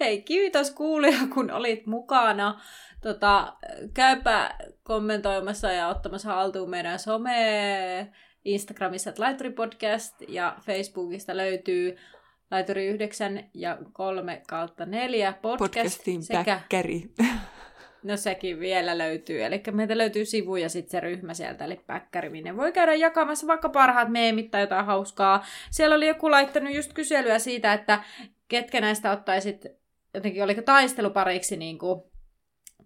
Hei, 0.01 0.23
kiitos 0.23 0.71
kuulija, 0.71 1.19
kun 1.35 1.51
olit 1.51 1.87
mukana. 1.87 2.61
Tota, 3.03 3.57
käypä 3.95 4.55
kommentoimassa 4.83 5.73
ja 5.73 5.89
ottamassa 5.89 6.29
haltuun 6.35 6.71
meidän 6.71 6.99
some 6.99 7.33
Instagramissa 8.45 9.13
Laituri 9.19 9.51
Podcast 9.51 10.15
ja 10.29 10.57
Facebookista 10.61 11.37
löytyy 11.37 11.97
Laituri 12.51 12.87
9 12.87 13.51
ja 13.55 13.79
3 13.93 14.43
kautta 14.49 14.87
4 14.87 15.33
podcast. 15.33 15.75
Podcastin 15.75 16.23
sekä... 16.23 16.61
No 18.03 18.17
sekin 18.17 18.61
vielä 18.61 18.99
löytyy. 18.99 19.45
Eli 19.45 19.63
meiltä 19.73 19.99
löytyy 19.99 20.25
sivu 20.25 20.57
ja 20.57 20.69
sitten 20.69 20.91
se 20.91 21.01
ryhmä 21.01 21.35
sieltä, 21.35 21.65
eli 21.65 21.81
päkkäri, 21.87 22.29
minne 22.29 22.57
voi 22.57 22.73
käydä 22.73 22.95
jakamassa 22.95 23.47
vaikka 23.47 23.69
parhaat 23.69 24.09
meemit 24.09 24.51
tai 24.51 24.61
jotain 24.61 24.87
hauskaa. 24.87 25.45
Siellä 25.71 25.97
oli 25.97 26.07
joku 26.07 26.31
laittanut 26.31 26.75
just 26.75 26.93
kyselyä 26.93 27.39
siitä, 27.39 27.73
että 27.73 28.05
ketkä 28.49 28.81
näistä 28.81 29.11
ottaisit 29.11 29.67
jotenkin, 30.15 30.45
oliko 30.45 30.63
taistelupariksi 30.63 31.57
niin 31.57 31.79
kuin, 31.79 32.03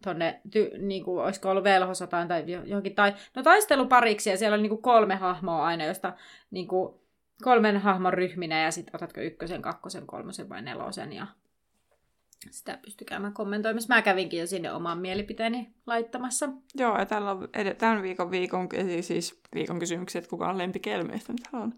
tonne, 0.05 0.41
ty, 0.51 0.71
niin 0.79 1.05
kuin, 1.05 1.25
olisiko 1.25 1.51
ollut 1.51 1.65
velhosotaan 1.65 2.29
tai 2.29 2.45
johonkin, 2.65 2.95
tai, 2.95 3.15
no 3.37 3.43
taistelupariksi, 3.43 4.31
ja 4.31 4.37
siellä 4.37 4.55
on 4.55 4.63
niin 4.63 4.71
kuin 4.71 4.83
kolme 4.83 5.15
hahmoa 5.15 5.67
aina, 5.67 5.85
josta 5.85 6.13
niin 6.51 6.69
kuin, 6.69 6.95
kolmen 7.43 7.77
hahmon 7.77 8.13
ryhminä, 8.13 8.63
ja 8.63 8.71
sitten 8.71 8.97
otatko 8.97 9.21
ykkösen, 9.21 9.63
kakkosen, 9.63 10.07
kolmosen 10.07 10.49
vai 10.49 10.63
nelosen, 10.63 11.13
ja 11.13 11.27
sitä 12.51 12.79
pysty 12.83 13.05
käymään 13.05 13.33
kommentoimassa. 13.33 13.95
Mä 13.95 14.03
kävinkin 14.03 14.41
jo 14.41 14.47
sinne 14.47 14.73
oman 14.73 14.99
mielipiteeni 14.99 15.75
laittamassa. 15.87 16.49
Joo, 16.75 16.99
ja 16.99 17.07
tällä 17.07 17.31
on 17.31 17.49
tämän 17.79 18.03
viikon, 18.03 18.31
viikon, 18.31 18.69
siis 19.01 19.41
viikon 19.55 19.79
kysymykset, 19.79 20.27
kuka 20.27 20.49
on 20.49 20.59
lempikelmeistä. 20.59 21.33
Täällä 21.43 21.65
on 21.65 21.75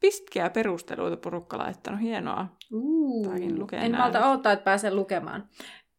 pitkiä 0.00 0.50
perusteluita 0.50 1.16
porukka 1.16 1.58
laittanut. 1.58 2.00
Hienoa. 2.00 2.46
Uh, 2.72 3.34
en 3.72 3.96
malta 3.96 4.28
odottaa, 4.28 4.52
että 4.52 4.64
pääsen 4.64 4.96
lukemaan. 4.96 5.48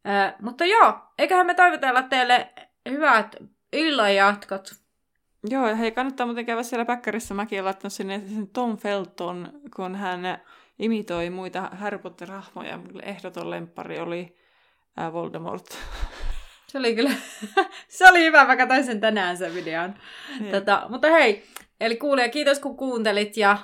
Äh, 0.08 0.34
mutta 0.42 0.64
joo, 0.64 0.94
eiköhän 1.18 1.46
me 1.46 1.54
toivotella 1.54 2.02
teille 2.02 2.52
hyvät 2.90 3.36
illan 3.72 4.14
jatkot. 4.14 4.70
Joo, 5.50 5.68
ja 5.68 5.74
hei, 5.74 5.92
kannattaa 5.92 6.26
muuten 6.26 6.46
käydä 6.46 6.62
siellä 6.62 6.84
päkkärissä. 6.84 7.34
Mäkin 7.34 7.56
olen 7.56 7.64
laittanut 7.64 7.92
sinne 7.92 8.22
sen 8.34 8.48
Tom 8.48 8.76
Felton, 8.76 9.60
kun 9.76 9.96
hän 9.96 10.20
imitoi 10.78 11.30
muita 11.30 11.70
Harry 11.72 11.98
Potter-hahmoja. 11.98 12.78
Ehdoton 13.02 13.50
lempari 13.50 14.00
oli 14.00 14.36
äh, 15.00 15.12
Voldemort. 15.12 15.66
Se 16.66 16.78
oli 16.78 16.94
kyllä, 16.94 17.10
se 17.88 18.08
oli 18.08 18.24
hyvä, 18.24 18.44
mä 18.44 18.56
katsoin 18.56 18.84
sen 18.84 19.00
tänään 19.00 19.36
sen 19.36 19.54
videon. 19.54 19.94
Tota, 20.50 20.86
mutta 20.88 21.08
hei, 21.08 21.44
eli 21.80 21.96
kuulija, 21.96 22.28
kiitos 22.28 22.58
kun 22.58 22.76
kuuntelit 22.76 23.36
ja... 23.36 23.58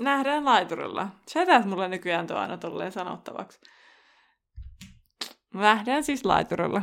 Nähdään 0.00 0.44
laiturilla. 0.44 1.08
Sä 1.28 1.62
mulle 1.64 1.88
nykyään 1.88 2.26
tuo 2.26 2.36
aina 2.36 2.56
tolleen 2.56 2.92
sanottavaksi. 2.92 3.60
Nähdään 5.54 6.04
siis 6.04 6.24
laiturilla. 6.24 6.82